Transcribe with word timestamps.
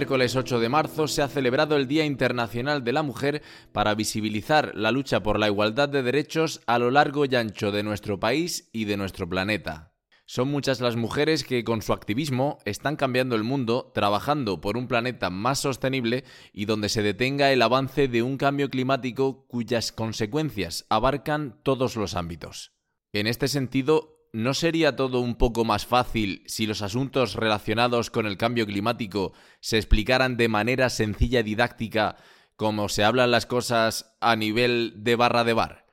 Miércoles 0.00 0.34
8 0.34 0.60
de 0.60 0.70
marzo 0.70 1.08
se 1.08 1.20
ha 1.20 1.28
celebrado 1.28 1.76
el 1.76 1.86
Día 1.86 2.06
Internacional 2.06 2.82
de 2.82 2.94
la 2.94 3.02
Mujer 3.02 3.42
para 3.70 3.94
visibilizar 3.94 4.72
la 4.74 4.92
lucha 4.92 5.22
por 5.22 5.38
la 5.38 5.48
igualdad 5.48 5.90
de 5.90 6.02
derechos 6.02 6.62
a 6.66 6.78
lo 6.78 6.90
largo 6.90 7.26
y 7.26 7.36
ancho 7.36 7.70
de 7.70 7.82
nuestro 7.82 8.18
país 8.18 8.70
y 8.72 8.86
de 8.86 8.96
nuestro 8.96 9.28
planeta. 9.28 9.92
Son 10.24 10.48
muchas 10.48 10.80
las 10.80 10.96
mujeres 10.96 11.44
que 11.44 11.64
con 11.64 11.82
su 11.82 11.92
activismo 11.92 12.60
están 12.64 12.96
cambiando 12.96 13.36
el 13.36 13.44
mundo, 13.44 13.92
trabajando 13.94 14.62
por 14.62 14.78
un 14.78 14.88
planeta 14.88 15.28
más 15.28 15.58
sostenible 15.58 16.24
y 16.54 16.64
donde 16.64 16.88
se 16.88 17.02
detenga 17.02 17.52
el 17.52 17.60
avance 17.60 18.08
de 18.08 18.22
un 18.22 18.38
cambio 18.38 18.70
climático 18.70 19.44
cuyas 19.48 19.92
consecuencias 19.92 20.86
abarcan 20.88 21.60
todos 21.62 21.96
los 21.96 22.14
ámbitos. 22.14 22.72
En 23.12 23.26
este 23.26 23.48
sentido, 23.48 24.19
¿no 24.32 24.54
sería 24.54 24.96
todo 24.96 25.20
un 25.20 25.34
poco 25.34 25.64
más 25.64 25.86
fácil 25.86 26.42
si 26.46 26.66
los 26.66 26.82
asuntos 26.82 27.34
relacionados 27.34 28.10
con 28.10 28.26
el 28.26 28.36
cambio 28.36 28.66
climático 28.66 29.32
se 29.60 29.76
explicaran 29.76 30.36
de 30.36 30.48
manera 30.48 30.88
sencilla 30.90 31.40
y 31.40 31.44
didáctica 31.44 32.16
como 32.56 32.88
se 32.88 33.04
hablan 33.04 33.30
las 33.30 33.46
cosas 33.46 34.16
a 34.20 34.36
nivel 34.36 34.94
de 34.96 35.16
barra 35.16 35.44
de 35.44 35.54
bar? 35.54 35.86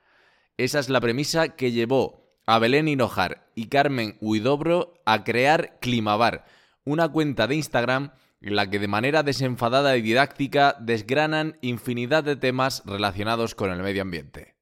Esa 0.56 0.78
es 0.78 0.88
la 0.88 1.00
premisa 1.00 1.56
que 1.56 1.72
llevó 1.72 2.28
a 2.46 2.58
Belén 2.58 2.88
Hinojar 2.88 3.48
y 3.54 3.66
Carmen 3.66 4.16
Huidobro 4.20 4.94
a 5.04 5.24
crear 5.24 5.78
Climabar, 5.80 6.46
una 6.84 7.08
cuenta 7.08 7.46
de 7.46 7.56
Instagram 7.56 8.12
en 8.40 8.56
la 8.56 8.70
que 8.70 8.78
de 8.78 8.88
manera 8.88 9.22
desenfadada 9.22 9.96
y 9.96 10.02
didáctica 10.02 10.76
desgranan 10.80 11.58
infinidad 11.60 12.24
de 12.24 12.36
temas 12.36 12.82
relacionados 12.86 13.54
con 13.54 13.70
el 13.70 13.82
medio 13.82 14.02
ambiente. 14.02 14.57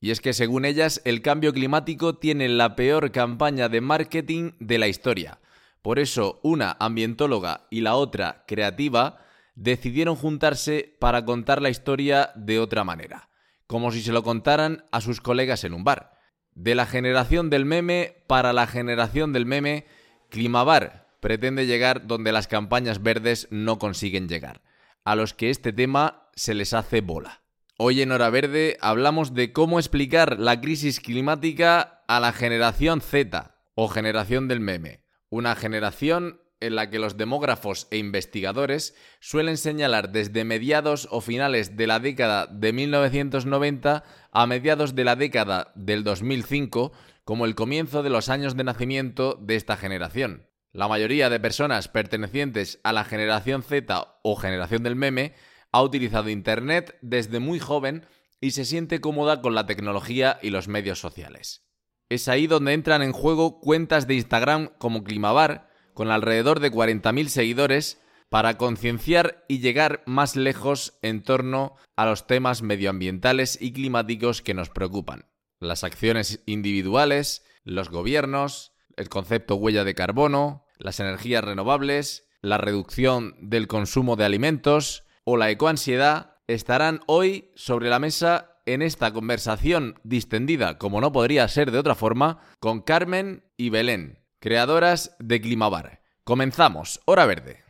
Y 0.00 0.10
es 0.10 0.20
que 0.20 0.32
según 0.32 0.64
ellas, 0.64 1.00
el 1.04 1.22
cambio 1.22 1.52
climático 1.52 2.16
tiene 2.16 2.48
la 2.48 2.76
peor 2.76 3.12
campaña 3.12 3.68
de 3.68 3.80
marketing 3.80 4.52
de 4.60 4.78
la 4.78 4.88
historia. 4.88 5.40
Por 5.82 5.98
eso, 5.98 6.40
una 6.42 6.76
ambientóloga 6.80 7.66
y 7.70 7.80
la 7.80 7.94
otra 7.94 8.44
creativa 8.46 9.18
decidieron 9.54 10.16
juntarse 10.16 10.96
para 11.00 11.24
contar 11.24 11.62
la 11.62 11.70
historia 11.70 12.30
de 12.34 12.58
otra 12.58 12.84
manera, 12.84 13.30
como 13.66 13.90
si 13.90 14.02
se 14.02 14.12
lo 14.12 14.22
contaran 14.22 14.84
a 14.92 15.00
sus 15.00 15.20
colegas 15.20 15.64
en 15.64 15.74
un 15.74 15.84
bar. 15.84 16.18
De 16.54 16.74
la 16.74 16.86
generación 16.86 17.50
del 17.50 17.64
meme 17.64 18.16
para 18.26 18.52
la 18.52 18.66
generación 18.66 19.32
del 19.32 19.46
meme, 19.46 19.86
Climabar 20.28 21.06
pretende 21.20 21.66
llegar 21.66 22.06
donde 22.06 22.32
las 22.32 22.48
campañas 22.48 23.02
verdes 23.02 23.48
no 23.50 23.78
consiguen 23.78 24.28
llegar, 24.28 24.62
a 25.04 25.16
los 25.16 25.34
que 25.34 25.50
este 25.50 25.72
tema 25.72 26.28
se 26.34 26.54
les 26.54 26.72
hace 26.72 27.00
bola. 27.00 27.45
Hoy 27.78 28.00
en 28.00 28.10
Hora 28.10 28.30
Verde 28.30 28.78
hablamos 28.80 29.34
de 29.34 29.52
cómo 29.52 29.78
explicar 29.78 30.40
la 30.40 30.62
crisis 30.62 30.98
climática 30.98 32.02
a 32.08 32.20
la 32.20 32.32
generación 32.32 33.02
Z 33.02 33.54
o 33.74 33.88
generación 33.88 34.48
del 34.48 34.60
meme. 34.60 35.02
Una 35.28 35.54
generación 35.54 36.40
en 36.60 36.74
la 36.74 36.88
que 36.88 36.98
los 36.98 37.18
demógrafos 37.18 37.86
e 37.90 37.98
investigadores 37.98 38.96
suelen 39.20 39.58
señalar 39.58 40.10
desde 40.10 40.44
mediados 40.44 41.06
o 41.10 41.20
finales 41.20 41.76
de 41.76 41.86
la 41.86 42.00
década 42.00 42.46
de 42.46 42.72
1990 42.72 44.04
a 44.32 44.46
mediados 44.46 44.94
de 44.94 45.04
la 45.04 45.14
década 45.14 45.72
del 45.74 46.02
2005 46.02 46.92
como 47.24 47.44
el 47.44 47.54
comienzo 47.54 48.02
de 48.02 48.08
los 48.08 48.30
años 48.30 48.56
de 48.56 48.64
nacimiento 48.64 49.38
de 49.38 49.56
esta 49.56 49.76
generación. 49.76 50.48
La 50.72 50.88
mayoría 50.88 51.28
de 51.28 51.40
personas 51.40 51.88
pertenecientes 51.88 52.80
a 52.84 52.94
la 52.94 53.04
generación 53.04 53.62
Z 53.62 54.18
o 54.22 54.36
generación 54.36 54.82
del 54.82 54.96
meme 54.96 55.34
ha 55.76 55.82
utilizado 55.82 56.30
Internet 56.30 56.96
desde 57.02 57.38
muy 57.38 57.58
joven 57.58 58.06
y 58.40 58.52
se 58.52 58.64
siente 58.64 59.00
cómoda 59.00 59.42
con 59.42 59.54
la 59.54 59.66
tecnología 59.66 60.38
y 60.40 60.48
los 60.48 60.68
medios 60.68 61.00
sociales. 61.00 61.66
Es 62.08 62.28
ahí 62.28 62.46
donde 62.46 62.72
entran 62.72 63.02
en 63.02 63.12
juego 63.12 63.60
cuentas 63.60 64.06
de 64.06 64.14
Instagram 64.14 64.70
como 64.78 65.04
Climabar, 65.04 65.68
con 65.92 66.10
alrededor 66.10 66.60
de 66.60 66.72
40.000 66.72 67.28
seguidores, 67.28 68.00
para 68.30 68.56
concienciar 68.56 69.44
y 69.48 69.58
llegar 69.58 70.02
más 70.06 70.34
lejos 70.34 70.98
en 71.02 71.22
torno 71.22 71.76
a 71.94 72.06
los 72.06 72.26
temas 72.26 72.62
medioambientales 72.62 73.60
y 73.60 73.72
climáticos 73.72 74.40
que 74.40 74.54
nos 74.54 74.70
preocupan. 74.70 75.26
Las 75.60 75.84
acciones 75.84 76.42
individuales, 76.46 77.44
los 77.64 77.90
gobiernos, 77.90 78.72
el 78.96 79.10
concepto 79.10 79.56
huella 79.56 79.84
de 79.84 79.94
carbono, 79.94 80.64
las 80.78 81.00
energías 81.00 81.44
renovables, 81.44 82.28
la 82.40 82.58
reducción 82.58 83.36
del 83.40 83.66
consumo 83.66 84.16
de 84.16 84.24
alimentos, 84.24 85.05
o 85.26 85.36
la 85.36 85.50
ecoansiedad 85.50 86.36
estarán 86.46 87.00
hoy 87.06 87.50
sobre 87.56 87.90
la 87.90 87.98
mesa 87.98 88.60
en 88.64 88.80
esta 88.80 89.12
conversación 89.12 89.98
distendida, 90.04 90.78
como 90.78 91.00
no 91.00 91.10
podría 91.10 91.46
ser 91.48 91.72
de 91.72 91.78
otra 91.78 91.96
forma, 91.96 92.38
con 92.60 92.80
Carmen 92.80 93.44
y 93.56 93.70
Belén, 93.70 94.24
creadoras 94.38 95.16
de 95.18 95.40
Climabar. 95.40 96.00
Comenzamos, 96.22 97.00
hora 97.06 97.26
verde. 97.26 97.65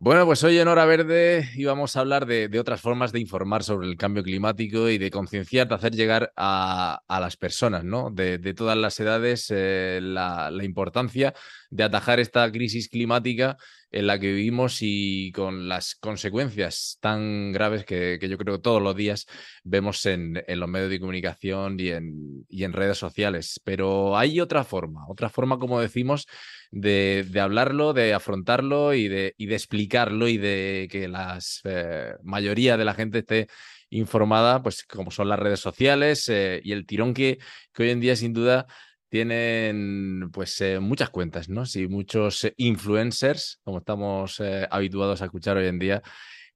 Bueno, 0.00 0.24
pues 0.26 0.44
hoy 0.44 0.56
en 0.58 0.68
Hora 0.68 0.84
Verde 0.84 1.48
íbamos 1.56 1.96
a 1.96 2.00
hablar 2.00 2.24
de, 2.24 2.46
de, 2.46 2.60
otras 2.60 2.80
formas 2.80 3.10
de 3.10 3.18
informar 3.18 3.64
sobre 3.64 3.88
el 3.88 3.96
cambio 3.96 4.22
climático 4.22 4.88
y 4.88 4.96
de 4.96 5.10
concienciar, 5.10 5.66
de 5.66 5.74
hacer 5.74 5.92
llegar 5.92 6.32
a, 6.36 7.02
a 7.08 7.18
las 7.18 7.36
personas, 7.36 7.82
¿no? 7.82 8.08
De, 8.08 8.38
todas 8.54 8.76
las 8.78 9.00
edades, 9.00 9.48
eh, 9.50 9.98
la, 10.00 10.52
la, 10.52 10.62
importancia 10.62 11.34
de 11.70 11.82
atajar 11.82 12.20
esta 12.20 12.48
crisis 12.52 12.88
climática 12.88 13.56
en 13.90 14.06
la 14.06 14.18
que 14.18 14.32
vivimos 14.32 14.78
y 14.80 15.32
con 15.32 15.68
las 15.68 15.94
consecuencias 15.94 16.98
tan 17.00 17.52
graves 17.52 17.84
que, 17.84 18.18
yo 18.20 18.38
creo 18.38 18.56
que 18.56 18.62
todos 18.62 18.82
los 18.82 18.94
días 18.94 19.26
vemos 19.64 20.04
en, 20.06 20.42
los 20.46 20.68
medios 20.68 20.90
de 20.90 21.00
comunicación 21.00 21.78
y 21.80 21.90
en, 21.90 22.72
redes 22.72 22.98
sociales. 22.98 23.60
Pero 23.64 24.16
hay 24.16 24.40
otra 24.40 24.64
forma, 24.64 25.06
otra 25.08 25.28
forma, 25.30 25.58
como 25.58 25.80
decimos, 25.80 26.26
de, 26.70 27.26
hablarlo, 27.40 27.92
de 27.92 28.14
afrontarlo 28.14 28.94
y 28.94 29.08
de, 29.08 29.34
explicarlo 29.38 30.28
y 30.28 30.36
de 30.36 30.88
que 30.90 31.08
la 31.08 31.38
eh, 31.64 32.14
mayoría 32.22 32.76
de 32.76 32.84
la 32.84 32.94
gente 32.94 33.20
esté 33.20 33.48
informada, 33.90 34.62
pues 34.62 34.84
como 34.84 35.10
son 35.10 35.28
las 35.28 35.38
redes 35.38 35.60
sociales 35.60 36.28
eh, 36.28 36.60
y 36.62 36.72
el 36.72 36.86
tirón 36.86 37.14
que, 37.14 37.38
hoy 37.78 37.90
en 37.90 38.00
día 38.00 38.16
sin 38.16 38.32
duda 38.32 38.66
tienen 39.08 40.30
pues 40.32 40.60
eh, 40.60 40.80
muchas 40.80 41.10
cuentas, 41.10 41.48
¿no? 41.48 41.66
Sí, 41.66 41.88
muchos 41.88 42.46
influencers, 42.56 43.60
como 43.64 43.78
estamos 43.78 44.40
eh, 44.40 44.66
habituados 44.70 45.22
a 45.22 45.26
escuchar 45.26 45.56
hoy 45.56 45.66
en 45.66 45.78
día, 45.78 46.02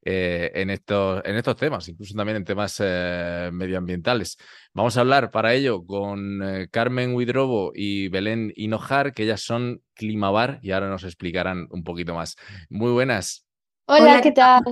eh, 0.04 0.50
en, 0.54 0.70
estos, 0.70 1.22
en 1.24 1.36
estos 1.36 1.54
temas, 1.54 1.88
incluso 1.88 2.14
también 2.16 2.38
en 2.38 2.44
temas 2.44 2.76
eh, 2.80 3.50
medioambientales. 3.52 4.36
Vamos 4.74 4.96
a 4.96 5.00
hablar 5.00 5.30
para 5.30 5.54
ello 5.54 5.86
con 5.86 6.42
eh, 6.42 6.66
Carmen 6.72 7.14
Huidrobo 7.14 7.70
y 7.72 8.08
Belén 8.08 8.52
Hinojar, 8.56 9.12
que 9.12 9.22
ellas 9.22 9.42
son 9.42 9.80
Climabar 9.94 10.58
y 10.60 10.72
ahora 10.72 10.88
nos 10.88 11.04
explicarán 11.04 11.68
un 11.70 11.84
poquito 11.84 12.14
más. 12.14 12.34
Muy 12.68 12.90
buenas. 12.90 13.46
Hola, 13.86 14.02
Hola 14.02 14.20
¿qué 14.22 14.32
tal? 14.32 14.62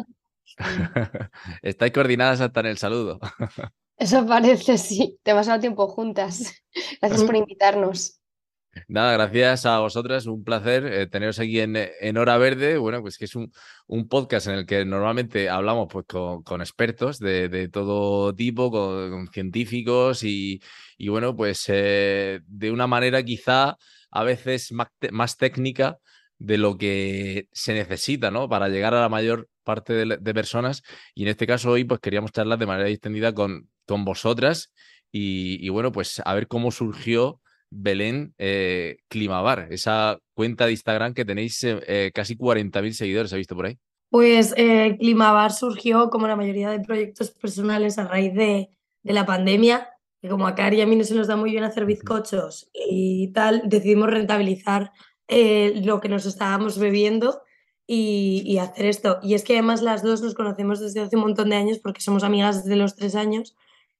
Estáis 1.62 1.92
coordinadas 1.92 2.40
hasta 2.40 2.58
en 2.58 2.66
el 2.66 2.78
saludo. 2.78 3.20
Eso 4.00 4.26
parece, 4.26 4.78
sí. 4.78 5.18
Demasiado 5.22 5.60
tiempo 5.60 5.86
juntas. 5.86 6.54
Gracias 7.02 7.22
por 7.22 7.36
invitarnos. 7.36 8.16
Nada, 8.86 9.14
gracias 9.14 9.66
a 9.66 9.80
vosotras, 9.80 10.26
un 10.26 10.44
placer 10.44 10.86
eh, 10.86 11.06
teneros 11.08 11.40
aquí 11.40 11.58
en, 11.58 11.76
en, 11.76 12.16
Hora 12.16 12.38
Verde. 12.38 12.78
Bueno, 12.78 13.02
pues 13.02 13.18
que 13.18 13.24
es 13.24 13.34
un, 13.34 13.52
un 13.88 14.08
podcast 14.08 14.46
en 14.46 14.54
el 14.54 14.64
que 14.64 14.84
normalmente 14.84 15.50
hablamos 15.50 15.88
pues, 15.90 16.06
con, 16.06 16.44
con 16.44 16.60
expertos 16.60 17.18
de, 17.18 17.48
de, 17.48 17.68
todo 17.68 18.32
tipo, 18.32 18.70
con, 18.70 19.10
con 19.10 19.28
científicos 19.32 20.22
y, 20.22 20.62
y, 20.96 21.08
bueno, 21.08 21.34
pues 21.34 21.64
eh, 21.66 22.40
de 22.46 22.70
una 22.70 22.86
manera 22.86 23.24
quizá 23.24 23.76
a 24.12 24.22
veces 24.22 24.70
más, 24.70 24.88
más, 25.10 25.36
técnica 25.36 25.98
de 26.38 26.56
lo 26.56 26.78
que 26.78 27.48
se 27.50 27.74
necesita, 27.74 28.30
¿no? 28.30 28.48
Para 28.48 28.68
llegar 28.68 28.94
a 28.94 29.00
la 29.00 29.08
mayor 29.08 29.48
parte 29.70 29.92
de, 30.04 30.34
personas 30.34 30.82
y 31.14 31.22
en 31.22 31.28
este 31.28 31.46
caso 31.46 31.70
hoy 31.70 31.84
pues 31.84 32.00
queríamos 32.00 32.32
charlar 32.32 32.58
de 32.58 32.66
manera 32.66 32.88
extendida 32.88 33.32
con, 33.32 33.68
con 33.86 34.04
vosotras 34.04 34.72
y, 35.12 35.68
bueno, 35.68 35.90
pues 35.92 36.20
a 36.24 36.34
ver 36.34 36.46
cómo 36.46 36.70
surgió 36.70 37.40
Belén 37.70 38.34
eh, 38.38 38.98
Climabar, 39.08 39.68
esa 39.70 40.18
cuenta 40.34 40.66
de 40.66 40.72
Instagram 40.72 41.14
que 41.14 41.24
tenéis 41.24 41.62
eh, 41.64 41.80
eh, 41.86 42.10
casi 42.12 42.36
40.000 42.36 42.92
seguidores, 42.92 43.32
¿ha 43.32 43.36
visto 43.36 43.54
por 43.54 43.66
ahí? 43.66 43.78
Pues 44.08 44.54
eh, 44.56 44.96
Climabar 44.98 45.52
surgió 45.52 46.10
como 46.10 46.26
la 46.26 46.36
mayoría 46.36 46.70
de 46.70 46.80
proyectos 46.80 47.30
personales 47.30 47.98
a 47.98 48.08
raíz 48.08 48.34
de, 48.34 48.70
de 49.02 49.12
la 49.12 49.24
pandemia, 49.24 49.88
que 50.20 50.28
como 50.28 50.48
a 50.48 50.54
Cari 50.54 50.78
y 50.78 50.80
a 50.80 50.86
mí 50.86 50.96
no 50.96 51.04
se 51.04 51.14
nos 51.14 51.28
da 51.28 51.36
muy 51.36 51.52
bien 51.52 51.64
hacer 51.64 51.86
bizcochos 51.86 52.70
y 52.74 53.32
tal, 53.32 53.62
decidimos 53.66 54.10
rentabilizar 54.10 54.92
lo 55.28 56.00
que 56.00 56.08
nos 56.08 56.26
estábamos 56.26 56.76
bebiendo 56.76 57.40
y, 57.92 58.58
hacer 58.58 58.86
esto. 58.86 59.18
Y 59.20 59.34
es 59.34 59.42
que 59.42 59.54
además 59.54 59.82
las 59.82 60.04
dos 60.04 60.22
nos 60.22 60.34
conocemos 60.34 60.78
desde 60.78 61.00
hace 61.00 61.16
un 61.16 61.22
montón 61.22 61.50
de 61.50 61.56
años 61.56 61.78
porque 61.78 62.00
somos 62.00 62.22
amigas 62.22 62.62
desde 62.62 62.76
los 62.76 62.94
tres 62.94 63.16
años. 63.16 63.56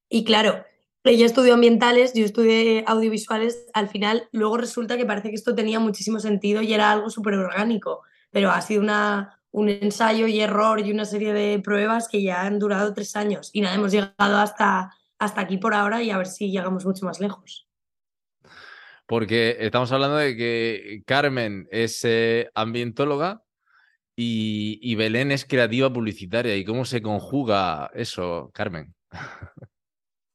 Y 0.08 0.22
claro, 0.22 0.64
ella 1.02 1.26
estudió 1.26 1.54
ambientales, 1.54 2.12
yo 2.14 2.24
estudié 2.24 2.84
audiovisuales, 2.86 3.66
al 3.72 3.88
final 3.88 4.28
luego 4.30 4.58
resulta 4.58 4.96
que 4.96 5.06
parece 5.06 5.30
que 5.30 5.34
esto 5.34 5.56
tenía 5.56 5.80
muchísimo 5.80 6.20
sentido 6.20 6.62
y 6.62 6.72
era 6.72 6.92
algo 6.92 7.10
súper 7.10 7.34
orgánico, 7.34 8.02
pero 8.30 8.52
ha 8.52 8.60
sido 8.60 8.80
una, 8.80 9.40
un 9.50 9.68
ensayo 9.68 10.28
y 10.28 10.40
error 10.40 10.78
y 10.78 10.92
una 10.92 11.04
serie 11.04 11.32
de 11.32 11.58
pruebas 11.58 12.06
que 12.06 12.22
ya 12.22 12.42
han 12.42 12.60
durado 12.60 12.94
tres 12.94 13.16
años 13.16 13.50
y 13.52 13.60
nada, 13.60 13.74
hemos 13.74 13.90
llegado 13.90 14.36
hasta, 14.36 14.92
hasta 15.18 15.40
aquí 15.40 15.56
por 15.56 15.74
ahora 15.74 16.00
y 16.00 16.10
a 16.10 16.18
ver 16.18 16.28
si 16.28 16.52
llegamos 16.52 16.86
mucho 16.86 17.06
más 17.06 17.18
lejos. 17.18 17.66
Porque 19.06 19.56
estamos 19.58 19.90
hablando 19.90 20.16
de 20.16 20.36
que 20.36 21.02
Carmen 21.06 21.66
es 21.72 22.04
eh, 22.04 22.48
ambientóloga 22.54 23.42
y, 24.16 24.94
Belén 24.96 25.32
es 25.32 25.44
creativa 25.44 25.92
publicitaria. 25.92 26.56
¿Y 26.56 26.64
cómo 26.64 26.84
se 26.84 27.02
conjuga 27.02 27.90
eso, 27.94 28.50
Carmen? 28.52 28.94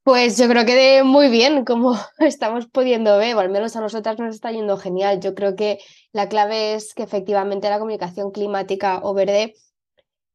Pues 0.03 0.37
yo 0.37 0.47
creo 0.47 0.67
que 0.67 0.75
de 0.75 1.03
muy 1.03 1.29
bien, 1.29 1.65
como 1.65 1.97
estamos 2.19 2.67
pudiendo 2.67 3.17
ver, 3.17 3.35
o 3.35 3.39
al 3.39 3.49
menos 3.49 3.75
a 3.75 3.81
nosotras 3.81 4.19
nos 4.19 4.35
está 4.35 4.51
yendo 4.51 4.77
genial. 4.77 5.19
Yo 5.19 5.33
creo 5.33 5.55
que 5.55 5.79
la 6.11 6.29
clave 6.29 6.75
es 6.75 6.93
que 6.93 7.01
efectivamente 7.01 7.71
la 7.71 7.79
comunicación 7.79 8.29
climática 8.29 8.99
o 9.01 9.15
verde 9.15 9.55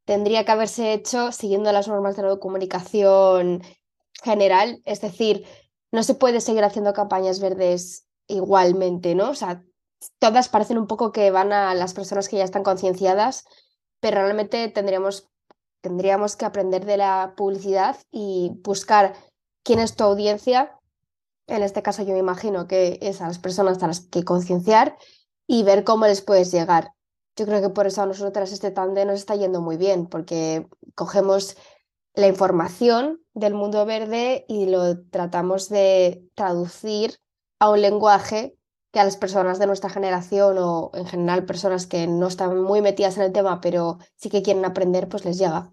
tendría 0.07 0.45
que 0.45 0.51
haberse 0.51 0.93
hecho 0.93 1.31
siguiendo 1.31 1.71
las 1.71 1.87
normas 1.87 2.17
de 2.17 2.25
la 2.25 2.37
comunicación 2.39 3.63
general, 4.25 4.81
es 4.85 5.01
decir, 5.01 5.45
no 5.93 6.03
se 6.03 6.15
puede 6.15 6.41
seguir 6.41 6.65
haciendo 6.65 6.93
campañas 6.93 7.39
verdes 7.39 8.09
igualmente, 8.27 9.15
¿no? 9.15 9.31
O 9.31 9.35
sea, 9.35 9.63
todas 10.19 10.49
parecen 10.49 10.79
un 10.79 10.87
poco 10.87 11.13
que 11.13 11.31
van 11.31 11.53
a 11.53 11.75
las 11.75 11.95
personas 11.95 12.29
que 12.29 12.37
ya 12.37 12.45
están 12.45 12.63
concienciadas, 12.63 13.45
pero 14.01 14.23
realmente 14.23 14.69
tendríamos, 14.69 15.29
tendríamos 15.81 16.37
que 16.37 16.45
aprender 16.45 16.85
de 16.85 16.97
la 16.97 17.35
publicidad 17.37 17.97
y 18.11 18.53
buscar 18.63 19.15
quién 19.63 19.79
es 19.79 19.97
tu 19.97 20.05
audiencia. 20.05 20.79
En 21.47 21.63
este 21.63 21.83
caso 21.83 22.03
yo 22.03 22.13
me 22.13 22.19
imagino 22.19 22.67
que 22.67 22.99
es 23.03 23.21
a 23.21 23.27
las 23.27 23.39
personas 23.39 23.83
a 23.83 23.89
las 23.89 24.01
que 24.01 24.25
concienciar 24.25 24.97
y 25.47 25.63
ver 25.65 25.85
cómo 25.85 26.07
les 26.07 26.23
puedes 26.23 26.53
llegar. 26.53 26.93
Yo 27.37 27.47
creo 27.47 27.61
que 27.61 27.71
por 27.71 27.87
eso 27.87 28.03
a 28.03 28.07
nosotras 28.07 28.53
este 28.53 28.71
tandem 28.71 29.09
nos 29.09 29.19
está 29.19 29.35
yendo 29.35 29.61
muy 29.61 29.77
bien, 29.77 30.07
porque 30.07 30.67
cogemos 30.95 31.57
la 32.15 32.27
información 32.27 33.21
del 33.35 33.55
mundo 33.55 33.87
verde 33.87 34.45
y 34.49 34.67
lo 34.67 35.01
tratamos 35.09 35.69
de 35.69 36.25
traducir 36.35 37.19
a 37.59 37.71
un 37.71 37.81
lenguaje 37.81 38.57
que 38.93 38.99
a 38.99 39.05
las 39.05 39.17
personas 39.17 39.59
de 39.59 39.67
nuestra 39.67 39.91
generación 39.91 40.57
o 40.59 40.91
en 40.95 41.07
general 41.07 41.45
personas 41.45 41.87
que 41.87 42.07
no 42.07 42.27
están 42.27 42.61
muy 42.61 42.83
metidas 42.83 43.17
en 43.17 43.25
el 43.25 43.33
tema, 43.33 43.61
pero 43.61 43.99
sí 44.17 44.31
que 44.31 44.43
quieren 44.43 44.65
aprender, 44.65 45.09
pues 45.09 45.25
les 45.25 45.39
llega. 45.39 45.71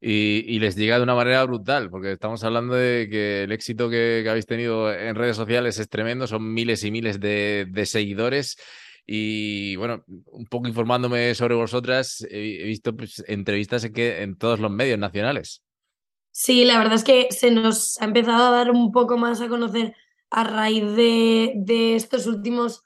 Y, 0.00 0.58
les 0.60 0.76
llega 0.76 0.98
de 0.98 1.02
una 1.02 1.14
manera 1.14 1.42
brutal, 1.44 1.90
porque 1.90 2.12
estamos 2.12 2.44
hablando 2.44 2.74
de 2.74 3.08
que 3.10 3.44
el 3.44 3.52
éxito 3.52 3.88
que, 3.88 4.24
habéis 4.28 4.46
tenido 4.46 4.92
en 4.92 5.16
redes 5.16 5.36
sociales 5.36 5.78
es 5.78 5.88
tremendo, 5.88 6.26
son 6.26 6.52
miles 6.52 6.84
y 6.84 6.90
miles 6.90 7.18
de, 7.18 7.82
seguidores. 7.86 8.56
Y 9.04 9.74
bueno, 9.76 10.04
un 10.06 10.46
poco 10.46 10.68
informándome 10.68 11.34
sobre 11.34 11.54
vosotras, 11.54 12.26
he, 12.30 12.64
visto 12.64 12.94
pues, 12.94 13.24
entrevistas 13.26 13.84
en, 13.84 13.92
que, 13.92 14.22
en 14.22 14.36
todos 14.36 14.60
los 14.60 14.70
medios 14.70 14.98
nacionales. 14.98 15.62
Sí, 16.30 16.64
la 16.64 16.78
verdad 16.78 16.94
es 16.94 17.04
que 17.04 17.28
se 17.30 17.50
nos 17.50 18.00
ha 18.00 18.04
empezado 18.04 18.48
a 18.48 18.56
dar 18.56 18.70
un 18.70 18.92
poco 18.92 19.16
más 19.16 19.40
a 19.40 19.48
conocer 19.48 19.94
a 20.30 20.44
raíz 20.44 20.84
de, 20.96 21.52
de 21.56 21.96
estos 21.96 22.26
últimos 22.26 22.82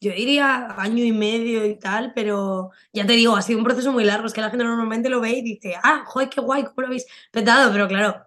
yo 0.00 0.12
diría 0.12 0.74
año 0.78 1.04
y 1.04 1.12
medio 1.12 1.66
y 1.66 1.78
tal, 1.78 2.12
pero 2.14 2.70
ya 2.92 3.06
te 3.06 3.12
digo, 3.12 3.36
ha 3.36 3.42
sido 3.42 3.58
un 3.58 3.64
proceso 3.64 3.92
muy 3.92 4.04
largo. 4.04 4.26
Es 4.26 4.32
que 4.32 4.40
la 4.40 4.48
gente 4.48 4.64
normalmente 4.64 5.10
lo 5.10 5.20
ve 5.20 5.32
y 5.32 5.42
dice, 5.42 5.74
ah, 5.82 6.04
joder, 6.06 6.30
qué 6.30 6.40
guay, 6.40 6.64
¿cómo 6.64 6.80
lo 6.80 6.86
habéis 6.86 7.06
petado? 7.30 7.70
Pero 7.70 7.86
claro, 7.86 8.26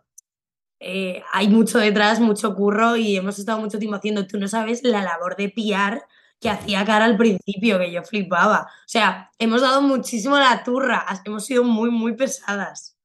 eh, 0.80 1.24
hay 1.32 1.48
mucho 1.48 1.80
detrás, 1.80 2.20
mucho 2.20 2.54
curro 2.56 2.96
y 2.96 3.18
hemos 3.18 3.40
estado 3.40 3.60
mucho 3.60 3.80
tiempo 3.80 3.98
haciendo. 3.98 4.28
Tú 4.28 4.38
no 4.38 4.48
sabes 4.48 4.84
la 4.84 5.02
labor 5.02 5.36
de 5.36 5.50
piar 5.50 6.06
que 6.40 6.50
hacía 6.50 6.86
cara 6.86 7.06
al 7.06 7.18
principio, 7.18 7.80
que 7.80 7.92
yo 7.92 8.04
flipaba. 8.04 8.70
O 8.86 8.88
sea, 8.88 9.32
hemos 9.40 9.62
dado 9.62 9.82
muchísimo 9.82 10.38
la 10.38 10.64
turra, 10.64 11.06
hemos 11.26 11.46
sido 11.46 11.64
muy, 11.64 11.90
muy 11.90 12.16
pesadas. 12.16 12.98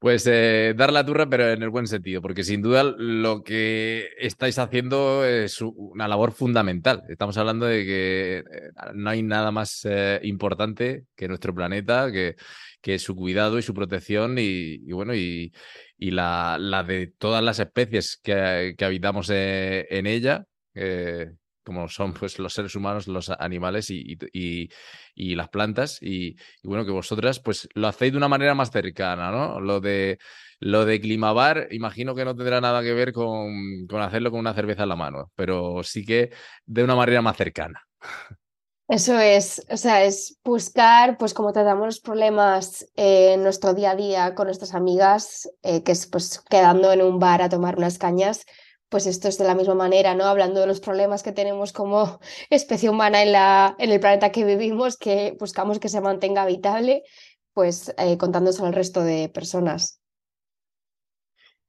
Pues 0.00 0.26
eh, 0.26 0.72
dar 0.74 0.94
la 0.94 1.04
turra, 1.04 1.28
pero 1.28 1.50
en 1.50 1.62
el 1.62 1.68
buen 1.68 1.86
sentido, 1.86 2.22
porque 2.22 2.42
sin 2.42 2.62
duda 2.62 2.84
lo 2.84 3.44
que 3.44 4.08
estáis 4.18 4.58
haciendo 4.58 5.26
es 5.26 5.60
una 5.60 6.08
labor 6.08 6.32
fundamental. 6.32 7.02
Estamos 7.10 7.36
hablando 7.36 7.66
de 7.66 7.84
que 7.84 8.38
eh, 8.38 8.70
no 8.94 9.10
hay 9.10 9.22
nada 9.22 9.50
más 9.50 9.84
eh, 9.84 10.18
importante 10.22 11.04
que 11.14 11.28
nuestro 11.28 11.54
planeta, 11.54 12.10
que, 12.10 12.98
su 12.98 13.14
cuidado 13.14 13.58
y 13.58 13.62
su 13.62 13.74
protección 13.74 14.36
y, 14.38 14.90
bueno, 14.90 15.14
y, 15.14 15.52
la, 15.98 16.58
de 16.88 17.12
todas 17.18 17.44
las 17.44 17.58
especies 17.58 18.18
que, 18.22 18.74
que 18.78 18.84
habitamos 18.86 19.28
en 19.28 20.06
ella 20.06 20.46
como 21.70 21.86
son 21.86 22.12
pues, 22.12 22.40
los 22.40 22.52
seres 22.52 22.74
humanos, 22.74 23.06
los 23.06 23.30
animales 23.30 23.90
y, 23.90 24.18
y, 24.32 25.34
las 25.36 25.48
plantas. 25.50 26.02
Y, 26.02 26.34
bueno, 26.64 26.84
que 26.84 26.90
vosotras 26.90 27.38
pues 27.38 27.68
lo 27.74 27.86
hacéis 27.86 28.10
de 28.10 28.18
una 28.18 28.26
manera 28.26 28.56
más 28.56 28.72
cercana, 28.72 29.30
¿no? 29.30 29.60
Lo 29.60 29.80
de, 29.80 30.18
lo 30.58 30.84
de 30.84 31.00
Climabar, 31.00 31.68
imagino 31.70 32.16
que 32.16 32.24
no 32.24 32.34
tendrá 32.34 32.60
nada 32.60 32.82
que 32.82 32.92
ver 32.92 33.12
con, 33.12 33.86
con 33.86 34.02
hacerlo 34.02 34.32
con 34.32 34.40
una 34.40 34.52
cerveza 34.52 34.82
en 34.82 34.88
la 34.88 34.96
mano, 34.96 35.30
pero 35.36 35.84
sí 35.84 36.04
que 36.04 36.32
de 36.66 36.82
una 36.82 36.96
manera 36.96 37.22
más 37.22 37.36
cercana. 37.36 37.86
Eso 38.88 39.16
es, 39.20 39.64
o 39.70 39.76
sea, 39.76 40.02
es 40.02 40.40
buscar, 40.42 41.18
pues 41.18 41.34
como 41.34 41.52
tratamos 41.52 41.86
los 41.86 42.00
problemas 42.00 42.84
en 42.96 43.44
nuestro 43.44 43.74
día 43.74 43.92
a 43.92 43.96
día 43.96 44.34
con 44.34 44.46
nuestras 44.46 44.74
amigas, 44.74 45.48
eh, 45.62 45.84
que 45.84 45.92
es 45.92 46.08
pues 46.08 46.40
quedando 46.50 46.90
en 46.90 47.00
un 47.00 47.20
bar 47.20 47.42
a 47.42 47.48
tomar 47.48 47.76
unas 47.76 47.96
cañas, 47.96 48.44
pues 48.90 49.06
esto 49.06 49.28
es 49.28 49.38
de 49.38 49.44
la 49.44 49.54
misma 49.54 49.74
manera, 49.74 50.14
¿no? 50.14 50.24
Hablando 50.24 50.60
de 50.60 50.66
los 50.66 50.80
problemas 50.80 51.22
que 51.22 51.32
tenemos 51.32 51.72
como 51.72 52.20
especie 52.50 52.90
humana 52.90 53.22
en, 53.22 53.32
la, 53.32 53.76
en 53.78 53.90
el 53.90 54.00
planeta 54.00 54.32
que 54.32 54.44
vivimos, 54.44 54.98
que 54.98 55.36
buscamos 55.38 55.78
que 55.78 55.88
se 55.88 56.00
mantenga 56.00 56.42
habitable, 56.42 57.04
pues 57.54 57.94
eh, 57.96 58.18
contándose 58.18 58.62
al 58.64 58.74
resto 58.74 59.02
de 59.02 59.28
personas. 59.28 60.00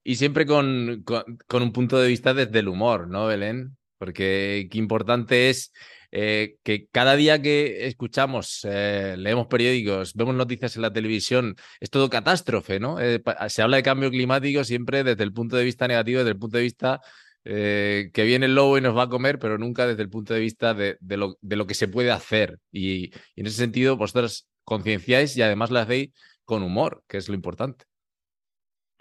Y 0.03 0.15
siempre 0.15 0.47
con, 0.47 1.03
con, 1.03 1.61
un 1.61 1.71
punto 1.71 1.99
de 1.99 2.07
vista 2.07 2.33
desde 2.33 2.59
el 2.59 2.67
humor, 2.67 3.07
¿no, 3.07 3.27
Belén? 3.27 3.77
Porque 3.99 4.67
qué 4.71 4.79
importante 4.79 5.51
es 5.51 5.71
eh, 6.11 6.57
que 6.63 6.87
cada 6.91 7.15
día 7.15 7.41
que 7.41 7.87
escuchamos, 7.87 8.65
eh, 8.69 9.15
leemos 9.17 9.47
periódicos, 9.47 10.13
vemos 10.13 10.35
noticias 10.35 10.75
en 10.75 10.81
la 10.81 10.91
televisión, 10.91 11.55
es 11.79 11.89
todo 11.89 12.09
catástrofe, 12.09 12.81
¿no? 12.81 12.99
Eh, 12.99 13.23
se 13.47 13.61
habla 13.61 13.77
de 13.77 13.83
cambio 13.83 14.09
climático 14.11 14.63
siempre 14.65 15.05
desde 15.05 15.23
el 15.23 15.31
punto 15.31 15.55
de 15.55 15.63
vista 15.63 15.87
negativo, 15.87 16.19
desde 16.19 16.31
el 16.31 16.39
punto 16.39 16.57
de 16.57 16.63
vista 16.63 17.01
que 17.43 18.11
viene 18.13 18.45
el 18.45 18.53
lobo 18.53 18.77
y 18.77 18.81
nos 18.81 18.95
va 18.95 19.03
a 19.03 19.09
comer, 19.09 19.39
pero 19.39 19.57
nunca 19.57 19.87
desde 19.87 20.03
el 20.03 20.09
punto 20.11 20.35
de 20.35 20.39
vista 20.39 20.75
de, 20.75 20.97
lo, 21.01 21.65
que 21.65 21.73
se 21.73 21.87
puede 21.87 22.11
hacer. 22.11 22.59
Y 22.71 23.11
en 23.35 23.47
ese 23.47 23.57
sentido, 23.57 23.97
vosotros 23.97 24.47
concienciáis 24.63 25.35
y 25.37 25.41
además 25.41 25.71
lo 25.71 25.79
hacéis 25.79 26.11
con 26.45 26.61
humor, 26.61 27.03
que 27.07 27.17
es 27.17 27.27
lo 27.29 27.33
importante. 27.33 27.85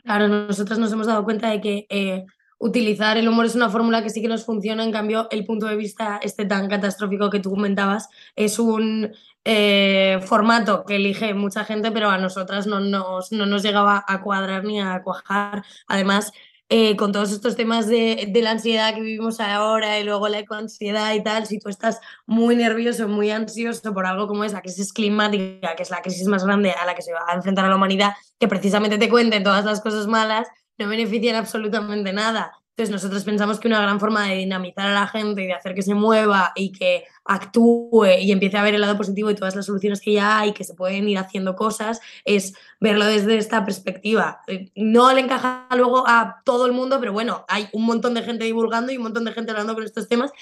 Claro, 0.02 0.28
nosotros 0.28 0.78
nos 0.78 0.90
hemos 0.90 1.06
dado 1.06 1.22
cuenta 1.22 1.50
de 1.50 1.60
que 1.60 2.24
utilizar 2.60 3.16
el 3.16 3.26
humor 3.26 3.46
es 3.46 3.54
una 3.54 3.70
fórmula 3.70 4.02
que 4.02 4.10
sí 4.10 4.22
que 4.22 4.28
nos 4.28 4.44
funciona, 4.44 4.84
en 4.84 4.92
cambio 4.92 5.26
el 5.30 5.44
punto 5.46 5.66
de 5.66 5.76
vista 5.76 6.20
este 6.22 6.44
tan 6.44 6.68
catastrófico 6.68 7.30
que 7.30 7.40
tú 7.40 7.50
comentabas 7.50 8.08
es 8.36 8.58
un 8.58 9.12
eh, 9.44 10.20
formato 10.26 10.84
que 10.84 10.96
elige 10.96 11.32
mucha 11.32 11.64
gente, 11.64 11.90
pero 11.90 12.10
a 12.10 12.18
nosotras 12.18 12.66
no 12.66 12.78
nos, 12.80 13.32
no 13.32 13.46
nos 13.46 13.62
llegaba 13.62 14.04
a 14.06 14.22
cuadrar 14.22 14.64
ni 14.64 14.78
a 14.78 15.02
cuajar. 15.02 15.64
Además, 15.88 16.32
eh, 16.68 16.96
con 16.96 17.12
todos 17.12 17.32
estos 17.32 17.56
temas 17.56 17.88
de, 17.88 18.28
de, 18.28 18.42
la 18.42 18.52
ansiedad 18.52 18.94
que 18.94 19.00
vivimos 19.00 19.40
ahora 19.40 19.98
y 19.98 20.04
luego 20.04 20.28
la 20.28 20.38
ecoansiedad 20.40 21.14
y 21.14 21.22
tal, 21.22 21.46
si 21.46 21.58
tú 21.58 21.68
estás 21.70 21.98
muy 22.26 22.54
nervioso, 22.56 23.08
muy 23.08 23.30
ansioso 23.30 23.92
por 23.94 24.06
algo 24.06 24.28
como 24.28 24.44
es 24.44 24.52
la 24.52 24.60
crisis 24.60 24.92
climática, 24.92 25.74
que 25.74 25.82
es 25.82 25.90
la 25.90 26.02
crisis 26.02 26.28
más 26.28 26.44
grande 26.44 26.72
a 26.72 26.84
la 26.86 26.94
que 26.94 27.02
se 27.02 27.12
va 27.12 27.24
a 27.26 27.34
enfrentar 27.34 27.64
a 27.64 27.68
la 27.68 27.76
humanidad, 27.76 28.12
que 28.38 28.46
precisamente 28.46 28.98
te 28.98 29.08
cuenten 29.08 29.42
todas 29.42 29.64
las 29.64 29.80
cosas 29.80 30.06
malas, 30.06 30.46
no 30.80 30.88
benefician 30.88 31.36
absolutamente 31.36 32.12
nada. 32.12 32.52
Entonces 32.70 32.94
nosotros 32.94 33.24
pensamos 33.24 33.60
que 33.60 33.68
una 33.68 33.82
gran 33.82 34.00
forma 34.00 34.26
de 34.26 34.36
dinamizar 34.36 34.86
a 34.86 34.94
la 34.94 35.06
gente 35.06 35.42
y 35.42 35.46
de 35.46 35.52
hacer 35.52 35.74
que 35.74 35.82
se 35.82 35.92
mueva 35.94 36.52
y 36.56 36.72
que 36.72 37.04
actúe 37.26 38.06
y 38.20 38.32
empiece 38.32 38.56
a 38.56 38.62
ver 38.62 38.74
el 38.74 38.80
lado 38.80 38.96
positivo 38.96 39.30
y 39.30 39.34
todas 39.34 39.54
las 39.54 39.66
soluciones 39.66 40.00
que 40.00 40.14
ya 40.14 40.38
hay, 40.38 40.54
que 40.54 40.64
se 40.64 40.72
pueden 40.72 41.06
ir 41.06 41.18
haciendo 41.18 41.56
cosas, 41.56 42.00
es 42.24 42.54
verlo 42.80 43.04
desde 43.04 43.36
esta 43.36 43.66
perspectiva. 43.66 44.40
Eh, 44.46 44.70
no 44.76 45.12
le 45.12 45.20
encaja 45.20 45.68
luego 45.76 46.08
a 46.08 46.40
todo 46.44 46.64
el 46.64 46.72
mundo, 46.72 46.98
pero 47.00 47.12
bueno, 47.12 47.44
hay 47.48 47.68
un 47.72 47.84
montón 47.84 48.14
de 48.14 48.22
gente 48.22 48.46
divulgando 48.46 48.92
y 48.92 48.96
un 48.96 49.02
montón 49.02 49.26
de 49.26 49.32
gente 49.32 49.50
hablando 49.50 49.74
con 49.74 49.84
estos 49.84 50.08
temas. 50.08 50.32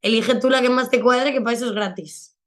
Elige 0.00 0.36
tú 0.36 0.50
la 0.50 0.62
que 0.62 0.70
más 0.70 0.90
te 0.90 1.00
cuadre, 1.00 1.32
que 1.32 1.40
para 1.40 1.56
eso 1.56 1.66
es 1.66 1.72
gratis. 1.72 2.37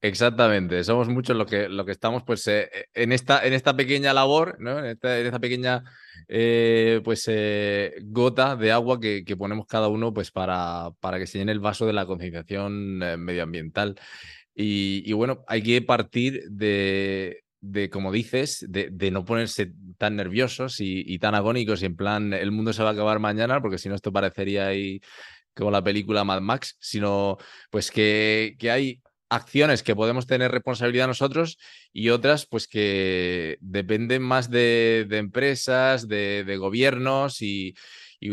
Exactamente, 0.00 0.82
somos 0.84 1.08
muchos 1.08 1.36
los 1.36 1.46
que, 1.46 1.68
lo 1.68 1.84
que 1.84 1.92
estamos 1.92 2.22
pues 2.24 2.46
eh, 2.46 2.70
en, 2.94 3.12
esta, 3.12 3.44
en 3.46 3.52
esta 3.52 3.76
pequeña 3.76 4.12
labor, 4.12 4.56
¿no? 4.60 4.78
en, 4.78 4.86
esta, 4.86 5.38
pequeña 5.38 5.82
eh, 6.28 7.00
pues 7.04 7.24
eh, 7.28 7.94
gota 8.02 8.56
de 8.56 8.72
agua 8.72 9.00
que, 9.00 9.24
ponemos 9.36 9.66
cada 9.66 9.88
uno 9.88 10.12
pues 10.12 10.30
para, 10.30 10.90
para, 11.00 11.18
que 11.18 11.26
se 11.26 11.38
llene 11.38 11.52
el 11.52 11.60
vaso 11.60 11.86
de 11.86 11.92
la 11.92 12.06
concienciación 12.06 12.98
medioambiental. 12.98 13.96
Y, 14.62 15.12
bueno, 15.14 15.42
hay 15.46 15.62
que 15.62 15.80
partir 15.80 16.42
de, 16.50 17.44
de 17.60 17.88
como 17.88 18.12
dices, 18.12 18.66
de, 18.68 19.10
no 19.10 19.24
ponerse 19.24 19.72
tan 19.98 20.16
nerviosos 20.16 20.76
y, 20.80 21.18
tan 21.18 21.34
agónicos 21.34 21.82
y 21.82 21.86
en 21.86 21.96
plan 21.96 22.32
el 22.32 22.50
mundo 22.50 22.72
se 22.72 22.82
va 22.82 22.90
a 22.90 22.92
acabar 22.92 23.18
mañana, 23.20 23.60
porque 23.60 23.78
si 23.78 23.88
no 23.88 23.94
esto 23.94 24.12
parecería 24.12 24.66
ahí 24.66 25.00
como 25.54 25.70
la 25.70 25.82
película 25.82 26.24
Mad 26.24 26.40
Max, 26.40 26.76
sino 26.80 27.36
pues 27.70 27.90
que, 27.90 28.56
que 28.58 28.70
hay 28.70 29.02
acciones 29.30 29.82
que 29.82 29.96
podemos 29.96 30.26
tener 30.26 30.50
responsabilidad 30.50 31.06
nosotros 31.06 31.56
y 31.92 32.10
otras 32.10 32.46
pues 32.46 32.66
que 32.66 33.56
dependen 33.60 34.22
más 34.22 34.50
de, 34.50 35.06
empresas, 35.10 36.08
de, 36.08 36.56
gobiernos 36.58 37.40
y, 37.40 37.74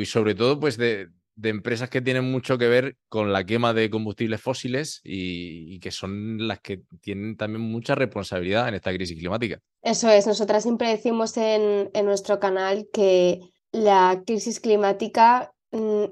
sobre 0.06 0.36
todo 0.36 0.60
pues 0.60 0.78
de, 0.78 1.10
empresas 1.44 1.90
que 1.90 2.02
tienen 2.02 2.30
mucho 2.30 2.58
que 2.58 2.68
ver 2.68 2.98
con 3.10 3.32
la 3.32 3.46
quema 3.46 3.74
de 3.74 3.92
combustibles 3.92 4.42
fósiles 4.42 5.00
y, 5.04 5.80
que 5.80 5.92
son 5.92 6.48
las 6.48 6.60
que 6.60 6.82
tienen 7.00 7.38
también 7.38 7.62
mucha 7.62 7.94
responsabilidad 7.94 8.68
en 8.68 8.74
esta 8.74 8.92
crisis 8.92 9.18
climática. 9.18 9.60
Eso 9.84 10.10
es, 10.10 10.26
nosotras 10.26 10.64
siempre 10.64 10.90
decimos 10.90 11.38
en, 11.38 11.92
en 11.94 12.06
nuestro 12.06 12.40
canal 12.40 12.88
que 12.92 13.40
la 13.72 14.24
crisis 14.26 14.60
climática 14.60 15.54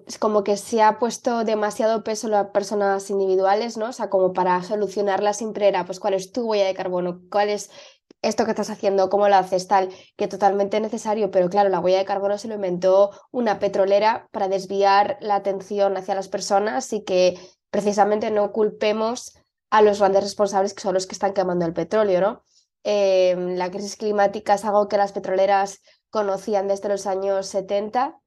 es 0.07 0.17
como 0.17 0.43
que 0.43 0.57
se 0.57 0.81
ha 0.81 0.99
puesto 0.99 1.43
demasiado 1.43 2.03
peso 2.03 2.27
en 2.27 2.31
las 2.31 2.47
personas 2.47 3.09
individuales, 3.09 3.77
¿no? 3.77 3.89
O 3.89 3.93
sea, 3.93 4.09
como 4.09 4.33
para 4.33 4.61
solucionarla 4.63 5.33
siempre 5.33 5.67
era, 5.67 5.85
pues, 5.85 5.99
¿cuál 5.99 6.13
es 6.13 6.31
tu 6.31 6.45
huella 6.47 6.65
de 6.65 6.73
carbono? 6.73 7.21
¿Cuál 7.31 7.49
es 7.49 7.69
esto 8.21 8.45
que 8.45 8.51
estás 8.51 8.69
haciendo? 8.69 9.09
¿Cómo 9.09 9.29
lo 9.29 9.35
haces? 9.35 9.67
Tal, 9.67 9.89
que 10.15 10.27
totalmente 10.27 10.79
necesario, 10.79 11.31
pero 11.31 11.49
claro, 11.49 11.69
la 11.69 11.79
huella 11.79 11.99
de 11.99 12.05
carbono 12.05 12.37
se 12.37 12.47
lo 12.47 12.55
inventó 12.55 13.11
una 13.31 13.59
petrolera 13.59 14.27
para 14.31 14.47
desviar 14.47 15.17
la 15.21 15.35
atención 15.35 15.97
hacia 15.97 16.15
las 16.15 16.27
personas 16.27 16.91
y 16.93 17.03
que 17.03 17.39
precisamente 17.69 18.31
no 18.31 18.51
culpemos 18.51 19.37
a 19.69 19.81
los 19.81 19.99
grandes 19.99 20.23
responsables 20.23 20.73
que 20.73 20.81
son 20.81 20.93
los 20.93 21.07
que 21.07 21.13
están 21.13 21.33
quemando 21.33 21.65
el 21.65 21.73
petróleo, 21.73 22.21
¿no? 22.21 22.43
Em, 22.83 23.55
la 23.57 23.71
crisis 23.71 23.95
climática 23.95 24.53
es 24.53 24.65
algo 24.65 24.87
que 24.87 24.97
las 24.97 25.11
petroleras 25.11 25.81
conocían 26.09 26.67
desde 26.67 26.89
los 26.89 27.07
años 27.07 27.47
70 27.47 28.19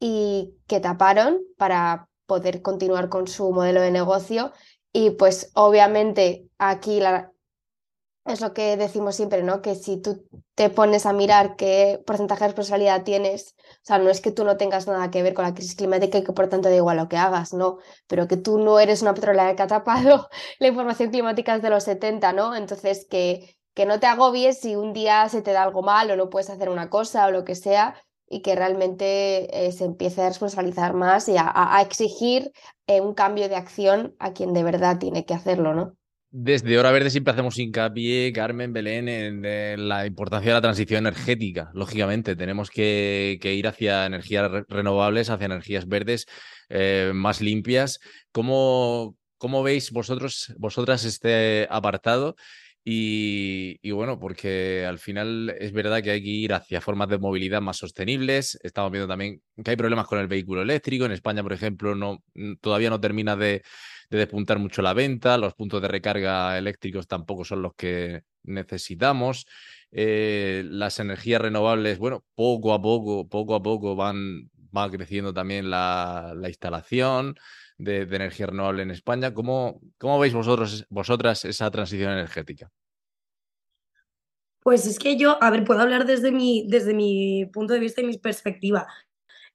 y 0.00 0.56
que 0.66 0.80
taparon 0.80 1.40
para 1.56 2.08
poder 2.26 2.62
continuar 2.62 3.08
con 3.08 3.28
su 3.28 3.52
modelo 3.52 3.80
de 3.80 3.92
negocio. 3.92 4.52
Y 4.92 5.10
pues 5.10 5.52
obviamente 5.54 6.48
aquí 6.58 6.98
la, 7.00 7.32
es 8.24 8.40
lo 8.40 8.52
que 8.52 8.76
decimos 8.76 9.16
siempre, 9.16 9.42
¿no? 9.42 9.62
Que 9.62 9.74
si 9.74 9.96
tú 10.00 10.24
te 10.54 10.70
pones 10.70 11.06
a 11.06 11.12
mirar 11.12 11.56
qué 11.56 12.02
porcentaje 12.06 12.44
de 12.44 12.48
responsabilidad 12.48 13.02
tienes, 13.02 13.54
o 13.58 13.78
sea, 13.82 13.98
no 13.98 14.10
es 14.10 14.20
que 14.20 14.30
tú 14.30 14.44
no 14.44 14.56
tengas 14.56 14.86
nada 14.86 15.10
que 15.10 15.22
ver 15.22 15.34
con 15.34 15.44
la 15.44 15.54
crisis 15.54 15.74
climática 15.74 16.18
y 16.18 16.24
que 16.24 16.32
por 16.32 16.48
tanto 16.48 16.68
da 16.68 16.76
igual 16.76 16.96
lo 16.96 17.08
que 17.08 17.16
hagas, 17.16 17.52
¿no? 17.52 17.78
Pero 18.06 18.28
que 18.28 18.36
tú 18.36 18.58
no 18.58 18.78
eres 18.78 19.02
una 19.02 19.14
petrolera 19.14 19.56
que 19.56 19.62
ha 19.62 19.66
tapado 19.66 20.28
la 20.58 20.66
información 20.68 21.10
climática 21.10 21.54
desde 21.54 21.70
los 21.70 21.84
70, 21.84 22.32
¿no? 22.32 22.54
Entonces, 22.54 23.06
que, 23.08 23.56
que 23.74 23.86
no 23.86 24.00
te 24.00 24.06
agobies 24.06 24.60
si 24.60 24.76
un 24.76 24.92
día 24.92 25.28
se 25.28 25.42
te 25.42 25.52
da 25.52 25.62
algo 25.62 25.82
mal 25.82 26.10
o 26.10 26.16
no 26.16 26.30
puedes 26.30 26.50
hacer 26.50 26.68
una 26.68 26.90
cosa 26.90 27.26
o 27.26 27.30
lo 27.30 27.44
que 27.44 27.54
sea, 27.54 27.94
y 28.30 28.42
que 28.42 28.54
realmente 28.54 29.66
eh, 29.66 29.72
se 29.72 29.84
empiece 29.84 30.22
a 30.22 30.28
responsabilizar 30.28 30.94
más 30.94 31.28
y 31.28 31.34
a, 31.36 31.82
exigir 31.82 32.52
eh, 32.86 33.00
un 33.00 33.12
cambio 33.12 33.48
de 33.48 33.56
acción 33.56 34.14
a 34.20 34.32
quien 34.32 34.54
de 34.54 34.62
verdad 34.62 34.98
tiene 34.98 35.26
que 35.26 35.34
hacerlo, 35.34 35.74
¿no? 35.74 35.96
Desde 36.32 36.78
Hora 36.78 36.92
Verde 36.92 37.10
siempre 37.10 37.32
hacemos 37.32 37.58
hincapié, 37.58 38.32
Carmen, 38.32 38.72
Belén, 38.72 39.08
en, 39.08 39.88
la 39.88 40.06
importancia 40.06 40.50
de 40.50 40.54
la 40.54 40.60
transición 40.60 40.98
energética. 40.98 41.72
Lógicamente, 41.74 42.36
tenemos 42.36 42.70
que, 42.70 43.40
ir 43.42 43.66
hacia 43.66 44.06
energías 44.06 44.48
renovables, 44.68 45.28
hacia 45.28 45.46
energías 45.46 45.88
verdes 45.88 46.26
eh, 46.68 47.10
más 47.12 47.40
limpias. 47.40 47.98
¿Cómo, 48.30 49.16
¿Cómo 49.38 49.64
veis 49.64 49.90
vosotros, 49.90 50.54
vosotras 50.56 51.04
este 51.04 51.66
apartado? 51.68 52.36
Y, 52.84 53.90
bueno, 53.90 54.18
porque 54.18 54.86
al 54.86 54.98
final 54.98 55.54
es 55.58 55.72
verdad 55.72 56.02
que 56.02 56.12
hay 56.12 56.22
que 56.22 56.30
ir 56.30 56.54
hacia 56.54 56.80
formas 56.80 57.08
de 57.08 57.18
movilidad 57.18 57.60
más 57.60 57.76
sostenibles. 57.76 58.58
Estamos 58.62 58.90
viendo 58.90 59.08
también 59.08 59.42
que 59.62 59.70
hay 59.70 59.76
problemas 59.76 60.06
con 60.06 60.18
el 60.18 60.28
vehículo 60.28 60.62
eléctrico. 60.62 61.04
En 61.04 61.12
España, 61.12 61.42
por 61.42 61.52
ejemplo, 61.52 61.94
no, 61.94 62.22
todavía 62.60 62.90
no 62.90 63.00
termina 63.00 63.36
de, 63.36 63.62
despuntar 64.08 64.58
mucho 64.58 64.80
la 64.82 64.94
venta. 64.94 65.36
Los 65.36 65.54
puntos 65.54 65.82
de 65.82 65.88
recarga 65.88 66.56
eléctricos 66.56 67.06
tampoco 67.06 67.44
son 67.44 67.62
los 67.62 67.74
que 67.74 68.22
necesitamos. 68.44 69.46
Eh, 69.92 70.64
las 70.66 70.98
energías 71.00 71.42
renovables, 71.42 71.98
bueno, 71.98 72.24
poco 72.34 72.72
a 72.72 72.80
poco, 72.80 73.28
poco 73.28 73.54
a 73.54 73.62
poco 73.62 73.94
van, 73.94 74.50
va 74.76 74.90
creciendo 74.90 75.34
también 75.34 75.68
la, 75.68 76.32
la 76.34 76.48
instalación 76.48 77.36
de, 77.80 78.02
energía 78.02 78.46
renovable 78.46 78.82
en 78.82 78.90
España. 78.90 79.32
¿Cómo, 79.34 79.80
cómo 79.98 80.18
veis 80.18 80.34
vosotros, 80.34 80.86
vosotras 80.88 81.44
esa 81.44 81.70
transición 81.70 82.12
energética? 82.12 82.70
Pues 84.62 84.86
es 84.86 84.98
que 84.98 85.16
yo, 85.16 85.42
a 85.42 85.50
ver, 85.50 85.64
puedo 85.64 85.80
hablar 85.80 86.06
desde 86.06 86.30
mi, 86.30 86.66
desde 86.68 86.92
mi 86.92 87.46
punto 87.46 87.72
de 87.72 87.80
vista 87.80 88.02
y 88.02 88.04
mi 88.04 88.18
perspectiva. 88.18 88.86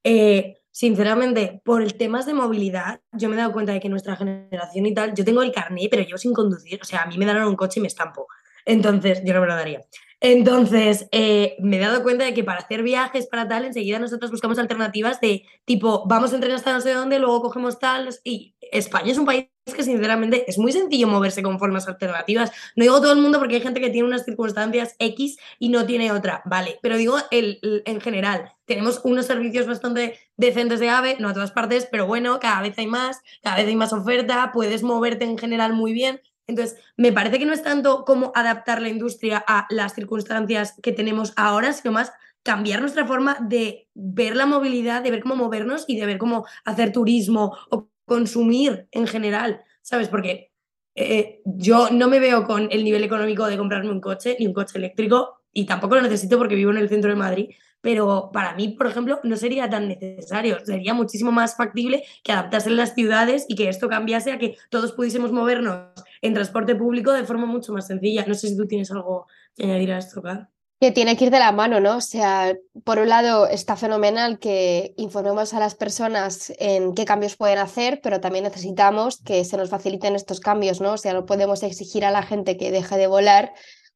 Eh, 0.03 0.57
sinceramente, 0.71 1.61
por 1.63 1.81
el 1.81 1.95
temas 1.95 2.25
de 2.25 2.33
movilidad, 2.33 3.01
yo 3.11 3.29
me 3.29 3.35
he 3.35 3.37
dado 3.37 3.53
cuenta 3.53 3.71
de 3.71 3.79
que 3.79 3.89
nuestra 3.89 4.15
generación 4.15 4.85
y 4.85 4.93
tal, 4.93 5.13
yo 5.13 5.23
tengo 5.23 5.43
el 5.43 5.51
carnet, 5.51 5.89
pero 5.91 6.03
yo 6.03 6.17
sin 6.17 6.33
conducir, 6.33 6.79
o 6.81 6.85
sea, 6.85 7.03
a 7.03 7.05
mí 7.05 7.17
me 7.17 7.25
dan 7.25 7.43
un 7.43 7.55
coche 7.55 7.79
y 7.79 7.81
me 7.81 7.87
estampo. 7.87 8.27
Entonces, 8.65 9.21
yo 9.23 9.33
no 9.33 9.41
me 9.41 9.47
lo 9.47 9.55
daría. 9.55 9.81
Entonces, 10.27 11.07
eh, 11.11 11.55
me 11.59 11.77
he 11.77 11.79
dado 11.79 12.01
cuenta 12.01 12.25
de 12.25 12.33
que 12.33 12.43
para 12.43 12.57
hacer 12.57 12.81
viajes, 12.81 13.27
para 13.27 13.47
tal, 13.47 13.63
enseguida 13.63 13.99
nosotros 13.99 14.31
buscamos 14.31 14.57
alternativas 14.57 15.21
de 15.21 15.43
tipo, 15.65 16.03
vamos 16.07 16.31
a 16.31 16.35
entrenar 16.35 16.57
hasta 16.57 16.73
no 16.73 16.81
sé 16.81 16.93
dónde, 16.93 17.19
luego 17.19 17.43
cogemos 17.43 17.77
tal. 17.77 18.09
Y 18.23 18.55
España 18.71 19.11
es 19.11 19.19
un 19.19 19.27
país 19.27 19.49
que, 19.75 19.83
sinceramente, 19.83 20.49
es 20.49 20.57
muy 20.57 20.71
sencillo 20.71 21.07
moverse 21.07 21.43
con 21.43 21.59
formas 21.59 21.87
alternativas. 21.87 22.51
No 22.75 22.81
digo 22.81 22.99
todo 23.01 23.13
el 23.13 23.21
mundo 23.21 23.37
porque 23.37 23.57
hay 23.57 23.61
gente 23.61 23.79
que 23.79 23.91
tiene 23.91 24.07
unas 24.07 24.25
circunstancias 24.25 24.95
X 24.97 25.37
y 25.59 25.69
no 25.69 25.85
tiene 25.85 26.11
otra, 26.11 26.41
vale. 26.45 26.79
Pero 26.81 26.97
digo 26.97 27.17
el, 27.29 27.59
en 27.85 28.01
general, 28.01 28.51
tenemos 28.65 29.01
unos 29.03 29.27
servicios 29.27 29.67
bastante 29.67 30.17
decentes 30.37 30.79
de 30.79 30.89
AVE, 30.89 31.17
no 31.19 31.29
a 31.29 31.33
todas 31.35 31.51
partes, 31.51 31.87
pero 31.91 32.07
bueno, 32.07 32.39
cada 32.39 32.63
vez 32.63 32.75
hay 32.79 32.87
más, 32.87 33.21
cada 33.43 33.57
vez 33.57 33.67
hay 33.67 33.75
más 33.75 33.93
oferta, 33.93 34.49
puedes 34.51 34.81
moverte 34.81 35.25
en 35.25 35.37
general 35.37 35.73
muy 35.73 35.93
bien. 35.93 36.19
Entonces, 36.47 36.77
me 36.97 37.11
parece 37.11 37.39
que 37.39 37.45
no 37.45 37.53
es 37.53 37.63
tanto 37.63 38.05
como 38.05 38.31
adaptar 38.35 38.81
la 38.81 38.89
industria 38.89 39.43
a 39.47 39.65
las 39.69 39.93
circunstancias 39.93 40.75
que 40.81 40.91
tenemos 40.91 41.33
ahora, 41.35 41.73
sino 41.73 41.91
más 41.91 42.11
cambiar 42.43 42.81
nuestra 42.81 43.07
forma 43.07 43.37
de 43.41 43.87
ver 43.95 44.35
la 44.35 44.45
movilidad, 44.45 45.01
de 45.01 45.11
ver 45.11 45.21
cómo 45.21 45.35
movernos 45.35 45.85
y 45.87 45.99
de 45.99 46.05
ver 46.05 46.19
cómo 46.19 46.45
hacer 46.63 46.91
turismo 46.91 47.57
o 47.71 47.89
consumir 48.05 48.87
en 48.91 49.07
general, 49.07 49.61
¿sabes? 49.81 50.07
Porque 50.07 50.51
eh, 50.93 51.41
yo 51.43 51.89
no 51.91 52.07
me 52.07 52.19
veo 52.19 52.45
con 52.45 52.67
el 52.71 52.83
nivel 52.83 53.03
económico 53.03 53.47
de 53.47 53.57
comprarme 53.57 53.89
un 53.89 53.99
coche, 53.99 54.37
ni 54.39 54.45
un 54.45 54.53
coche 54.53 54.77
eléctrico, 54.77 55.41
y 55.51 55.65
tampoco 55.65 55.95
lo 55.95 56.01
necesito 56.01 56.37
porque 56.37 56.53
vivo 56.53 56.69
en 56.69 56.77
el 56.77 56.89
centro 56.89 57.09
de 57.09 57.15
Madrid, 57.15 57.49
pero 57.85 58.31
para 58.33 58.55
mí, 58.55 58.69
por 58.69 58.87
ejemplo, 58.87 59.19
no 59.21 59.37
sería 59.37 59.69
tan 59.69 59.89
necesario, 59.89 60.57
sería 60.65 60.95
muchísimo 60.95 61.31
más 61.31 61.55
factible 61.55 62.03
que 62.23 62.31
adaptarse 62.31 62.69
en 62.69 62.77
las 62.77 62.95
ciudades 62.95 63.45
y 63.47 63.53
que 63.53 63.69
esto 63.69 63.87
cambiase 63.87 64.31
a 64.31 64.39
que 64.39 64.57
todos 64.71 64.93
pudiésemos 64.93 65.31
movernos 65.31 65.91
en 66.23 66.33
transporte 66.33 66.73
público 66.73 67.11
de 67.13 67.25
forma 67.25 67.45
mucho 67.45 67.73
más 67.73 67.85
sencilla. 67.85 68.25
No 68.25 68.33
sé 68.33 68.47
si 68.47 68.57
tú 68.57 68.65
tienes 68.65 68.89
algo 68.89 69.27
que 69.55 69.65
añadir 69.65 69.91
a 69.91 69.99
esto, 69.99 70.19
Car. 70.23 70.49
Que 70.79 70.89
tiene 70.91 71.15
que 71.15 71.25
ir 71.25 71.31
de 71.31 71.37
la 71.37 71.51
mano, 71.51 71.79
¿no? 71.79 71.97
O 71.97 72.01
sea, 72.01 72.57
por 72.83 72.97
un 72.97 73.07
lado 73.07 73.45
está 73.45 73.75
fenomenal 73.75 74.39
que 74.39 74.95
informemos 74.97 75.53
a 75.53 75.59
las 75.59 75.75
personas 75.75 76.53
en 76.57 76.95
qué 76.95 77.05
cambios 77.05 77.35
pueden 77.35 77.59
hacer, 77.59 78.01
pero 78.01 78.19
también 78.19 78.45
necesitamos 78.45 79.21
que 79.21 79.45
se 79.45 79.57
nos 79.57 79.69
faciliten 79.69 80.15
estos 80.15 80.39
cambios, 80.39 80.81
¿no? 80.81 80.93
O 80.93 80.97
sea, 80.97 81.13
no 81.13 81.27
podemos 81.27 81.61
exigir 81.61 82.03
a 82.03 82.09
la 82.09 82.23
gente 82.23 82.57
que 82.57 82.71
deje 82.71 82.97
de 82.97 83.05
volar 83.05 83.53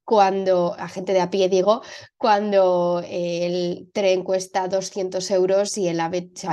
cuando, 0.10 0.74
a 0.80 0.88
gente 0.88 1.14
de 1.14 1.22
a 1.22 1.30
pie 1.30 1.50
digo, 1.50 1.84
cuando 2.18 3.04
el 3.08 3.92
tren 3.94 4.24
cuesta 4.24 4.68
200 4.68 5.30
euros 5.30 5.78
y 5.78 5.88
el, 5.88 6.02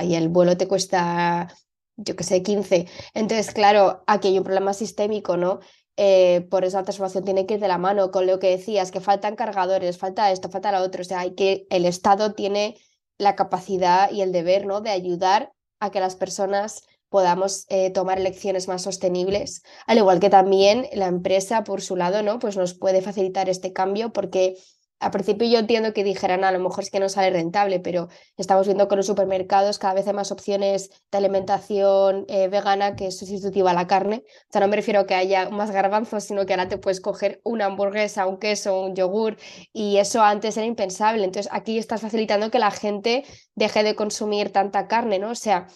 y 0.02 0.14
el 0.14 0.28
vuelo 0.28 0.58
te 0.58 0.68
cuesta 0.68 1.48
yo 1.96 2.14
que 2.16 2.22
sé, 2.22 2.42
15. 2.42 2.86
Entonces, 3.14 3.54
claro, 3.54 4.04
aquí 4.06 4.28
hay 4.28 4.36
un 4.36 4.44
problema 4.44 4.74
sistémico, 4.74 5.38
¿no? 5.38 5.60
Eh, 5.96 6.46
por 6.50 6.66
eso 6.66 6.76
la 6.76 6.82
transformación 6.82 7.24
tiene 7.24 7.46
que 7.46 7.54
ir 7.54 7.60
de 7.60 7.68
la 7.68 7.78
mano 7.78 8.10
con 8.10 8.26
lo 8.26 8.38
que 8.38 8.50
decías, 8.50 8.90
que 8.90 9.00
faltan 9.00 9.36
cargadores, 9.36 9.96
falta 9.96 10.30
esto, 10.30 10.50
falta 10.50 10.70
lo 10.70 10.84
otro. 10.84 11.00
O 11.00 11.04
sea, 11.04 11.20
hay 11.20 11.34
que, 11.34 11.66
el 11.70 11.86
Estado 11.86 12.34
tiene 12.34 12.76
la 13.16 13.36
capacidad 13.36 14.10
y 14.10 14.20
el 14.20 14.32
deber, 14.32 14.66
¿no? 14.66 14.82
De 14.82 14.90
ayudar 14.90 15.54
a 15.80 15.90
que 15.90 16.00
las 16.00 16.14
personas 16.14 16.82
podamos 17.16 17.64
eh, 17.70 17.88
tomar 17.88 18.18
elecciones 18.18 18.68
más 18.68 18.82
sostenibles, 18.82 19.62
al 19.86 19.96
igual 19.96 20.20
que 20.20 20.28
también 20.28 20.86
la 20.92 21.06
empresa 21.06 21.64
por 21.64 21.80
su 21.80 21.96
lado, 21.96 22.22
¿no? 22.22 22.38
Pues 22.38 22.58
nos 22.58 22.74
puede 22.74 23.00
facilitar 23.00 23.48
este 23.48 23.72
cambio 23.72 24.12
porque 24.12 24.56
al 25.00 25.12
principio 25.12 25.48
yo 25.48 25.58
entiendo 25.58 25.94
que 25.94 26.04
dijeran, 26.04 26.44
a 26.44 26.52
lo 26.52 26.58
mejor 26.58 26.84
es 26.84 26.90
que 26.90 27.00
no 27.00 27.08
sale 27.08 27.30
rentable, 27.30 27.80
pero 27.80 28.08
estamos 28.36 28.66
viendo 28.66 28.86
que 28.86 28.96
los 28.96 29.06
supermercados 29.06 29.78
cada 29.78 29.94
vez 29.94 30.06
hay 30.06 30.12
más 30.12 30.30
opciones 30.30 30.90
de 31.10 31.16
alimentación 31.16 32.26
eh, 32.28 32.48
vegana 32.48 32.96
que 32.96 33.06
es 33.06 33.18
sustitutiva 33.18 33.70
a 33.70 33.74
la 33.74 33.86
carne. 33.86 34.24
O 34.26 34.52
sea, 34.52 34.60
no 34.60 34.68
me 34.68 34.76
refiero 34.76 35.00
a 35.00 35.06
que 35.06 35.14
haya 35.14 35.48
más 35.48 35.70
garbanzos, 35.70 36.24
sino 36.24 36.44
que 36.44 36.52
ahora 36.52 36.68
te 36.68 36.76
puedes 36.76 37.00
coger 37.00 37.40
una 37.44 37.64
hamburguesa, 37.64 38.26
un 38.26 38.36
queso, 38.36 38.78
un 38.78 38.94
yogur, 38.94 39.38
y 39.72 39.96
eso 39.96 40.20
antes 40.22 40.54
era 40.58 40.66
impensable. 40.66 41.24
Entonces, 41.24 41.50
aquí 41.50 41.78
estás 41.78 42.02
facilitando 42.02 42.50
que 42.50 42.58
la 42.58 42.70
gente 42.70 43.24
deje 43.54 43.82
de 43.82 43.94
consumir 43.94 44.52
tanta 44.52 44.86
carne, 44.86 45.18
¿no? 45.18 45.30
O 45.30 45.34
sea, 45.34 45.66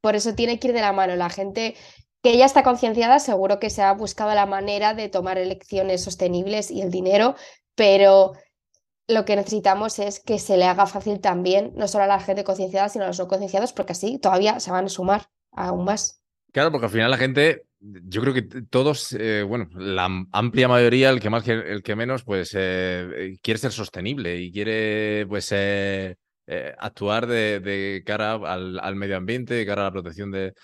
por 0.00 0.16
eso 0.16 0.34
tiene 0.34 0.58
que 0.58 0.68
ir 0.68 0.74
de 0.74 0.80
la 0.80 0.92
mano. 0.92 1.16
La 1.16 1.30
gente 1.30 1.74
que 2.22 2.36
ya 2.36 2.44
está 2.44 2.62
concienciada, 2.62 3.18
seguro 3.18 3.58
que 3.58 3.70
se 3.70 3.82
ha 3.82 3.92
buscado 3.92 4.34
la 4.34 4.46
manera 4.46 4.94
de 4.94 5.08
tomar 5.08 5.38
elecciones 5.38 6.02
sostenibles 6.02 6.70
y 6.70 6.82
el 6.82 6.90
dinero, 6.90 7.34
pero 7.74 8.32
lo 9.08 9.24
que 9.24 9.36
necesitamos 9.36 9.98
es 9.98 10.20
que 10.20 10.38
se 10.38 10.56
le 10.56 10.64
haga 10.64 10.86
fácil 10.86 11.20
también, 11.20 11.72
no 11.74 11.88
solo 11.88 12.04
a 12.04 12.06
la 12.06 12.20
gente 12.20 12.44
concienciada, 12.44 12.88
sino 12.88 13.04
a 13.04 13.08
los 13.08 13.18
no 13.18 13.28
concienciados, 13.28 13.72
porque 13.72 13.92
así 13.92 14.18
todavía 14.18 14.60
se 14.60 14.70
van 14.70 14.86
a 14.86 14.88
sumar 14.88 15.26
aún 15.52 15.84
más. 15.84 16.22
Claro, 16.52 16.70
porque 16.70 16.86
al 16.86 16.92
final 16.92 17.10
la 17.10 17.16
gente, 17.16 17.64
yo 17.80 18.20
creo 18.20 18.34
que 18.34 18.42
todos, 18.42 19.12
eh, 19.18 19.42
bueno, 19.42 19.68
la 19.74 20.08
amplia 20.32 20.68
mayoría, 20.68 21.10
el 21.10 21.20
que 21.20 21.30
más, 21.30 21.46
el 21.48 21.82
que 21.82 21.96
menos, 21.96 22.24
pues 22.24 22.54
eh, 22.54 23.38
quiere 23.42 23.58
ser 23.58 23.72
sostenible 23.72 24.36
y 24.36 24.52
quiere, 24.52 25.26
pues, 25.28 25.48
eh, 25.52 26.16
actuar 26.78 27.26
de, 27.26 28.02
cara 28.04 28.34
al, 28.34 28.78
al, 28.80 28.96
medio 28.96 29.16
ambiente, 29.16 29.54
de 29.54 29.66
cara 29.66 29.82
a 29.82 29.84
la 29.84 29.92
protección 29.92 30.30
de, 30.30 30.54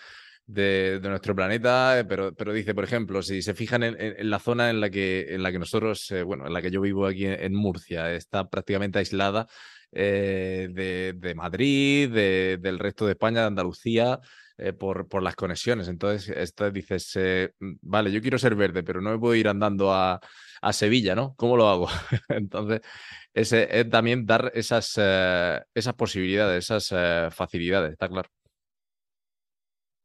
de, 0.46 1.00
nuestro 1.02 1.34
planeta, 1.34 1.98
eh, 1.98 2.04
pero, 2.04 2.32
pero 2.34 2.52
dice, 2.52 2.74
por 2.74 2.84
ejemplo, 2.84 3.22
si 3.22 3.42
se 3.42 3.54
fijan 3.54 3.82
en, 3.82 4.30
la 4.30 4.38
zona 4.38 4.70
en 4.70 4.80
la 4.80 4.90
que, 4.90 5.26
en 5.34 5.42
la 5.42 5.52
que 5.52 5.58
nosotros, 5.58 6.10
eh, 6.12 6.22
bueno, 6.22 6.46
en 6.46 6.52
la 6.52 6.62
que 6.62 6.70
yo 6.70 6.80
vivo 6.80 7.06
aquí 7.06 7.26
en, 7.26 7.54
Murcia, 7.54 8.12
está 8.12 8.48
prácticamente 8.48 8.98
aislada 8.98 9.46
eh, 9.92 10.68
de, 10.70 11.34
Madrid, 11.34 12.10
del 12.10 12.78
resto 12.78 13.06
de 13.06 13.12
España, 13.12 13.40
de 13.40 13.46
Andalucía. 13.46 14.20
por, 14.78 15.06
por, 15.06 15.22
las 15.22 15.36
conexiones. 15.36 15.86
Entonces, 15.88 16.34
esta, 16.34 16.70
dices, 16.70 17.12
mm, 17.60 17.74
vale, 17.82 18.10
yo 18.10 18.22
quiero 18.22 18.38
ser 18.38 18.54
verde, 18.54 18.82
pero 18.82 19.00
no 19.02 19.10
me 19.10 19.18
puedo 19.18 19.34
ir 19.34 19.48
andando 19.48 19.92
a, 19.92 20.18
a 20.62 20.72
Sevilla, 20.72 21.14
¿no? 21.14 21.34
¿Cómo 21.36 21.56
lo 21.56 21.68
hago? 21.68 21.88
Entonces, 22.28 22.80
es, 23.34 23.54
también 23.90 24.26
dar 24.26 24.50
esas, 24.54 24.98
esas 25.75 25.94
posibilidades, 25.96 26.70
esas 26.70 27.34
facilidades, 27.34 27.92
está 27.92 28.08
claro 28.08 28.28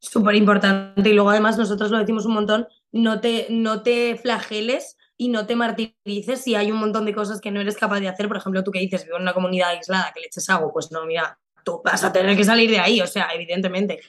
súper 0.02 0.36
importante. 0.36 1.10
Y 1.10 1.14
luego 1.14 1.30
además 1.30 1.58
nosotros 1.58 1.92
lo 1.92 2.00
decimos 2.00 2.26
un 2.26 2.34
montón, 2.34 2.68
no 2.92 3.22
te, 3.22 3.48
no 3.50 3.84
te 3.84 4.18
flageles 4.18 4.98
y 5.16 5.30
no 5.30 5.46
te 5.46 5.56
martirices 5.56 6.42
si 6.42 6.56
hay 6.56 6.72
un 6.72 6.80
montón 6.80 7.06
de 7.06 7.14
cosas 7.14 7.40
que 7.40 7.52
no 7.52 7.62
eres 7.62 7.78
capaz 7.78 8.00
de 8.00 8.10
hacer. 8.10 8.28
Por 8.28 8.38
ejemplo, 8.38 8.64
tú 8.64 8.72
que 8.72 8.80
dices, 8.80 9.06
vivo 9.06 9.18
en 9.18 9.24
una 9.24 9.34
comunidad 9.34 9.70
aislada, 9.70 10.12
que 10.14 10.20
le 10.20 10.28
eches 10.28 10.50
agua, 10.50 10.72
pues 10.74 10.92
no, 10.92 11.06
mira, 11.06 11.40
tú 11.64 11.82
vas 11.86 12.04
a 12.04 12.12
tener 12.12 12.36
que 12.36 12.44
salir 12.44 12.70
de 12.70 12.80
ahí, 12.80 13.00
o 13.02 13.08
sea, 13.08 13.30
evidentemente 13.34 14.00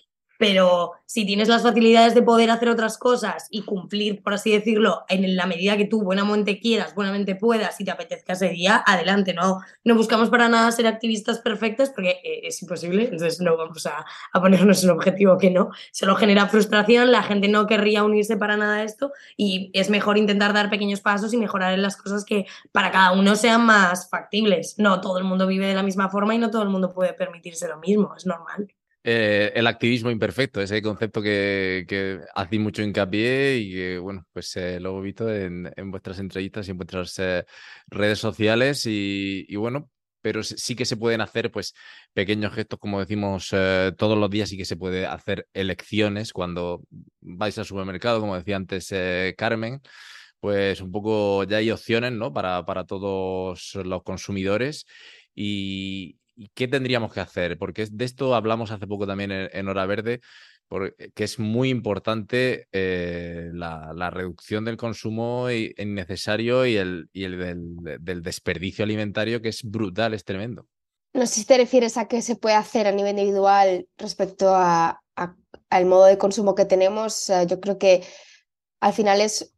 pero 0.42 0.94
si 1.06 1.25
tienes 1.25 1.46
las 1.46 1.62
facilidades 1.62 2.16
de 2.16 2.22
poder 2.22 2.50
hacer 2.50 2.68
otras 2.68 2.99
cosas 2.99 3.46
y 3.49 3.62
cumplir, 3.62 4.25
por 4.25 4.34
así 4.34 4.50
decirlo, 4.50 5.04
en 5.08 5.37
la 5.37 5.46
medida 5.46 5.76
que 5.76 5.84
tú 5.84 6.02
buenamente 6.02 6.58
quieras, 6.58 6.96
buenamente 6.96 7.37
puedas 7.37 7.80
y 7.80 7.84
te 7.84 7.92
apetezca 7.92 8.32
ese 8.32 8.49
día, 8.49 8.82
adelante, 8.84 9.34
no, 9.34 9.61
no 9.84 9.94
buscamos 9.94 10.30
para 10.30 10.49
nada 10.49 10.72
ser 10.72 10.88
activistas 10.88 11.38
perfectas 11.38 11.90
porque 11.90 12.20
eh, 12.24 12.40
es 12.42 12.61
imposible, 12.61 13.05
entonces 13.05 13.40
no 13.40 13.57
vamos 13.57 13.87
a, 13.87 14.05
a 14.33 14.40
ponernos 14.40 14.83
un 14.83 14.90
objetivo 14.90 15.38
que 15.38 15.52
no, 15.52 15.70
solo 15.92 16.16
genera 16.16 16.48
frustración, 16.48 17.12
la 17.12 17.22
gente 17.22 17.46
no 17.46 17.68
querría 17.68 18.02
unirse 18.02 18.37
para 18.37 18.57
nada 18.57 18.78
a 18.78 18.83
esto 18.83 19.12
y 19.37 19.70
es 19.74 19.90
mejor 19.90 20.18
intentar 20.18 20.52
dar 20.52 20.70
pequeños 20.70 21.02
pasos 21.02 21.33
y 21.33 21.37
mejorar 21.37 21.72
en 21.72 21.83
las 21.83 21.96
cosas 21.96 22.24
que 22.24 22.46
para 22.72 22.90
cada 22.90 23.12
uno 23.12 23.37
sean 23.37 23.64
más 23.64 24.11
factibles. 24.11 24.74
No 24.76 25.00
todo 25.00 25.18
el 25.18 25.24
mundo 25.24 25.46
vive 25.46 25.68
de 25.68 25.74
la 25.74 25.85
misma 25.85 26.09
forma 26.09 26.35
y 26.35 26.38
no 26.38 26.50
todo 26.50 26.64
el 26.64 26.68
mundo 26.68 26.92
puede 26.92 27.12
permitirse 27.12 27.68
lo 27.68 27.78
mismo, 27.78 28.16
es 28.16 28.26
normal. 28.26 28.74
Eh, 29.04 29.50
el 29.56 29.66
activismo 29.66 30.12
imperfecto, 30.12 30.60
ese 30.60 30.80
concepto 30.80 31.20
que, 31.20 31.84
que 31.88 32.20
hacéis 32.36 32.62
mucho 32.62 32.82
hincapié 32.82 33.56
y 33.56 33.72
que, 33.72 33.98
bueno, 33.98 34.24
pues 34.32 34.54
eh, 34.56 34.78
lo 34.78 35.00
he 35.00 35.02
visto 35.02 35.28
en, 35.32 35.72
vuestras 35.86 36.20
entrevistas 36.20 36.68
y 36.68 36.70
en 36.70 36.76
vuestras 36.76 37.18
eh, 37.18 37.44
redes 37.88 38.20
sociales 38.20 38.82
y, 38.86 39.56
bueno, 39.56 39.90
pero 40.20 40.44
sí 40.44 40.76
que 40.76 40.84
se 40.84 40.96
pueden 40.96 41.20
hacer 41.20 41.50
pues 41.50 41.74
pequeños 42.12 42.54
gestos, 42.54 42.78
como 42.78 43.00
decimos 43.00 43.48
todos 43.96 44.16
los 44.16 44.30
días, 44.30 44.52
y 44.52 44.56
que 44.56 44.64
se 44.64 44.76
puede 44.76 45.04
hacer 45.06 45.48
elecciones 45.52 46.32
cuando 46.32 46.82
vais 47.20 47.58
al 47.58 47.64
supermercado, 47.64 48.20
como 48.20 48.36
decía 48.36 48.54
antes 48.54 48.94
Carmen, 49.36 49.80
pues 50.38 50.80
un 50.80 50.92
poco 50.92 51.42
ya 51.44 51.56
hay 51.56 51.72
opciones, 51.72 52.12
¿no? 52.12 52.32
Para, 52.32 52.64
para 52.64 52.84
todos 52.84 53.74
los 53.74 54.02
consumidores 54.04 54.86
y, 55.34 56.18
¿Y 56.42 56.50
qué 56.57 56.66
tendríamos 56.66 57.12
que 57.12 57.20
hacer? 57.20 57.57
Porque 57.57 57.87
de 57.88 58.05
esto 58.05 58.35
hablamos 58.35 58.72
hace 58.72 58.88
poco 58.88 59.07
también 59.07 59.31
en, 59.31 59.68
Hora 59.68 59.87
Verde, 59.87 60.20
porque, 60.66 61.12
que 61.14 61.22
es 61.22 61.38
muy 61.38 61.68
importante 61.68 62.66
eh, 62.72 63.50
la, 63.52 64.11
reducción 64.11 64.64
del 64.64 64.76
consumo 64.76 65.48
innecesario 65.48 66.66
y 66.66 66.76
el, 66.76 67.09
y 67.12 67.22
el 67.22 67.38
del, 68.00 68.22
desperdicio 68.22 68.83
alimentario, 68.83 69.40
que 69.40 69.50
es 69.50 69.62
brutal, 69.62 70.14
es 70.14 70.24
tremendo. 70.24 70.66
No 71.14 71.26
sé 71.26 71.40
si 71.40 71.46
te 71.46 71.59
refieres 71.59 71.96
a 71.96 72.09
qué 72.09 72.22
se 72.22 72.35
puede 72.35 72.57
hacer 72.57 72.88
a 72.88 72.92
nivel 72.92 73.16
individual 73.16 73.87
respecto 73.96 74.52
a, 74.52 75.00
al 75.70 75.87
modo 75.87 76.07
de 76.07 76.18
consumo 76.18 76.57
que 76.57 76.64
tenemos. 76.64 77.31
yo 77.48 77.61
creo 77.61 77.78
que 77.78 78.02
al 78.81 78.92
final 78.92 79.20
es 79.20 79.51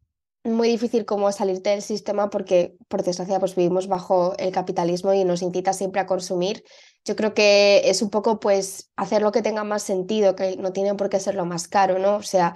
muy 0.45 0.69
difícil 0.69 1.05
como 1.05 1.31
salirte 1.31 1.71
del 1.71 1.81
sistema 1.81 2.29
porque, 2.29 2.75
por 2.87 3.03
desgracia, 3.03 3.39
pues 3.39 3.55
vivimos 3.55 3.87
bajo 3.87 4.35
el 4.37 4.51
capitalismo 4.51 5.13
y 5.13 5.23
nos 5.25 5.41
incita 5.41 5.73
siempre 5.73 6.01
a 6.01 6.05
consumir. 6.05 6.63
Yo 7.03 7.15
creo 7.15 7.33
que 7.33 7.89
es 7.89 8.01
un 8.01 8.09
poco, 8.09 8.39
pues, 8.39 8.91
hacer 8.95 9.21
lo 9.21 9.31
que 9.31 9.41
tenga 9.41 9.63
más 9.63 9.83
sentido, 9.83 10.35
que 10.35 10.57
no 10.57 10.71
tiene 10.71 10.95
por 10.95 11.09
qué 11.09 11.19
ser 11.19 11.35
lo 11.35 11.45
más 11.45 11.67
caro, 11.67 11.99
¿no? 11.99 12.15
O 12.17 12.23
sea, 12.23 12.55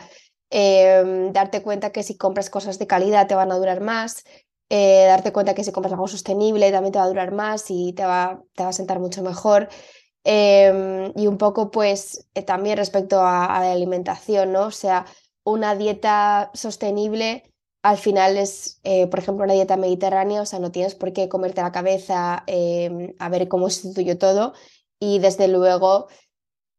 em, 0.49 1.31
darte 1.33 1.61
cuenta 1.61 1.91
que 1.91 2.03
si 2.03 2.17
compras 2.17 2.49
cosas 2.49 2.79
de 2.79 2.87
calidad 2.87 3.27
te 3.27 3.35
van 3.35 3.51
a 3.51 3.57
durar 3.57 3.81
más, 3.81 4.23
eh, 4.69 5.05
darte 5.07 5.31
cuenta 5.33 5.53
que 5.55 5.63
si 5.63 5.71
compras 5.71 5.93
algo 5.93 6.07
sostenible 6.07 6.71
también 6.71 6.91
te 6.93 6.99
va 6.99 7.05
a 7.05 7.07
durar 7.07 7.31
más 7.31 7.65
y 7.69 7.93
te 7.93 8.05
va, 8.05 8.41
te 8.55 8.63
va 8.63 8.69
a 8.69 8.73
sentar 8.73 8.99
mucho 8.99 9.21
mejor. 9.23 9.67
Em, 10.23 11.11
y 11.15 11.27
un 11.27 11.37
poco, 11.37 11.71
pues, 11.71 12.27
eh, 12.35 12.43
también 12.43 12.77
respecto 12.77 13.21
a, 13.21 13.45
a 13.45 13.61
la 13.61 13.71
alimentación, 13.71 14.51
¿no? 14.51 14.65
O 14.67 14.71
sea, 14.71 15.05
una 15.43 15.75
dieta 15.75 16.51
sostenible 16.53 17.48
al 17.81 17.97
final 17.97 18.37
es, 18.37 18.79
eh, 18.83 19.07
por 19.07 19.19
ejemplo, 19.19 19.45
una 19.45 19.53
dieta 19.53 19.77
mediterránea, 19.77 20.41
o 20.41 20.45
sea, 20.45 20.59
no 20.59 20.71
tienes 20.71 20.95
por 20.95 21.13
qué 21.13 21.29
comerte 21.29 21.61
la 21.61 21.71
cabeza 21.71 22.43
em, 22.47 23.13
a 23.19 23.29
ver 23.29 23.47
cómo 23.47 23.69
sustituyo 23.69 24.17
todo. 24.17 24.53
Y 24.99 25.19
desde 25.19 25.47
luego, 25.47 26.07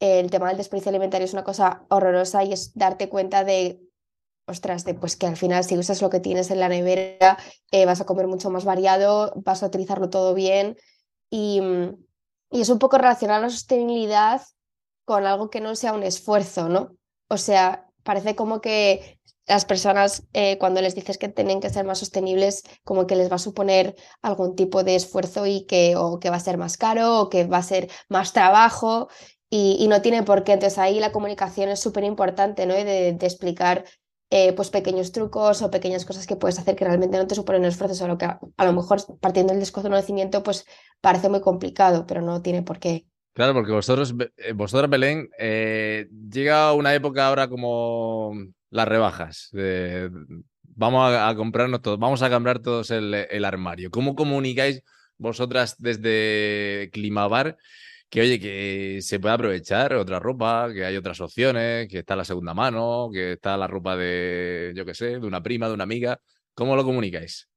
el 0.00 0.30
tema 0.30 0.48
del 0.48 0.58
desperdicio 0.58 0.90
alimentario 0.90 1.24
es 1.24 1.32
una 1.32 1.44
cosa 1.44 1.84
horrorosa 1.88 2.44
y 2.44 2.52
es 2.52 2.74
darte 2.74 3.08
cuenta 3.08 3.44
de, 3.44 3.80
ostras, 4.46 4.84
de 4.84 4.94
pues 4.94 5.16
que 5.16 5.26
al 5.26 5.36
final 5.36 5.64
si 5.64 5.78
usas 5.78 6.02
lo 6.02 6.10
que 6.10 6.20
tienes 6.20 6.50
en 6.50 6.60
la 6.60 6.68
nevera, 6.68 7.38
eh, 7.70 7.86
vas 7.86 8.00
a 8.00 8.06
comer 8.06 8.26
mucho 8.26 8.50
más 8.50 8.64
variado, 8.64 9.32
vas 9.36 9.62
a 9.62 9.66
utilizarlo 9.66 10.10
todo 10.10 10.34
bien. 10.34 10.76
Y, 11.30 11.60
y 12.50 12.60
es 12.60 12.68
un 12.68 12.78
poco 12.78 12.98
relacionar 12.98 13.40
la 13.40 13.50
sostenibilidad 13.50 14.42
con 15.06 15.26
algo 15.26 15.50
que 15.50 15.60
no 15.60 15.74
sea 15.76 15.94
un 15.94 16.02
esfuerzo, 16.02 16.68
¿no? 16.68 16.96
O 17.28 17.36
sea, 17.38 17.86
parece 18.02 18.34
como 18.34 18.60
que 18.60 19.19
las 19.50 19.64
personas 19.64 20.22
eh, 20.32 20.58
cuando 20.58 20.80
les 20.80 20.94
dices 20.94 21.18
que 21.18 21.28
tienen 21.28 21.60
que 21.60 21.70
ser 21.70 21.84
más 21.84 21.98
sostenibles, 21.98 22.62
como 22.84 23.08
que 23.08 23.16
les 23.16 23.28
va 23.32 23.34
a 23.34 23.40
suponer 23.40 23.96
algún 24.22 24.54
tipo 24.54 24.84
de 24.84 24.94
esfuerzo 24.94 25.44
y 25.44 25.66
que 25.66 25.96
o 25.96 26.20
que 26.20 26.30
va 26.30 26.36
a 26.36 26.40
ser 26.40 26.56
más 26.56 26.76
caro 26.76 27.18
o 27.18 27.28
que 27.28 27.46
va 27.46 27.58
a 27.58 27.62
ser 27.64 27.90
más 28.08 28.32
trabajo 28.32 29.08
y, 29.50 29.88
no 29.88 30.02
tiene 30.02 30.22
por 30.22 30.44
qué. 30.44 30.52
Entonces 30.52 30.78
ahí 30.78 31.00
la 31.00 31.10
comunicación 31.10 31.68
es 31.68 31.80
súper 31.80 32.04
importante, 32.04 32.64
¿no? 32.64 32.74
De, 32.74 33.08
explicar 33.08 33.84
eh, 34.30 34.52
pues 34.52 34.70
pequeños 34.70 35.10
trucos 35.10 35.62
o 35.62 35.70
pequeñas 35.72 36.04
cosas 36.04 36.28
que 36.28 36.36
puedes 36.36 36.60
hacer 36.60 36.76
que 36.76 36.84
realmente 36.84 37.18
no 37.18 37.26
te 37.26 37.34
suponen 37.34 37.64
esfuerzo, 37.64 37.96
solo 37.96 38.18
que 38.18 38.26
a, 38.26 38.64
lo 38.64 38.72
mejor 38.72 39.00
partiendo 39.18 39.52
del 39.52 39.58
desconocimiento 39.58 40.44
pues 40.44 40.64
parece 41.00 41.28
muy 41.28 41.40
complicado, 41.40 42.06
pero 42.06 42.22
no 42.22 42.40
tiene 42.40 42.62
por 42.62 42.78
qué. 42.78 43.04
Claro, 43.32 43.52
porque 43.52 43.72
vosotros, 43.72 44.14
eh, 44.36 44.52
vosotros 44.52 44.88
Belén, 44.88 45.28
llega 46.30 46.72
una 46.72 46.94
época 46.94 47.26
ahora 47.26 47.48
como 47.48 48.32
las 48.70 48.88
rebajas. 48.88 49.50
vamos 50.62 51.12
a, 51.12 51.34
comprarnos 51.36 51.82
todos, 51.82 51.98
vamos 51.98 52.22
a 52.22 52.30
cambiar 52.30 52.60
todos 52.60 52.90
el, 52.90 53.44
armario. 53.44 53.90
¿Cómo 53.90 54.14
comunicáis 54.14 54.82
vosotras 55.18 55.76
desde 55.78 56.90
Climabar 56.92 57.56
que, 58.08 58.22
oye, 58.22 58.40
que 58.40 58.98
se 59.02 59.20
puede 59.20 59.34
aprovechar 59.34 59.94
otra 59.94 60.18
ropa, 60.18 60.72
que 60.72 60.84
hay 60.84 60.96
otras 60.96 61.20
opciones, 61.20 61.88
que 61.88 61.98
está 61.98 62.16
la 62.16 62.24
segunda 62.24 62.54
mano, 62.54 63.08
que 63.12 63.32
está 63.32 63.56
la 63.56 63.68
ropa 63.68 63.96
de, 63.96 64.72
yo 64.74 64.84
qué 64.84 64.94
sé, 64.94 65.20
de 65.20 65.26
una 65.26 65.42
prima, 65.42 65.68
de 65.68 65.74
una 65.74 65.84
amiga? 65.84 66.20
¿Cómo 66.54 66.74
lo 66.74 66.84
comunicáis? 66.84 67.48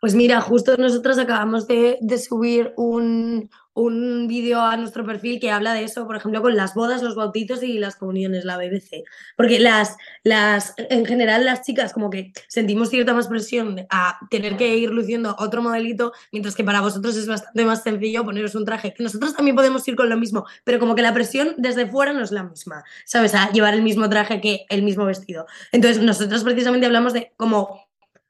Pues 0.00 0.14
mira, 0.14 0.40
justo 0.40 0.76
nosotros 0.76 1.18
acabamos 1.18 1.66
de, 1.66 1.98
subir 2.18 2.72
un, 2.76 3.50
un 3.78 4.26
vídeo 4.28 4.60
a 4.60 4.76
nuestro 4.76 5.04
perfil 5.04 5.40
que 5.40 5.50
habla 5.50 5.72
de 5.72 5.84
eso, 5.84 6.06
por 6.06 6.16
ejemplo, 6.16 6.42
con 6.42 6.56
las 6.56 6.74
bodas, 6.74 7.02
los 7.02 7.14
bautizos 7.14 7.62
y 7.62 7.78
las 7.78 7.96
comuniones, 7.96 8.44
la 8.44 8.56
BBC. 8.56 9.04
Porque 9.36 9.60
las, 9.60 9.96
las, 10.24 10.74
en 10.76 11.06
general, 11.06 11.44
las 11.44 11.62
chicas 11.62 11.92
como 11.92 12.10
que 12.10 12.32
sentimos 12.48 12.90
cierta 12.90 13.14
más 13.14 13.28
presión 13.28 13.86
a 13.90 14.18
tener 14.30 14.56
que 14.56 14.76
ir 14.76 14.90
luciendo 14.90 15.36
otro 15.38 15.62
modelito, 15.62 16.12
mientras 16.32 16.54
que 16.54 16.64
para 16.64 16.80
vosotros 16.80 17.16
es 17.16 17.26
bastante 17.26 17.64
más 17.64 17.82
sencillo 17.82 18.24
poneros 18.24 18.54
un 18.54 18.64
traje. 18.64 18.92
Que 18.94 19.02
nosotros 19.02 19.34
también 19.34 19.56
podemos 19.56 19.86
ir 19.86 19.96
con 19.96 20.08
lo 20.08 20.16
mismo, 20.16 20.44
pero 20.64 20.78
como 20.78 20.94
que 20.94 21.02
la 21.02 21.14
presión 21.14 21.54
desde 21.56 21.86
fuera 21.86 22.12
no 22.12 22.22
es 22.22 22.32
la 22.32 22.42
misma, 22.42 22.84
¿sabes? 23.04 23.34
A 23.34 23.50
llevar 23.52 23.74
el 23.74 23.82
mismo 23.82 24.08
traje 24.08 24.40
que 24.40 24.66
el 24.68 24.82
mismo 24.82 25.04
vestido. 25.04 25.46
Entonces, 25.72 26.02
nosotros 26.02 26.42
precisamente 26.42 26.86
hablamos 26.86 27.12
de 27.12 27.32
como 27.36 27.88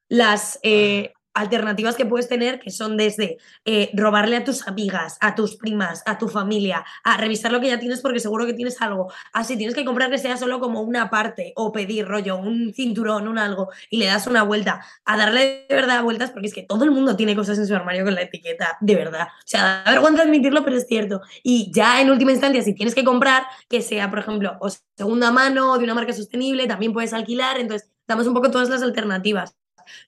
las 0.09 0.59
eh, 0.63 1.13
alternativas 1.39 1.95
que 1.95 2.05
puedes 2.05 2.29
tener, 2.29 2.59
que 2.59 2.71
son 2.71 2.97
desde 2.97 3.39
eh, 3.65 3.91
robarle 3.95 4.37
a 4.37 4.45
tus 4.45 4.67
amigas, 4.67 5.17
a 5.21 5.35
tus 5.35 5.57
primas, 5.57 6.03
a 6.07 6.19
tu 6.19 6.29
familia, 6.29 6.85
a 7.05 7.17
revisar 7.17 7.53
lo 7.53 7.61
que 7.61 7.69
ya 7.69 7.79
tienes 7.79 8.01
porque 8.01 8.21
seguro 8.21 8.45
que 8.47 8.55
tienes 8.55 8.81
algo. 8.83 9.13
Así 9.33 9.57
tienes 9.57 9.75
que 9.75 9.85
comprar 9.85 10.11
que 10.11 10.19
sea 10.19 10.37
solo 10.37 10.61
como 10.61 10.81
una 10.81 11.11
parte 11.11 11.53
o 11.57 11.73
pedir 11.73 12.07
rollo, 12.07 12.37
un 12.37 12.73
cinturón, 12.75 13.29
un 13.29 13.39
algo, 13.39 13.71
y 13.89 13.99
le 13.99 14.07
das 14.07 14.27
una 14.27 14.43
vuelta. 14.43 14.85
A 15.05 15.17
darle 15.17 15.67
de 15.69 15.75
verdad 15.75 16.03
vueltas 16.03 16.31
porque 16.31 16.49
es 16.49 16.55
que 16.55 16.63
todo 16.63 16.85
el 16.85 16.91
mundo 16.91 17.17
tiene 17.17 17.37
cosas 17.37 17.59
en 17.59 17.67
su 17.67 17.75
armario 17.75 18.05
con 18.05 18.15
la 18.15 18.23
etiqueta, 18.23 18.77
de 18.81 18.97
verdad. 18.97 19.29
O 19.29 19.47
sea, 19.47 19.83
da 19.85 19.93
vergüenza 19.93 20.23
admitirlo, 20.23 20.65
pero 20.65 20.77
es 20.77 20.87
cierto. 20.87 21.21
Y 21.43 21.71
ya 21.73 22.01
en 22.01 22.11
última 22.11 22.33
instancia, 22.33 22.63
si 22.63 22.75
tienes 22.75 22.95
que 22.95 23.05
comprar, 23.05 23.45
que 23.69 23.83
sea, 23.83 24.11
por 24.11 24.19
ejemplo, 24.19 24.57
o 24.61 24.69
segunda 24.97 25.31
mano 25.31 25.73
o 25.73 25.79
de 25.79 25.85
una 25.85 25.95
marca 25.95 26.13
sostenible, 26.13 26.67
también 26.67 26.93
puedes 26.93 27.13
alquilar. 27.13 27.59
Entonces, 27.59 27.91
damos 28.09 28.27
un 28.27 28.35
poco 28.35 28.51
todas 28.51 28.69
las 28.69 28.83
alternativas. 28.83 29.58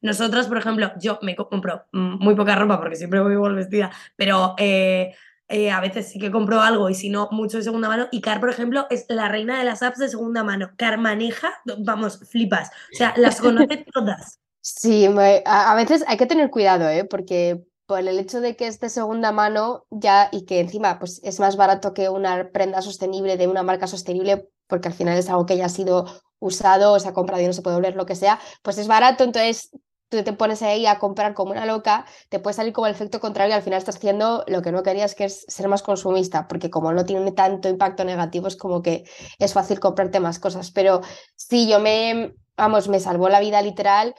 Nosotras, 0.03 0.47
por 0.47 0.59
ejemplo, 0.59 0.93
yo 0.99 1.19
me 1.23 1.37
compro 1.37 1.87
muy 1.93 2.35
poca 2.35 2.55
ropa 2.55 2.79
porque 2.79 2.97
siempre 2.97 3.21
voy 3.21 3.55
vestida, 3.55 3.91
pero 4.17 4.55
eh, 4.59 5.15
eh, 5.49 5.71
a 5.71 5.81
veces 5.81 6.09
sí 6.09 6.19
que 6.19 6.31
compro 6.31 6.61
algo 6.61 6.89
y 6.91 6.95
si 6.95 7.11
no, 7.11 7.29
mucho 7.33 7.57
de 7.57 7.65
segunda 7.65 7.89
mano. 7.89 8.09
Y 8.13 8.21
Car, 8.21 8.39
por 8.39 8.51
ejemplo, 8.51 8.87
es 8.89 9.07
la 9.09 9.29
reina 9.29 9.59
de 9.59 9.65
las 9.65 9.83
apps 9.83 9.99
de 9.99 10.09
segunda 10.09 10.45
mano. 10.45 10.71
Car 10.77 10.99
maneja, 10.99 11.49
vamos, 11.79 12.21
flipas. 12.31 12.71
O 12.93 12.97
sea, 12.97 13.15
las 13.17 13.41
conoce 13.41 13.85
todas. 13.93 14.39
Sí, 14.61 15.09
a, 15.47 15.75
veces 15.75 16.05
hay 16.07 16.17
que 16.17 16.27
tener 16.27 16.51
cuidado, 16.51 16.89
¿eh? 16.89 17.05
porque 17.05 17.65
por 17.87 17.99
el 17.99 18.19
hecho 18.21 18.41
de 18.41 18.55
que 18.55 18.69
es 18.69 18.79
de 18.79 18.89
segunda 18.89 19.33
mano 19.33 19.87
ya 19.91 20.29
y 20.31 20.45
que 20.45 20.61
encima 20.61 21.01
pues, 21.01 21.21
es 21.25 21.41
más 21.41 21.57
barato 21.57 21.95
que 21.95 22.09
una 22.09 22.51
prenda 22.53 22.83
sostenible 22.83 23.37
de 23.37 23.49
una 23.49 23.65
marca 23.65 23.89
sostenible, 23.89 24.49
porque 24.69 24.89
al 24.89 24.95
final 24.95 25.19
es 25.19 25.29
algo 25.29 25.47
que 25.47 25.57
ya 25.57 25.65
ha 25.65 25.71
sido 25.71 26.07
usado, 26.41 26.93
o 26.95 26.99
se 26.99 27.09
ha 27.09 27.13
comprado 27.13 27.43
y 27.43 27.47
no 27.47 27.53
se 27.53 27.63
puede 27.63 27.77
volver, 27.77 27.97
lo 27.97 28.07
que 28.07 28.17
sea, 28.17 28.41
pues 28.63 28.79
es 28.79 28.89
barato, 28.89 29.25
entonces 29.25 29.71
tú 30.11 30.25
te 30.25 30.33
pones 30.33 30.61
ahí 30.63 30.87
a 30.87 30.99
comprar 30.99 31.35
como 31.35 31.53
una 31.53 31.65
loca, 31.65 32.05
te 32.29 32.41
puede 32.41 32.55
salir 32.55 32.73
como 32.73 32.89
el 32.89 32.93
efecto 32.93 33.21
contrario 33.21 33.53
y 33.53 33.57
al 33.57 33.63
final 33.63 33.79
estás 33.79 33.97
haciendo 33.97 34.45
lo 34.49 34.61
que 34.61 34.73
no 34.73 34.83
querías, 34.83 35.15
que 35.15 35.25
es 35.25 35.45
ser 35.49 35.69
más 35.69 35.83
consumista, 35.83 36.49
porque 36.49 36.69
como 36.69 36.93
no 36.93 37.05
tiene 37.07 37.31
tanto 37.33 37.69
impacto 37.69 38.05
negativo, 38.05 38.49
es 38.49 38.57
como 38.57 38.83
que 38.83 39.05
es 39.39 39.53
fácil 39.55 39.79
comprarte 39.79 40.19
más 40.19 40.41
cosas. 40.41 40.73
Pero 40.73 41.01
sí, 41.37 41.69
yo 41.69 41.79
me, 41.79 42.35
vamos, 42.57 42.89
me 42.89 42.99
salvó 42.99 43.29
la 43.29 43.41
vida 43.41 43.63
literal 43.63 44.15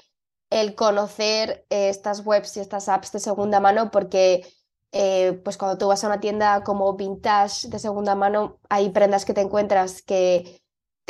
el 0.50 0.76
conocer 0.76 1.66
eh, 1.70 1.90
estas 1.90 2.26
webs 2.26 2.58
y 2.58 2.62
estas 2.62 2.88
apps 2.88 3.12
de 3.12 3.20
segunda 3.20 3.60
mano, 3.60 3.92
porque 3.92 4.46
eh, 4.94 5.40
pues 5.44 5.58
cuando 5.58 5.78
tú 5.78 5.88
vas 5.88 6.04
a 6.04 6.08
una 6.08 6.20
tienda 6.20 6.64
como 6.64 6.94
vintage 6.96 7.70
de 7.70 7.80
segunda 7.80 8.16
mano, 8.16 8.60
hay 8.70 8.90
prendas 8.92 9.26
que 9.26 9.34
te 9.34 9.42
encuentras 9.42 10.02
que 10.02 10.61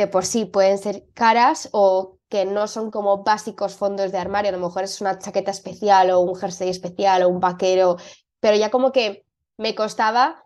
por 0.07 0.25
sí 0.25 0.45
pueden 0.45 0.77
ser 0.77 1.05
caras 1.13 1.69
o 1.71 2.17
que 2.29 2.45
no 2.45 2.67
son 2.67 2.91
como 2.91 3.23
básicos 3.23 3.75
fondos 3.75 4.11
de 4.11 4.17
armario, 4.17 4.49
a 4.49 4.57
lo 4.57 4.65
mejor 4.65 4.83
es 4.83 5.01
una 5.01 5.19
chaqueta 5.19 5.51
especial 5.51 6.11
o 6.11 6.21
un 6.21 6.35
jersey 6.35 6.69
especial 6.69 7.23
o 7.23 7.29
un 7.29 7.41
vaquero, 7.41 7.97
pero 8.39 8.55
ya 8.55 8.71
como 8.71 8.91
que 8.91 9.25
me 9.57 9.75
costaba 9.75 10.45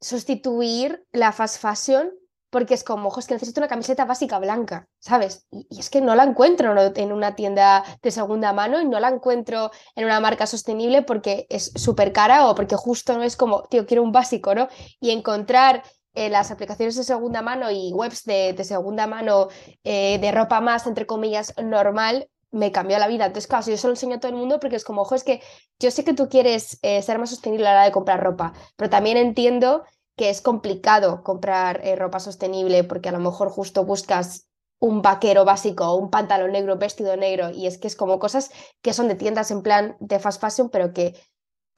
sustituir 0.00 1.04
la 1.12 1.32
fast 1.32 1.60
fashion 1.60 2.12
porque 2.50 2.74
es 2.74 2.84
como, 2.84 3.08
ojo, 3.08 3.20
es 3.20 3.26
que 3.26 3.34
necesito 3.34 3.60
una 3.60 3.68
camiseta 3.68 4.04
básica 4.06 4.38
blanca, 4.38 4.88
¿sabes? 5.00 5.46
Y, 5.50 5.66
es 5.78 5.90
que 5.90 6.00
no 6.00 6.14
la 6.14 6.24
encuentro 6.24 6.74
en 6.94 7.12
una 7.12 7.34
tienda 7.34 7.84
de 8.02 8.10
segunda 8.10 8.52
mano 8.52 8.80
y 8.80 8.86
no 8.86 8.98
la 9.00 9.08
encuentro 9.08 9.70
en 9.94 10.06
una 10.06 10.20
marca 10.20 10.46
sostenible 10.46 11.02
porque 11.02 11.46
es 11.50 11.72
súper 11.74 12.12
cara 12.12 12.48
o 12.48 12.54
porque 12.54 12.76
justo 12.76 13.16
no 13.16 13.22
es 13.22 13.36
como, 13.36 13.64
tío, 13.64 13.86
quiero 13.86 14.02
un 14.02 14.12
básico, 14.12 14.54
¿no? 14.54 14.68
Y 15.00 15.10
encontrar 15.10 15.82
eh, 16.18 16.30
las 16.30 16.50
aplicaciones 16.50 16.96
de 16.96 17.04
segunda 17.04 17.42
mano 17.42 17.70
y 17.70 17.92
webs 17.92 18.24
de, 18.24 18.56
segunda 18.64 19.06
mano 19.06 19.48
eh, 19.84 20.18
de 20.18 20.32
ropa 20.32 20.60
más, 20.60 20.86
entre 20.86 21.06
comillas, 21.06 21.54
normal, 21.62 22.28
me 22.50 22.72
cambió 22.72 22.98
la 22.98 23.06
vida. 23.06 23.26
Entonces, 23.26 23.46
claro, 23.46 23.66
yo 23.66 23.76
se 23.76 23.86
lo 23.86 23.92
enseño 23.92 24.16
a 24.16 24.20
todo 24.20 24.32
el 24.32 24.38
mundo 24.38 24.58
porque 24.60 24.76
es 24.76 24.84
como, 24.84 25.02
ojo, 25.02 25.14
es 25.14 25.22
que 25.22 25.40
yo 25.78 25.90
sé 25.90 26.02
que 26.04 26.14
tú 26.14 26.28
quieres 26.28 26.78
eh, 26.82 27.02
ser 27.02 27.18
más 27.18 27.30
sostenible 27.30 27.68
a 27.68 27.70
la 27.70 27.76
hora 27.76 27.84
de 27.84 27.92
comprar 27.92 28.20
ropa, 28.20 28.52
pero 28.76 28.90
también 28.90 29.16
entiendo 29.16 29.84
que 30.16 30.30
es 30.30 30.40
complicado 30.40 31.22
comprar 31.22 31.80
ropa 31.96 32.18
sostenible 32.18 32.82
porque 32.82 33.08
a 33.08 33.12
lo 33.12 33.20
mejor 33.20 33.50
justo 33.50 33.84
buscas 33.84 34.48
un 34.80 35.02
vaquero 35.02 35.44
básico 35.44 35.94
un 35.94 36.10
pantalón 36.10 36.52
negro, 36.52 36.76
vestido 36.78 37.16
negro, 37.16 37.50
y 37.50 37.66
es 37.66 37.78
que 37.78 37.86
es 37.86 37.96
como 37.96 38.18
cosas 38.18 38.50
que 38.82 38.92
son 38.92 39.08
de 39.08 39.14
tiendas 39.14 39.50
en 39.50 39.62
plan 39.62 39.96
de 40.00 40.18
fast 40.18 40.40
fashion, 40.40 40.68
pero 40.70 40.92
que 40.92 41.14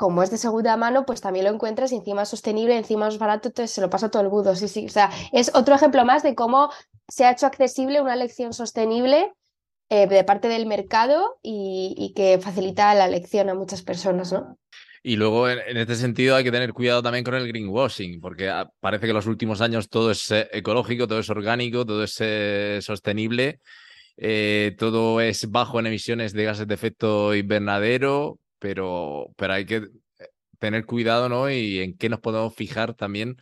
como 0.00 0.22
es 0.22 0.30
de 0.30 0.38
segunda 0.38 0.78
mano, 0.78 1.04
pues 1.04 1.20
también 1.20 1.44
lo 1.44 1.50
encuentras 1.52 1.92
y 1.92 1.96
encima 1.96 2.22
es 2.22 2.30
sostenible, 2.30 2.74
encima 2.74 3.06
es 3.08 3.18
barato, 3.18 3.48
entonces 3.48 3.70
se 3.70 3.82
lo 3.82 3.90
pasa 3.90 4.10
todo 4.10 4.22
el 4.22 4.30
budo. 4.30 4.56
Sí, 4.56 4.66
sí. 4.66 4.86
O 4.86 4.88
sea, 4.88 5.10
es 5.30 5.50
otro 5.54 5.74
ejemplo 5.74 6.06
más 6.06 6.22
de 6.22 6.34
cómo 6.34 6.72
se 7.06 7.26
ha 7.26 7.32
hecho 7.32 7.44
accesible 7.44 8.00
una 8.00 8.14
elección 8.14 8.54
sostenible 8.54 9.30
eh, 9.90 10.06
de 10.06 10.24
parte 10.24 10.48
del 10.48 10.64
mercado 10.64 11.38
y, 11.42 12.14
que 12.16 12.38
facilita 12.38 12.94
la 12.94 13.04
elección 13.04 13.50
a 13.50 13.54
muchas 13.54 13.82
personas, 13.82 14.32
¿no? 14.32 14.56
Y 15.02 15.16
luego, 15.16 15.50
en, 15.50 15.76
este 15.76 15.96
sentido, 15.96 16.34
hay 16.34 16.44
que 16.44 16.52
tener 16.52 16.72
cuidado 16.72 17.02
también 17.02 17.22
con 17.22 17.34
el 17.34 17.46
greenwashing, 17.46 18.22
porque 18.22 18.48
ah, 18.48 18.70
parece 18.80 19.02
que 19.02 19.10
en 19.10 19.16
los 19.16 19.26
últimos 19.26 19.60
años 19.60 19.90
todo 19.90 20.12
es 20.12 20.30
eh, 20.30 20.48
ecológico, 20.52 21.08
todo 21.08 21.18
es 21.18 21.28
orgánico, 21.28 21.84
todo 21.84 22.04
es 22.04 22.16
eh, 22.20 22.78
sostenible, 22.80 23.60
todo 24.78 25.20
es 25.20 25.50
bajo 25.50 25.78
en 25.78 25.88
emisiones 25.88 26.32
de 26.32 26.44
gases 26.44 26.66
de 26.66 26.74
efecto 26.74 27.34
invernadero, 27.34 28.38
pero, 28.60 29.32
pero 29.36 29.54
hay 29.54 29.66
que 29.66 29.88
tener 30.60 30.86
cuidado, 30.86 31.28
¿no? 31.28 31.50
Y 31.50 31.80
en 31.80 31.96
qué 31.96 32.08
nos 32.08 32.20
podemos 32.20 32.54
fijar 32.54 32.94
también 32.94 33.36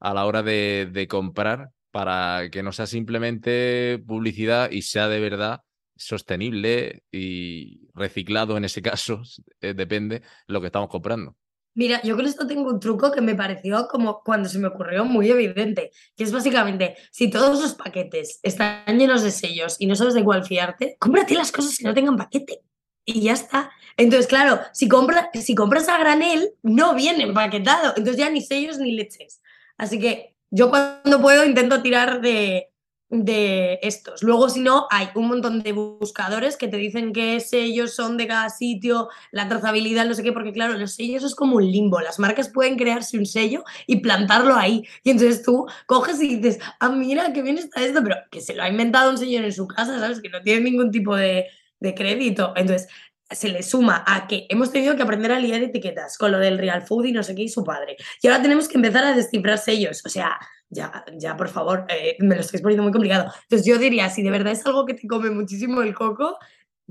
a 0.00 0.12
la 0.14 0.26
hora 0.26 0.42
de, 0.42 1.06
comprar 1.08 1.70
para 1.92 2.48
que 2.50 2.64
no 2.64 2.72
sea 2.72 2.86
simplemente 2.86 4.02
publicidad 4.04 4.70
y 4.72 4.82
sea 4.82 5.06
de 5.08 5.20
verdad 5.20 5.60
sostenible 5.94 7.04
y 7.12 7.86
reciclado 7.94 8.56
en 8.56 8.64
ese 8.64 8.82
caso, 8.82 9.22
eh, 9.60 9.74
depende 9.74 10.22
lo 10.48 10.60
que 10.60 10.66
estamos 10.66 10.88
comprando. 10.88 11.36
Mira, 11.74 12.02
yo 12.02 12.16
con 12.16 12.26
esto 12.26 12.46
tengo 12.46 12.68
un 12.68 12.80
truco 12.80 13.12
que 13.12 13.22
me 13.22 13.34
pareció 13.34 13.88
como 13.88 14.20
cuando 14.22 14.48
se 14.48 14.58
me 14.58 14.68
ocurrió 14.68 15.06
muy 15.06 15.30
evidente, 15.30 15.90
que 16.14 16.24
es 16.24 16.32
básicamente, 16.32 16.96
si 17.10 17.30
todos 17.30 17.62
los 17.62 17.74
paquetes 17.74 18.40
están 18.42 18.98
llenos 18.98 19.22
de 19.22 19.30
sellos 19.30 19.76
y 19.78 19.86
no 19.86 19.94
sabes 19.94 20.12
de 20.12 20.24
cuál 20.24 20.44
fiarte, 20.44 20.96
cómprate 20.98 21.34
las 21.34 21.50
cosas 21.50 21.78
que 21.78 21.84
no 21.84 21.94
tengan 21.94 22.16
paquete 22.16 22.60
y 23.04 23.22
ya 23.22 23.32
está. 23.32 23.70
Entonces, 23.96 24.26
claro, 24.26 24.60
si, 24.72 24.88
compra, 24.88 25.30
si 25.34 25.54
compras 25.54 25.88
a 25.88 25.98
granel, 25.98 26.54
no 26.62 26.94
viene 26.94 27.24
empaquetado. 27.24 27.94
Entonces 27.96 28.16
ya 28.16 28.30
ni 28.30 28.40
sellos 28.40 28.78
ni 28.78 28.92
leches. 28.92 29.40
Así 29.76 29.98
que 29.98 30.34
yo 30.50 30.70
cuando 30.70 31.20
puedo 31.20 31.44
intento 31.44 31.82
tirar 31.82 32.20
de, 32.20 32.72
de 33.08 33.78
estos. 33.82 34.22
Luego, 34.22 34.48
si 34.48 34.60
no, 34.60 34.86
hay 34.90 35.08
un 35.14 35.28
montón 35.28 35.62
de 35.62 35.72
buscadores 35.72 36.56
que 36.56 36.68
te 36.68 36.78
dicen 36.78 37.12
qué 37.12 37.40
sellos 37.40 37.94
son 37.94 38.16
de 38.16 38.26
cada 38.26 38.48
sitio, 38.48 39.08
la 39.30 39.48
trazabilidad, 39.48 40.06
no 40.06 40.14
sé 40.14 40.22
qué, 40.22 40.32
porque 40.32 40.52
claro, 40.52 40.74
los 40.74 40.94
sellos 40.94 41.22
es 41.22 41.34
como 41.34 41.56
un 41.56 41.70
limbo. 41.70 42.00
Las 42.00 42.18
marcas 42.18 42.48
pueden 42.48 42.76
crearse 42.76 43.18
un 43.18 43.26
sello 43.26 43.64
y 43.86 43.96
plantarlo 43.96 44.54
ahí. 44.54 44.84
Y 45.04 45.10
entonces 45.10 45.42
tú 45.42 45.66
coges 45.86 46.20
y 46.22 46.36
dices, 46.36 46.58
ah, 46.80 46.88
mira, 46.88 47.32
qué 47.32 47.42
bien 47.42 47.58
está 47.58 47.82
esto, 47.82 48.00
pero 48.02 48.16
que 48.30 48.40
se 48.40 48.54
lo 48.54 48.62
ha 48.62 48.68
inventado 48.68 49.10
un 49.10 49.18
señor 49.18 49.44
en 49.44 49.52
su 49.52 49.66
casa, 49.66 49.98
¿sabes? 49.98 50.20
Que 50.20 50.30
no 50.30 50.40
tiene 50.40 50.62
ningún 50.62 50.90
tipo 50.90 51.14
de, 51.14 51.46
de 51.82 51.94
crédito. 51.94 52.52
Entonces, 52.56 52.88
se 53.30 53.48
le 53.48 53.62
suma 53.62 54.04
a 54.06 54.26
que 54.26 54.46
hemos 54.48 54.70
tenido 54.70 54.94
que 54.96 55.02
aprender 55.02 55.32
a 55.32 55.38
liar 55.38 55.62
etiquetas 55.62 56.18
con 56.18 56.32
lo 56.32 56.38
del 56.38 56.58
real 56.58 56.82
food 56.82 57.06
y 57.06 57.12
no 57.12 57.22
sé 57.22 57.34
qué 57.34 57.42
y 57.42 57.48
su 57.48 57.64
padre. 57.64 57.96
Y 58.22 58.28
ahora 58.28 58.42
tenemos 58.42 58.68
que 58.68 58.76
empezar 58.76 59.04
a 59.04 59.14
descifrar 59.14 59.58
sellos. 59.58 60.02
O 60.04 60.08
sea, 60.08 60.38
ya, 60.68 61.04
ya, 61.16 61.36
por 61.36 61.48
favor, 61.48 61.86
eh, 61.88 62.16
me 62.20 62.34
lo 62.34 62.40
estáis 62.40 62.62
poniendo 62.62 62.82
muy 62.82 62.92
complicado. 62.92 63.32
Entonces 63.42 63.66
yo 63.66 63.78
diría, 63.78 64.08
si 64.10 64.22
de 64.22 64.30
verdad 64.30 64.52
es 64.52 64.64
algo 64.66 64.86
que 64.86 64.94
te 64.94 65.06
come 65.06 65.30
muchísimo 65.30 65.82
el 65.82 65.94
coco, 65.94 66.38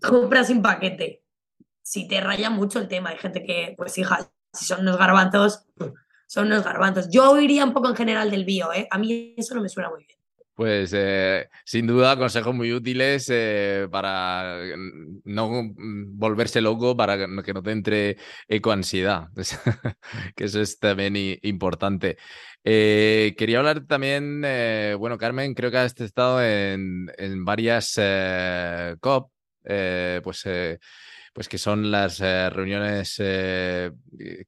compra 0.02 0.44
sin 0.44 0.62
paquete. 0.62 1.24
Si 1.82 2.08
te 2.08 2.22
raya 2.22 2.50
mucho 2.50 2.80
el 2.80 2.88
tema, 2.88 3.10
hay 3.10 3.18
gente 3.18 3.44
que, 3.44 3.74
pues 3.78 3.98
hija, 3.98 4.30
si 4.54 4.66
son 4.66 4.82
unos 4.82 4.98
garbanzos, 4.98 5.66
son 6.28 6.48
unos 6.48 6.64
garbanzos. 6.64 7.10
Yo 7.10 7.40
iría 7.40 7.66
un 7.66 7.74
poco 7.74 7.90
en 7.90 7.96
general 7.96 8.32
del 8.32 8.46
bio, 8.46 8.74
¿eh? 8.74 8.88
A 8.90 8.98
mí 8.98 9.36
eso 9.38 9.56
no 9.56 9.62
me 9.62 9.70
suena 9.70 9.90
muy 9.90 10.06
bien. 10.06 10.21
Pues 10.54 10.92
eh, 10.94 11.48
sin 11.66 11.88
duda 11.88 12.18
consejos 12.18 12.54
muy 12.54 12.72
útiles 12.74 13.28
eh, 13.32 13.88
para 13.92 14.58
no 15.24 15.72
volverse 15.76 16.62
loco, 16.62 16.96
para 16.96 17.18
que 17.18 17.54
no 17.54 17.64
te 17.64 17.72
entre 17.72 18.18
ecoansiedad, 18.48 19.30
que 20.36 20.44
eso 20.44 20.62
es 20.62 20.78
también 20.78 21.16
importante. 21.42 22.18
Eh, 22.64 23.34
quería 23.38 23.60
hablar 23.60 23.88
también, 23.88 24.42
bueno, 25.00 25.18
Carmen, 25.18 25.54
creo 25.54 25.72
que 25.72 25.78
has 25.78 26.00
estado 26.00 26.44
en, 26.44 27.12
en 27.18 27.46
varias 27.46 28.00
COP, 29.00 29.32
pues 30.24 30.46
pues 31.34 31.48
que 31.48 31.58
son 31.58 31.92
las 31.92 32.20
eh, 32.22 32.50
reuniones 32.50 33.16
eh, 33.20 33.92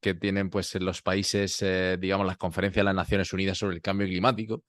que 0.01 0.13
tienen 0.15 0.49
pues 0.49 0.75
los 0.75 1.01
países, 1.01 1.61
eh, 1.61 1.97
digamos, 1.99 2.27
las 2.27 2.37
conferencias 2.37 2.81
de 2.81 2.85
las 2.85 2.95
Naciones 2.95 3.31
Unidas 3.31 3.57
sobre 3.57 3.75
el 3.75 3.81
cambio 3.81 4.07
climático. 4.07 4.63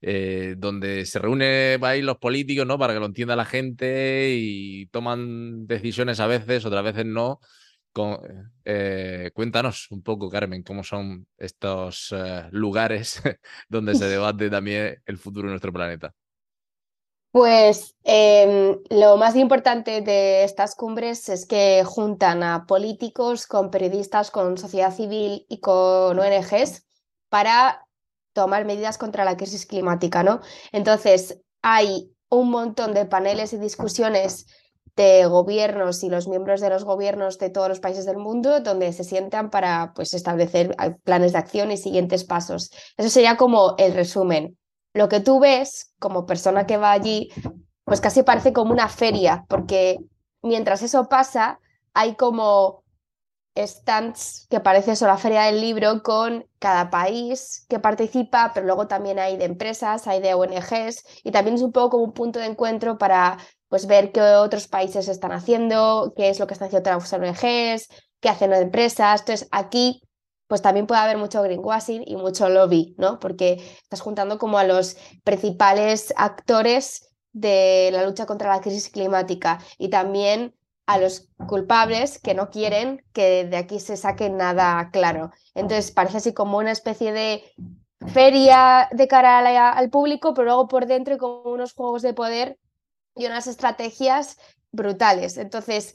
Donde 0.00 1.04
se 1.06 1.18
reúnen 1.18 1.84
ahí 1.84 2.02
los 2.02 2.18
políticos, 2.18 2.66
¿no? 2.66 2.78
Para 2.78 2.94
que 2.94 3.00
lo 3.00 3.06
entienda 3.06 3.36
la 3.36 3.44
gente 3.44 4.30
y 4.34 4.86
toman 4.86 5.66
decisiones 5.66 6.20
a 6.20 6.26
veces, 6.26 6.64
otras 6.64 6.84
veces 6.84 7.06
no. 7.06 7.40
cuéntanos 9.34 9.90
un 9.90 10.02
poco, 10.02 10.30
Carmen, 10.30 10.62
cómo 10.62 10.84
son 10.84 11.26
estos 11.36 12.14
lugares 12.50 13.22
donde 13.68 13.94
se 13.94 14.06
debate 14.06 14.48
también 14.50 15.02
el 15.06 15.18
futuro 15.18 15.48
de 15.48 15.52
nuestro 15.52 15.72
planeta. 15.72 16.14
Pues 17.32 17.94
em, 18.02 18.80
lo 18.90 19.16
más 19.16 19.36
importante 19.36 20.00
de 20.00 20.42
estas 20.42 20.74
cumbres 20.74 21.28
es 21.28 21.46
que 21.46 21.84
juntan 21.84 22.42
a 22.42 22.66
políticos 22.66 23.46
con 23.46 23.70
periodistas, 23.70 24.32
con 24.32 24.58
sociedad 24.58 24.92
civil 24.92 25.46
y 25.48 25.60
con 25.60 26.18
ONGs 26.18 26.88
para 27.28 27.86
tomar 28.32 28.64
medidas 28.64 28.98
contra 28.98 29.24
la 29.24 29.36
crisis 29.36 29.66
climática, 29.66 30.22
¿no? 30.22 30.40
Entonces, 30.72 31.40
hay 31.62 32.12
un 32.28 32.50
montón 32.50 32.94
de 32.94 33.06
paneles 33.06 33.52
y 33.52 33.58
discusiones 33.58 34.46
de 34.96 35.26
gobiernos 35.26 36.02
y 36.02 36.10
los 36.10 36.28
miembros 36.28 36.60
de 36.60 36.70
los 36.70 36.84
gobiernos 36.84 37.38
de 37.38 37.50
todos 37.50 37.68
los 37.68 37.80
países 37.80 38.06
del 38.06 38.18
mundo 38.18 38.60
donde 38.60 38.92
se 38.92 39.04
sientan 39.04 39.50
para 39.50 39.92
pues, 39.94 40.14
establecer 40.14 40.76
planes 41.04 41.32
de 41.32 41.38
acción 41.38 41.70
y 41.70 41.76
siguientes 41.76 42.24
pasos. 42.24 42.70
Eso 42.96 43.08
sería 43.08 43.36
como 43.36 43.74
el 43.78 43.94
resumen 43.94 44.58
lo 44.92 45.08
que 45.08 45.20
tú 45.20 45.40
ves 45.40 45.92
como 45.98 46.26
persona 46.26 46.66
que 46.66 46.76
va 46.76 46.92
allí, 46.92 47.30
pues 47.84 48.00
casi 48.00 48.22
parece 48.22 48.52
como 48.52 48.72
una 48.72 48.88
feria, 48.88 49.44
porque 49.48 49.98
mientras 50.42 50.82
eso 50.82 51.08
pasa, 51.08 51.60
hay 51.94 52.14
como 52.16 52.82
stands 53.56 54.46
que 54.48 54.60
parece 54.60 54.92
eso 54.92 55.06
la 55.06 55.18
feria 55.18 55.42
del 55.42 55.60
libro 55.60 56.02
con 56.02 56.46
cada 56.58 56.90
país 56.90 57.66
que 57.68 57.78
participa, 57.78 58.52
pero 58.54 58.66
luego 58.66 58.86
también 58.86 59.18
hay 59.18 59.36
de 59.36 59.44
empresas, 59.44 60.06
hay 60.06 60.20
de 60.20 60.34
ONGs 60.34 61.04
y 61.24 61.30
también 61.30 61.56
es 61.56 61.62
un 61.62 61.72
poco 61.72 61.90
como 61.90 62.04
un 62.04 62.12
punto 62.12 62.38
de 62.38 62.46
encuentro 62.46 62.98
para 62.98 63.38
pues 63.68 63.86
ver 63.86 64.12
qué 64.12 64.20
otros 64.20 64.68
países 64.68 65.08
están 65.08 65.32
haciendo, 65.32 66.12
qué 66.16 66.28
es 66.28 66.38
lo 66.40 66.46
que 66.46 66.54
están 66.54 66.68
haciendo 66.68 66.90
otras 66.90 67.12
ONGs, 67.12 67.88
qué 68.20 68.28
hacen 68.28 68.50
las 68.50 68.60
empresas. 68.60 69.20
Entonces 69.20 69.48
aquí 69.52 70.02
pues 70.46 70.62
también 70.62 70.88
puede 70.88 71.00
haber 71.00 71.16
mucho 71.16 71.42
greenwashing 71.42 72.02
y 72.04 72.16
mucho 72.16 72.48
lobby, 72.48 72.96
¿no? 72.98 73.20
Porque 73.20 73.62
estás 73.82 74.00
juntando 74.00 74.36
como 74.38 74.58
a 74.58 74.64
los 74.64 74.96
principales 75.22 76.12
actores 76.16 77.14
de 77.32 77.90
la 77.92 78.04
lucha 78.04 78.26
contra 78.26 78.50
la 78.50 78.60
crisis 78.60 78.88
climática 78.88 79.60
y 79.78 79.90
también 79.90 80.52
a 80.90 80.98
los 80.98 81.28
culpables 81.46 82.18
que 82.18 82.34
no 82.34 82.50
quieren 82.50 83.04
que 83.12 83.44
de 83.44 83.56
aquí 83.56 83.78
se 83.78 83.96
saque 83.96 84.28
nada 84.28 84.90
claro. 84.92 85.30
Entonces 85.54 85.92
parece 85.92 86.16
así 86.18 86.34
como 86.34 86.58
una 86.58 86.72
especie 86.72 87.12
de 87.12 87.44
feria 88.12 88.88
de 88.90 89.06
cara 89.06 89.70
al 89.70 89.90
público, 89.90 90.34
pero 90.34 90.46
luego 90.46 90.68
por 90.68 90.86
dentro 90.86 91.16
como 91.18 91.42
unos 91.42 91.74
juegos 91.74 92.02
de 92.02 92.14
poder 92.14 92.58
y 93.14 93.26
unas 93.26 93.46
estrategias 93.46 94.36
brutales. 94.72 95.36
Entonces, 95.36 95.94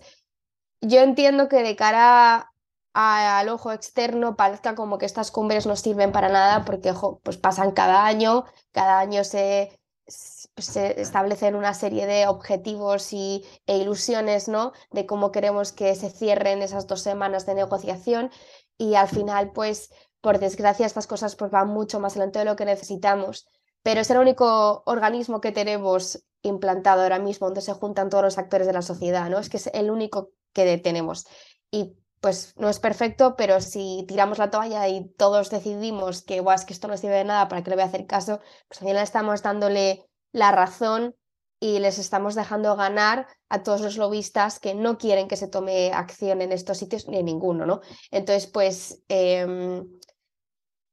yo 0.82 1.02
entiendo 1.02 1.50
que 1.50 1.64
de 1.64 1.76
cara 1.76 2.52
al 2.94 3.50
ojo 3.50 3.74
externo 3.74 4.38
parezca 4.38 4.76
como 4.76 4.98
que 4.98 5.06
estas 5.06 5.30
cumbres 5.30 5.66
no 5.66 5.76
sirven 5.76 6.14
para 6.14 6.30
nada 6.30 6.64
porque 6.64 6.94
pues 7.24 7.38
pasan 7.38 7.72
cada 7.72 8.06
año, 8.06 8.46
cada 8.72 9.00
año 9.00 9.26
se, 9.26 9.78
se 10.08 10.35
establecen 10.56 11.56
una 11.56 11.74
serie 11.74 12.08
de 12.08 12.28
objetivos 12.28 13.12
y, 13.12 13.44
e 13.68 13.78
ilusiones 13.78 14.48
¿no? 14.48 14.72
de 14.92 15.06
cómo 15.06 15.32
queremos 15.32 15.72
que 15.72 15.96
se 15.96 16.10
cierren 16.10 16.62
esas 16.62 16.88
dos 16.88 17.02
semanas 17.02 17.46
de 17.46 17.56
negociación 17.56 18.32
y 18.78 18.96
al 18.96 19.10
final 19.10 19.52
pues 19.52 19.92
por 20.22 20.40
desgracia 20.40 20.86
estas 20.86 21.08
cosas 21.08 21.36
pues 21.36 21.52
van 21.52 21.68
mucho 21.68 22.00
más 22.00 22.16
lento 22.16 22.40
de 22.40 22.46
lo 22.46 22.56
que 22.56 22.66
necesitamos 22.66 23.48
pero 23.86 24.02
es 24.02 24.10
el 24.10 24.18
único 24.18 24.82
organismo 24.88 25.42
que 25.42 25.52
tenemos 25.52 26.26
implantado 26.42 27.04
ahora 27.04 27.20
mismo 27.20 27.46
donde 27.46 27.62
se 27.62 27.74
juntan 27.74 28.10
todos 28.10 28.24
los 28.24 28.40
actores 28.40 28.66
de 28.66 28.74
la 28.74 28.82
sociedad, 28.82 29.30
¿no? 29.30 29.38
Es 29.38 29.48
que 29.48 29.58
es 29.58 29.68
el 29.76 29.92
único 29.92 30.32
que 30.54 30.80
tenemos. 30.80 31.28
Y 31.70 31.96
pues 32.20 32.56
no 32.58 32.68
es 32.68 32.80
perfecto, 32.80 33.36
pero 33.36 33.62
si 33.62 34.04
tiramos 34.08 34.40
la 34.40 34.50
toalla 34.50 34.88
y 34.88 35.08
todos 35.10 35.52
decidimos 35.52 36.24
que, 36.24 36.44
es 36.56 36.66
que 36.66 36.74
esto 36.74 36.88
no 36.88 36.98
sirve 36.98 37.18
de 37.18 37.26
nada, 37.26 37.48
¿para 37.48 37.64
que 37.64 37.70
le 37.70 37.76
voy 37.76 37.84
a 37.84 37.88
hacer 37.88 38.08
caso? 38.08 38.40
Pues 38.68 38.82
al 38.82 38.88
final 38.88 39.04
estamos 39.04 39.44
dándole 39.44 40.08
la 40.36 40.52
razón 40.52 41.16
y 41.62 41.80
les 41.80 41.98
estamos 41.98 42.36
dejando 42.36 42.76
ganar 42.76 43.26
a 43.48 43.64
todos 43.64 43.80
los 43.80 43.96
lobistas 43.96 44.60
que 44.60 44.76
no 44.76 44.98
quieren 44.98 45.30
que 45.30 45.38
se 45.38 45.48
tome 45.48 45.94
acción 45.94 46.42
en 46.42 46.52
estos 46.52 46.78
sitios 46.78 47.08
ni 47.08 47.20
en 47.20 47.26
ninguno, 47.26 47.66
¿no? 47.66 47.80
Entonces, 48.12 48.46
pues, 48.46 49.02
em, 49.08 49.88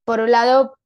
por 0.04 0.20
un 0.20 0.30
lado, 0.30 0.78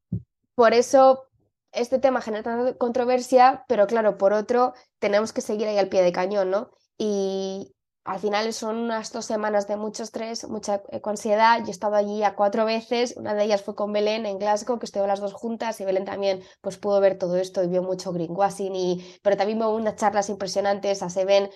por 0.54 0.72
eso 0.72 1.24
este 1.70 1.98
tema 1.98 2.22
genera 2.22 2.44
tanta 2.44 2.78
controversia, 2.78 3.66
pero 3.68 3.86
claro, 3.86 4.16
por 4.16 4.32
otro, 4.32 4.72
tenemos 4.98 5.34
que 5.34 5.42
seguir 5.42 5.68
ahí 5.68 5.76
al 5.76 5.90
pie 5.90 6.02
de 6.02 6.12
cañón, 6.12 6.50
¿no? 6.50 6.70
Y, 6.96 7.75
al 8.06 8.20
final 8.20 8.52
son 8.52 8.76
unas 8.76 9.12
dos 9.12 9.26
semanas 9.26 9.66
de 9.66 9.76
mucho 9.76 10.04
estrés, 10.04 10.48
mucha 10.48 10.80
ansiedad. 11.02 11.58
Yo 11.60 11.66
he 11.66 11.70
estado 11.70 11.96
allí 11.96 12.22
a 12.22 12.36
cuatro 12.36 12.64
veces, 12.64 13.14
una 13.16 13.34
de 13.34 13.44
ellas 13.44 13.62
fue 13.62 13.74
con 13.74 13.92
Belén 13.92 14.26
en 14.26 14.38
Glasgow, 14.38 14.78
que 14.78 14.86
estuve 14.86 15.08
las 15.08 15.18
dos 15.20 15.32
juntas 15.32 15.80
y 15.80 15.84
Belén 15.84 16.04
también 16.04 16.40
pues 16.60 16.78
pudo 16.78 17.00
ver 17.00 17.18
todo 17.18 17.36
esto 17.36 17.64
y 17.64 17.66
vio 17.66 17.82
mucho 17.82 18.12
greenwashing, 18.12 18.74
y, 18.76 19.18
pero 19.22 19.36
también 19.36 19.60
hubo 19.60 19.74
unas 19.74 19.96
charlas 19.96 20.28
impresionantes, 20.28 20.98
se 21.00 21.24
ven 21.24 21.50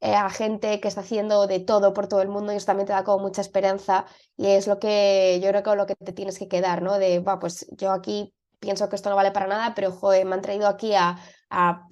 eh, 0.00 0.14
a 0.14 0.28
gente 0.28 0.80
que 0.80 0.88
está 0.88 1.00
haciendo 1.00 1.46
de 1.46 1.60
todo 1.60 1.94
por 1.94 2.08
todo 2.08 2.20
el 2.20 2.28
mundo 2.28 2.52
y 2.52 2.56
eso 2.56 2.66
también 2.66 2.86
te 2.86 2.92
da 2.92 3.02
como 3.02 3.22
mucha 3.24 3.40
esperanza 3.40 4.04
y 4.36 4.48
es 4.48 4.66
lo 4.66 4.78
que 4.78 5.40
yo 5.42 5.48
creo 5.48 5.62
que 5.62 5.76
lo 5.76 5.86
que 5.86 5.94
te 5.96 6.12
tienes 6.12 6.38
que 6.38 6.48
quedar, 6.48 6.82
¿no? 6.82 6.98
De, 6.98 7.20
va, 7.20 7.38
pues 7.38 7.66
yo 7.70 7.90
aquí 7.90 8.34
pienso 8.60 8.90
que 8.90 8.96
esto 8.96 9.08
no 9.08 9.16
vale 9.16 9.30
para 9.30 9.46
nada, 9.46 9.74
pero 9.74 9.92
joder, 9.92 10.26
me 10.26 10.34
han 10.34 10.42
traído 10.42 10.68
aquí 10.68 10.94
a, 10.94 11.16
a 11.48 11.88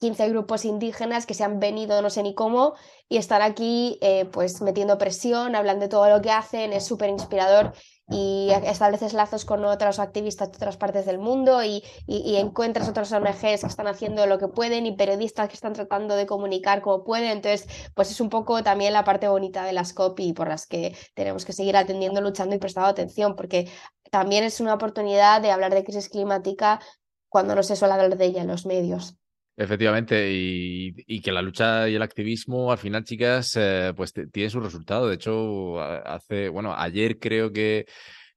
15 0.00 0.28
grupos 0.28 0.64
indígenas 0.64 1.26
que 1.26 1.34
se 1.34 1.44
han 1.44 1.60
venido 1.60 2.02
no 2.02 2.10
sé 2.10 2.22
ni 2.22 2.34
cómo 2.34 2.74
y 3.08 3.16
estar 3.16 3.42
aquí 3.42 3.98
eh, 4.00 4.26
pues 4.26 4.60
metiendo 4.62 4.98
presión, 4.98 5.56
hablando 5.56 5.84
de 5.84 5.88
todo 5.88 6.08
lo 6.08 6.22
que 6.22 6.30
hacen, 6.30 6.72
es 6.72 6.86
súper 6.86 7.10
inspirador 7.10 7.72
y 8.10 8.48
estableces 8.64 9.12
lazos 9.12 9.44
con 9.44 9.64
otros 9.64 9.98
activistas 9.98 10.50
de 10.50 10.56
otras 10.56 10.78
partes 10.78 11.04
del 11.04 11.18
mundo 11.18 11.62
y, 11.62 11.82
encuentras 12.06 12.88
otras 12.88 13.12
ONGs 13.12 13.38
que 13.38 13.54
están 13.54 13.86
haciendo 13.86 14.26
lo 14.26 14.38
que 14.38 14.48
pueden 14.48 14.86
y 14.86 14.96
periodistas 14.96 15.48
que 15.48 15.54
están 15.54 15.74
tratando 15.74 16.16
de 16.16 16.26
comunicar 16.26 16.80
como 16.80 17.04
pueden. 17.04 17.30
Entonces, 17.30 17.68
pues 17.94 18.10
es 18.10 18.20
un 18.20 18.30
poco 18.30 18.62
también 18.62 18.94
la 18.94 19.04
parte 19.04 19.28
bonita 19.28 19.64
de 19.64 19.72
las 19.72 19.92
COP 19.92 20.20
por 20.34 20.48
las 20.48 20.66
que 20.66 20.96
tenemos 21.14 21.44
que 21.44 21.52
seguir 21.52 21.76
atendiendo, 21.76 22.20
luchando 22.22 22.54
y 22.54 22.58
prestando 22.58 22.88
atención, 22.88 23.36
porque 23.36 23.70
también 24.10 24.44
es 24.44 24.60
una 24.60 24.74
oportunidad 24.74 25.42
de 25.42 25.50
hablar 25.50 25.74
de 25.74 25.84
crisis 25.84 26.08
climática 26.08 26.80
cuando 27.28 27.54
no 27.54 27.62
se 27.62 27.76
suele 27.76 27.94
hablar 27.94 28.16
de 28.16 28.24
ella 28.24 28.40
en 28.40 28.48
los 28.48 28.64
medios. 28.64 29.18
Efectivamente, 29.60 30.30
y, 30.30 31.20
que 31.20 31.32
la 31.32 31.42
lucha 31.42 31.88
y 31.88 31.96
el 31.96 32.02
activismo, 32.02 32.70
al 32.70 32.78
final, 32.78 33.02
chicas, 33.02 33.56
eh, 33.56 33.92
pues 33.96 34.12
tiene 34.32 34.50
su 34.50 34.60
resultado. 34.60 35.08
De 35.08 35.16
hecho, 35.16 35.80
hace, 35.80 36.48
bueno, 36.48 36.72
ayer 36.76 37.18
creo 37.18 37.52
que, 37.52 37.84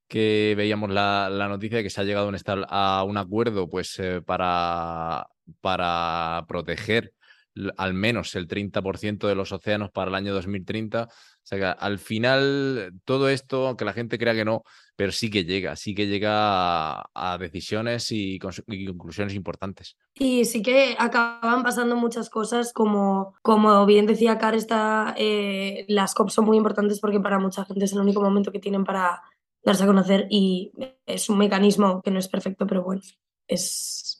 veíamos 0.10 0.90
la, 0.90 1.30
noticia 1.48 1.78
de 1.78 1.84
que 1.84 1.92
se 1.92 2.02
ha 2.02 2.06
llegado 2.06 2.32
a 2.70 3.04
un 3.04 3.18
acuerdo, 3.18 3.70
pues, 3.70 4.00
eh, 4.00 4.24
para, 4.24 5.28
para 5.62 6.44
proteger 6.48 7.14
al 7.78 7.94
menos 7.94 8.36
el 8.36 8.48
30% 8.48 9.28
de 9.28 9.36
los 9.36 9.52
océanos 9.52 9.92
para 9.92 10.10
el 10.10 10.16
año 10.16 10.34
2030. 10.34 11.04
O 11.04 11.08
sea 11.44 11.72
al 11.72 12.00
final 12.00 12.94
todo 13.04 13.30
esto, 13.30 13.68
aunque 13.68 13.86
la 13.86 13.94
gente 13.94 14.18
crea 14.18 14.34
que 14.34 14.46
no, 14.46 14.64
pero 14.96 15.12
sí 15.12 15.30
que 15.30 15.44
llega, 15.44 15.76
sí 15.76 15.96
que 15.96 16.08
llega 16.08 17.02
a, 17.14 17.38
decisiones 17.40 18.12
y, 18.12 18.38
conclusiones 18.40 19.34
importantes. 19.34 19.98
Y 20.14 20.46
sí 20.46 20.62
que 20.62 20.96
acaban 20.98 21.64
pasando 21.64 21.96
muchas 21.96 22.30
cosas, 22.30 22.72
como, 22.74 23.34
como 23.42 23.86
bien 23.86 24.06
decía 24.06 24.38
Car, 24.38 24.56
eh, 25.18 25.86
las 25.88 26.14
COP 26.14 26.30
son 26.30 26.46
muy 26.46 26.58
importantes 26.58 27.00
porque 27.00 27.20
para 27.20 27.40
mucha 27.40 27.66
gente 27.66 27.86
es 27.86 27.94
el 27.94 28.00
único 28.00 28.22
momento 28.22 28.52
que 28.52 28.60
tienen 28.60 28.84
para 28.84 29.22
darse 29.64 29.84
a 29.84 29.88
conocer 29.88 30.28
y 30.30 30.72
es 31.06 31.30
un 31.30 31.38
mecanismo 31.38 32.02
que 32.02 32.12
no 32.12 32.20
es 32.20 32.28
perfecto, 32.28 32.68
pero 32.68 32.84
bueno, 32.84 33.02
es, 33.48 34.11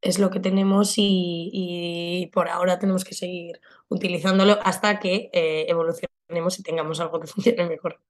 es 0.00 0.18
lo 0.18 0.30
que 0.30 0.40
tenemos 0.40 0.94
y, 0.96 2.30
por 2.32 2.48
ahora 2.48 2.78
tenemos 2.78 3.04
que 3.04 3.14
seguir 3.14 3.60
utilizándolo 3.88 4.58
hasta 4.62 4.98
que 4.98 5.30
eh, 5.32 5.66
evolucionemos 5.68 6.58
y 6.58 6.62
tengamos 6.62 7.00
algo 7.00 7.20
que 7.20 7.26
funcione 7.28 7.66
mejor. 7.66 8.00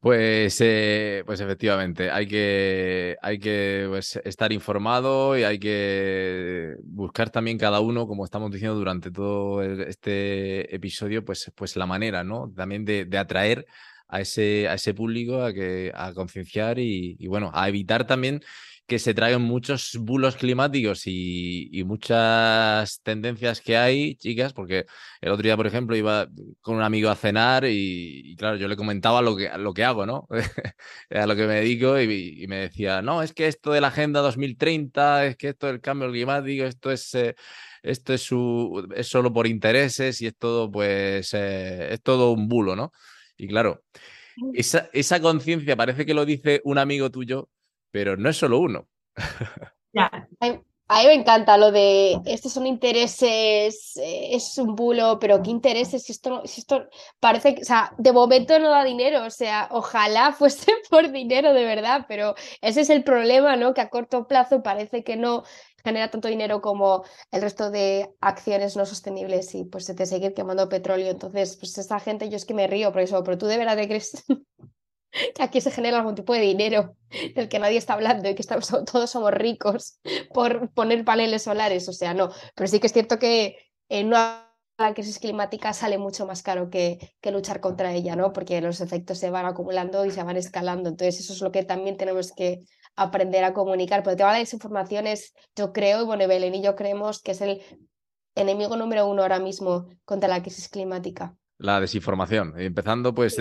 Pues, 0.00 0.58
eh, 0.60 1.22
pues 1.26 1.40
efectivamente, 1.40 2.10
hay 2.10 2.26
que, 2.26 3.16
hay 3.20 3.38
que 3.38 3.86
pues, 3.88 4.16
estar 4.24 4.52
informado 4.52 5.36
y 5.36 5.44
hay 5.44 5.58
que 5.58 6.74
buscar 6.84 7.30
también 7.30 7.58
cada 7.58 7.80
uno, 7.80 8.06
como 8.06 8.24
estamos 8.24 8.50
diciendo 8.50 8.76
durante 8.76 9.10
todo 9.10 9.62
este 9.62 10.74
episodio, 10.74 11.24
pues, 11.24 11.52
pues 11.54 11.76
la 11.76 11.86
manera, 11.86 12.24
¿no? 12.24 12.50
También 12.56 12.84
de, 12.84 13.04
de 13.04 13.18
atraer 13.18 13.66
a 14.12 14.20
ese, 14.20 14.68
a 14.68 14.74
ese 14.74 14.94
público 14.94 15.42
a, 15.42 15.52
que, 15.52 15.90
a 15.94 16.12
concienciar 16.12 16.78
y, 16.78 17.16
y, 17.18 17.26
bueno, 17.26 17.50
a 17.54 17.68
evitar 17.68 18.06
también 18.06 18.42
que 18.86 18.98
se 18.98 19.14
traigan 19.14 19.40
muchos 19.42 19.96
bulos 19.98 20.36
climáticos 20.36 21.04
y, 21.06 21.82
muchas 21.86 23.00
tendencias 23.02 23.60
que 23.62 23.76
hay, 23.76 24.16
chicas, 24.16 24.52
porque 24.52 24.84
el 25.22 25.32
otro 25.32 25.42
día, 25.42 25.56
por 25.56 25.66
ejemplo, 25.66 25.96
iba 25.96 26.28
con 26.60 26.76
un 26.76 26.82
amigo 26.82 27.08
a 27.08 27.16
cenar 27.16 27.64
y, 27.66 28.36
claro, 28.36 28.56
yo 28.56 28.68
le 28.68 28.76
comentaba 28.76 29.22
lo 29.22 29.34
que, 29.36 29.50
lo 29.56 29.72
que 29.72 29.84
hago, 29.84 30.04
¿no? 30.04 30.28
a 31.10 31.26
lo 31.26 31.36
que 31.36 31.46
me 31.46 31.54
dedico 31.54 31.98
y, 32.00 32.46
me 32.48 32.56
decía, 32.56 33.00
no, 33.02 33.22
es 33.22 33.32
que 33.32 33.46
esto 33.46 33.72
de 33.72 33.80
la 33.80 33.88
Agenda 33.88 34.20
2030, 34.20 35.26
es 35.26 35.36
que 35.36 35.48
esto 35.50 35.68
del 35.68 35.80
cambio 35.80 36.10
climático, 36.10 36.64
esto 36.64 36.90
es... 36.90 37.14
Eh, 37.14 37.34
esto 37.84 38.14
es, 38.14 38.22
su, 38.22 38.88
es 38.94 39.08
solo 39.08 39.32
por 39.32 39.48
intereses 39.48 40.20
y 40.20 40.28
es 40.28 40.36
todo, 40.36 40.70
pues, 40.70 41.34
eh, 41.34 41.94
es 41.94 42.00
todo 42.00 42.30
un 42.30 42.46
bulo, 42.48 42.76
¿no? 42.76 42.92
Y 43.36 43.48
claro, 43.48 43.82
esa, 44.54 44.88
esa 44.92 45.20
conciencia 45.20 45.76
parece 45.76 46.06
que 46.06 46.14
lo 46.14 46.24
dice 46.24 46.60
un 46.64 46.78
amigo 46.78 47.10
tuyo, 47.10 47.48
pero 47.90 48.16
no 48.16 48.28
es 48.28 48.36
solo 48.36 48.58
uno. 48.58 48.88
Ya. 49.94 50.26
A 50.88 51.00
mí 51.00 51.06
me 51.06 51.14
encanta 51.14 51.56
lo 51.56 51.72
de 51.72 52.20
estos 52.26 52.52
son 52.52 52.66
intereses, 52.66 53.96
eh, 53.96 54.34
es 54.34 54.58
un 54.58 54.74
bulo, 54.74 55.18
pero 55.18 55.42
¿qué 55.42 55.50
intereses? 55.50 56.02
Si 56.02 56.12
esto, 56.12 56.42
si 56.44 56.60
esto 56.60 56.86
parece 57.18 57.54
que, 57.54 57.62
o 57.62 57.64
sea, 57.64 57.94
de 57.96 58.12
momento 58.12 58.58
no 58.58 58.68
da 58.68 58.84
dinero, 58.84 59.24
o 59.24 59.30
sea, 59.30 59.68
ojalá 59.70 60.32
fuese 60.32 60.70
por 60.90 61.10
dinero 61.10 61.54
de 61.54 61.64
verdad, 61.64 62.04
pero 62.08 62.34
ese 62.60 62.82
es 62.82 62.90
el 62.90 63.04
problema, 63.04 63.56
¿no? 63.56 63.72
Que 63.72 63.80
a 63.80 63.88
corto 63.88 64.26
plazo 64.26 64.62
parece 64.62 65.02
que 65.02 65.16
no 65.16 65.44
genera 65.84 66.10
tanto 66.10 66.28
dinero 66.28 66.60
como 66.60 67.04
el 67.30 67.42
resto 67.42 67.70
de 67.70 68.14
acciones 68.20 68.76
no 68.76 68.86
sostenibles 68.86 69.54
y 69.54 69.64
pues 69.64 69.84
se 69.84 69.94
te 69.94 70.06
seguir 70.06 70.34
quemando 70.34 70.68
petróleo. 70.68 71.10
Entonces, 71.10 71.56
pues 71.56 71.76
esa 71.78 72.00
gente, 72.00 72.28
yo 72.28 72.36
es 72.36 72.44
que 72.44 72.54
me 72.54 72.66
río 72.66 72.92
por 72.92 73.02
eso, 73.02 73.22
pero 73.24 73.38
tú 73.38 73.46
de 73.46 73.58
verdad 73.58 73.76
crees 73.86 74.24
que 75.34 75.42
aquí 75.42 75.60
se 75.60 75.70
genera 75.70 75.98
algún 75.98 76.14
tipo 76.14 76.32
de 76.32 76.40
dinero 76.40 76.96
del 77.34 77.48
que 77.48 77.58
nadie 77.58 77.78
está 77.78 77.94
hablando 77.94 78.28
y 78.28 78.34
que 78.34 78.42
estamos, 78.42 78.68
todos 78.90 79.10
somos 79.10 79.32
ricos 79.32 79.98
por 80.32 80.72
poner 80.72 81.04
paneles 81.04 81.42
solares, 81.42 81.88
o 81.88 81.92
sea, 81.92 82.14
no, 82.14 82.30
pero 82.54 82.68
sí 82.68 82.80
que 82.80 82.86
es 82.86 82.92
cierto 82.92 83.18
que 83.18 83.56
en 83.88 84.08
una 84.08 84.48
crisis 84.94 85.18
climática 85.18 85.72
sale 85.74 85.98
mucho 85.98 86.26
más 86.26 86.42
caro 86.42 86.70
que, 86.70 87.14
que, 87.20 87.30
luchar 87.30 87.60
contra 87.60 87.92
ella, 87.92 88.16
¿no? 88.16 88.32
Porque 88.32 88.60
los 88.60 88.80
efectos 88.80 89.18
se 89.18 89.30
van 89.30 89.46
acumulando 89.46 90.04
y 90.04 90.10
se 90.10 90.22
van 90.22 90.36
escalando, 90.36 90.88
entonces 90.88 91.20
eso 91.20 91.34
es 91.34 91.40
lo 91.40 91.52
que 91.52 91.62
también 91.62 91.96
tenemos 91.96 92.32
que 92.32 92.64
aprender 92.96 93.44
a 93.44 93.54
comunicar, 93.54 94.02
porque 94.02 94.16
todas 94.16 94.38
las 94.38 94.52
informaciones, 94.52 95.34
yo 95.56 95.72
creo, 95.72 96.02
y 96.02 96.04
bueno, 96.04 96.26
Belén 96.28 96.54
y 96.54 96.62
yo 96.62 96.76
creemos 96.76 97.22
que 97.22 97.32
es 97.32 97.40
el 97.40 97.62
enemigo 98.34 98.76
número 98.76 99.06
uno 99.06 99.22
ahora 99.22 99.38
mismo 99.38 99.86
contra 100.04 100.28
la 100.28 100.42
crisis 100.42 100.68
climática 100.68 101.36
la 101.62 101.80
desinformación, 101.80 102.54
empezando 102.58 103.14
pues 103.14 103.36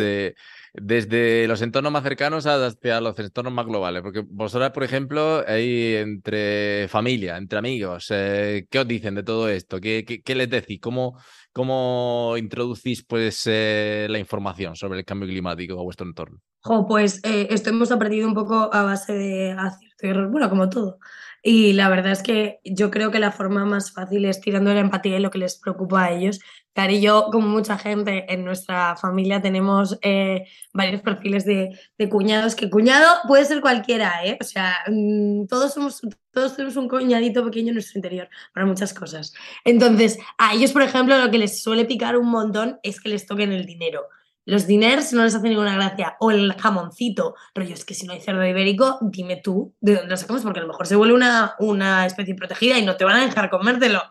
desde 0.73 1.47
los 1.47 1.61
entornos 1.61 1.91
más 1.91 2.03
cercanos 2.03 2.45
hasta 2.45 3.01
los 3.01 3.17
entornos 3.19 3.53
más 3.53 3.65
globales, 3.65 4.01
porque 4.01 4.23
vosotras, 4.25 4.71
por 4.71 4.83
ejemplo, 4.83 5.43
ahí 5.45 5.95
entre 5.95 6.87
familia, 6.87 7.37
entre 7.37 7.59
amigos, 7.59 8.07
eh, 8.11 8.67
¿qué 8.69 8.79
os 8.79 8.87
dicen 8.87 9.15
de 9.15 9.23
todo 9.23 9.49
esto? 9.49 9.79
¿Qué, 9.81 10.05
qué, 10.23 10.35
les 10.35 10.49
decís? 10.49 10.79
¿Cómo, 10.81 11.19
cómo 11.51 12.35
introducís 12.37 13.03
pues 13.03 13.43
eh, 13.47 14.07
la 14.09 14.19
información 14.19 14.75
sobre 14.75 14.99
el 14.99 15.05
cambio 15.05 15.27
climático 15.27 15.79
a 15.79 15.83
vuestro 15.83 16.07
entorno? 16.07 16.39
pues 16.87 17.21
eh, 17.23 17.47
esto 17.49 17.71
hemos 17.71 17.91
aprendido 17.91 18.27
un 18.27 18.35
poco 18.35 18.69
a 18.71 18.83
base 18.83 19.13
de 19.13 19.51
acierto 19.51 20.05
y 20.05 20.09
error, 20.09 20.29
bueno, 20.29 20.49
como 20.49 20.69
todo. 20.69 20.99
Y 21.43 21.73
la 21.73 21.89
verdad 21.89 22.11
es 22.11 22.21
que 22.21 22.59
yo 22.63 22.91
creo 22.91 23.09
que 23.09 23.19
la 23.19 23.31
forma 23.31 23.65
más 23.65 23.91
fácil 23.91 24.25
es 24.25 24.41
tirando 24.41 24.71
la 24.73 24.79
empatía 24.79 25.17
y 25.17 25.21
lo 25.21 25.31
que 25.31 25.39
les 25.39 25.57
preocupa 25.57 26.03
a 26.03 26.11
ellos. 26.11 26.39
Cari 26.73 27.01
yo, 27.01 27.27
como 27.31 27.47
mucha 27.47 27.77
gente 27.77 28.31
en 28.33 28.45
nuestra 28.45 28.95
familia, 28.95 29.41
tenemos 29.41 29.97
eh, 30.01 30.45
varios 30.73 31.01
perfiles 31.01 31.43
de, 31.43 31.77
cuñados, 32.09 32.55
que 32.55 32.69
cuñado 32.69 33.07
puede 33.27 33.43
ser 33.43 33.59
cualquiera, 33.59 34.25
¿eh? 34.25 34.37
O 34.39 34.43
sea, 34.43 34.77
mm, 34.87 35.47
todos, 35.47 35.73
somos, 35.73 36.01
todos 36.31 36.55
tenemos 36.55 36.77
un 36.77 36.87
cuñadito 36.87 37.43
pequeño 37.43 37.69
en 37.69 37.75
nuestro 37.75 37.97
interior 37.97 38.29
para 38.53 38.65
muchas 38.65 38.93
cosas. 38.93 39.33
Entonces, 39.65 40.17
a 40.37 40.53
ellos, 40.53 40.71
por 40.71 40.81
ejemplo, 40.81 41.17
lo 41.17 41.29
que 41.29 41.39
les 41.39 41.61
suele 41.61 41.83
picar 41.83 42.15
un 42.17 42.29
montón 42.29 42.79
es 42.83 43.01
que 43.01 43.09
les 43.09 43.25
toquen 43.25 43.51
el 43.51 43.65
dinero. 43.65 44.07
Los 44.45 44.65
diners 44.65 45.13
no 45.13 45.23
les 45.23 45.35
hace 45.35 45.49
ninguna 45.49 45.75
gracia. 45.75 46.15
O 46.19 46.31
el 46.31 46.53
jamoncito. 46.53 47.35
Rollo, 47.53 47.73
es 47.73 47.85
que 47.85 47.93
si 47.93 48.07
no 48.07 48.13
hay 48.13 48.21
cerdo 48.21 48.45
ibérico, 48.45 48.97
dime 49.01 49.35
tú 49.37 49.75
de 49.81 49.95
dónde 49.95 50.09
lo 50.09 50.17
sacamos, 50.17 50.41
porque 50.41 50.59
a 50.59 50.63
lo 50.63 50.69
mejor 50.69 50.87
se 50.87 50.95
vuelve 50.95 51.13
una, 51.13 51.55
una 51.59 52.05
especie 52.05 52.33
protegida 52.33 52.79
y 52.79 52.85
no 52.85 52.97
te 52.97 53.05
van 53.05 53.17
a 53.17 53.25
dejar 53.25 53.49
comértelo. 53.49 54.01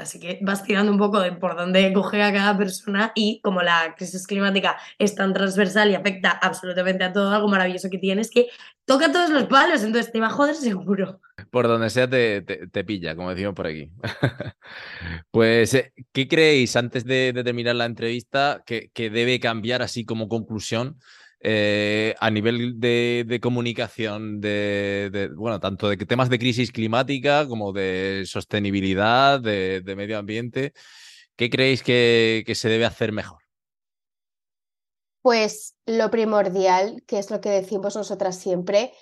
Así 0.00 0.18
que 0.18 0.38
vas 0.42 0.64
tirando 0.64 0.90
un 0.90 0.98
poco 0.98 1.20
de 1.20 1.32
por 1.32 1.56
dónde 1.56 1.92
coge 1.92 2.22
a 2.22 2.32
cada 2.32 2.56
persona 2.56 3.12
y 3.14 3.40
como 3.42 3.62
la 3.62 3.94
crisis 3.96 4.26
climática 4.26 4.76
es 4.98 5.14
tan 5.14 5.32
transversal 5.32 5.90
y 5.90 5.94
afecta 5.94 6.30
absolutamente 6.30 7.04
a 7.04 7.12
todo, 7.12 7.30
algo 7.34 7.48
maravilloso 7.48 7.90
que 7.90 7.98
tienes 7.98 8.30
que 8.30 8.48
toca 8.84 9.12
todos 9.12 9.30
los 9.30 9.44
palos, 9.44 9.82
entonces 9.82 10.10
te 10.10 10.20
va 10.20 10.26
a 10.26 10.30
joder 10.30 10.56
seguro. 10.56 11.20
Por 11.50 11.68
donde 11.68 11.90
sea 11.90 12.08
te, 12.08 12.42
te, 12.42 12.84
pilla, 12.84 13.14
como 13.14 13.30
decimos 13.30 13.54
por 13.54 13.66
aquí. 13.66 13.90
pues, 15.30 15.74
eh, 15.74 15.92
¿qué 16.12 16.26
creéis 16.26 16.74
antes 16.76 17.04
de, 17.04 17.32
terminar 17.44 17.76
la 17.76 17.84
entrevista 17.84 18.62
que, 18.66 18.90
que 18.92 19.10
debe 19.10 19.38
cambiar 19.40 19.82
así 19.82 20.04
como 20.04 20.28
conclusión 20.28 20.98
eh, 21.42 22.14
a 22.20 22.30
nivel 22.30 22.78
de, 22.78 23.40
comunicación, 23.42 24.42
de, 24.42 25.30
bueno, 25.34 25.58
tanto 25.58 25.88
de 25.88 25.96
temas 25.96 26.28
de 26.28 26.38
crisis 26.38 26.70
climática 26.70 27.48
como 27.48 27.72
de 27.72 28.24
sostenibilidad, 28.26 29.40
de, 29.40 29.82
medio 29.96 30.18
ambiente, 30.18 30.74
¿qué 31.36 31.48
creéis 31.48 31.82
que, 31.82 32.44
se 32.54 32.68
debe 32.68 32.84
hacer 32.84 33.12
mejor? 33.12 33.42
Pues 35.22 35.76
lo 35.86 36.10
primordial, 36.10 37.02
que 37.06 37.18
es 37.18 37.30
lo 37.30 37.40
que 37.40 37.48
decimos 37.48 37.96
nosotras 37.96 38.36
siempre, 38.36 38.92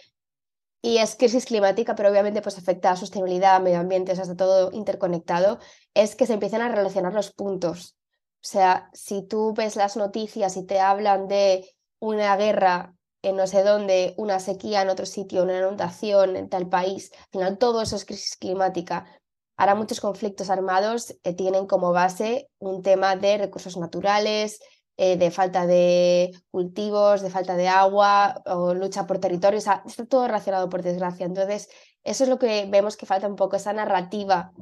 y 0.80 0.98
es 0.98 1.16
crisis 1.16 1.44
climática, 1.44 1.96
pero 1.96 2.08
obviamente 2.08 2.40
pues 2.40 2.56
afecta 2.56 2.92
a 2.92 2.96
sostenibilidad, 2.96 3.60
medio 3.60 3.80
ambiente, 3.80 4.12
está 4.12 4.36
todo 4.36 4.70
interconectado, 4.72 5.58
es 5.92 6.14
que 6.14 6.26
se 6.26 6.34
empiecen 6.34 6.60
a 6.60 6.68
relacionar 6.68 7.14
los 7.14 7.32
puntos. 7.32 7.96
O 8.36 8.46
sea, 8.46 8.88
si 8.92 9.22
tú 9.22 9.54
ves 9.54 9.74
las 9.74 9.96
noticias 9.96 10.56
y 10.56 10.64
te 10.64 10.78
hablan 10.78 11.26
de 11.26 11.68
una 12.00 12.36
guerra 12.36 12.94
en 13.22 13.36
no 13.36 13.46
sé 13.46 13.62
dónde, 13.62 14.14
una 14.16 14.38
sequía 14.40 14.82
en 14.82 14.88
otro 14.88 15.06
sitio, 15.06 15.42
una 15.42 15.58
inundación 15.58 16.36
en 16.36 16.48
tal 16.48 16.68
país, 16.68 17.10
al 17.12 17.30
final 17.30 17.58
todo 17.58 17.82
eso 17.82 17.96
es 17.96 18.04
crisis 18.04 18.36
climática. 18.36 19.06
Ahora 19.56 19.74
muchos 19.74 20.00
conflictos 20.00 20.50
armados 20.50 21.16
eh, 21.24 21.34
tienen 21.34 21.66
como 21.66 21.92
base 21.92 22.48
un 22.58 22.82
tema 22.82 23.16
de 23.16 23.38
recursos 23.38 23.76
naturales, 23.76 24.60
eh, 24.96 25.16
de 25.16 25.30
falta 25.30 25.66
de 25.66 26.32
cultivos, 26.50 27.22
de 27.22 27.30
falta 27.30 27.56
de 27.56 27.68
agua 27.68 28.42
o 28.46 28.74
lucha 28.74 29.06
por 29.06 29.18
territorios. 29.18 29.66
está 29.86 30.06
todo 30.06 30.26
relacionado 30.26 30.68
por 30.68 30.82
desgracia. 30.82 31.26
Entonces, 31.26 31.68
eso 32.04 32.24
es 32.24 32.30
lo 32.30 32.38
que 32.38 32.66
vemos 32.68 32.96
que 32.96 33.06
falta 33.06 33.26
un 33.26 33.36
poco, 33.36 33.56
esa 33.56 33.72
narrativa 33.72 34.52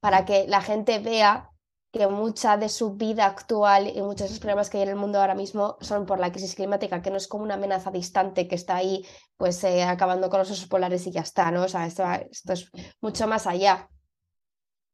para 0.00 0.24
que 0.24 0.46
la 0.46 0.62
gente 0.62 0.98
vea 1.00 1.50
que 1.92 2.06
mucha 2.06 2.56
de 2.56 2.68
su 2.68 2.94
vida 2.94 3.26
actual 3.26 3.88
y 3.88 4.02
muchos 4.02 4.28
de 4.28 4.30
los 4.30 4.40
problemas 4.40 4.68
que 4.68 4.76
hay 4.78 4.82
en 4.84 4.90
el 4.90 4.96
mundo 4.96 5.20
ahora 5.20 5.34
mismo 5.34 5.78
son 5.80 6.04
por 6.06 6.18
la 6.20 6.30
crisis 6.30 6.54
climática, 6.54 7.00
que 7.00 7.10
no 7.10 7.16
es 7.16 7.28
como 7.28 7.44
una 7.44 7.54
amenaza 7.54 7.90
distante 7.90 8.46
que 8.46 8.54
está 8.56 8.76
ahí 8.76 9.06
pues 9.36 9.62
eh, 9.64 9.82
acabando 9.84 10.28
con 10.28 10.40
los 10.40 10.50
osos 10.50 10.68
polares 10.68 11.06
y 11.06 11.12
ya 11.12 11.22
está, 11.22 11.50
¿no? 11.50 11.62
O 11.64 11.68
sea, 11.68 11.86
esto, 11.86 12.04
es 12.52 12.70
mucho 13.00 13.26
más 13.26 13.46
allá. 13.46 13.88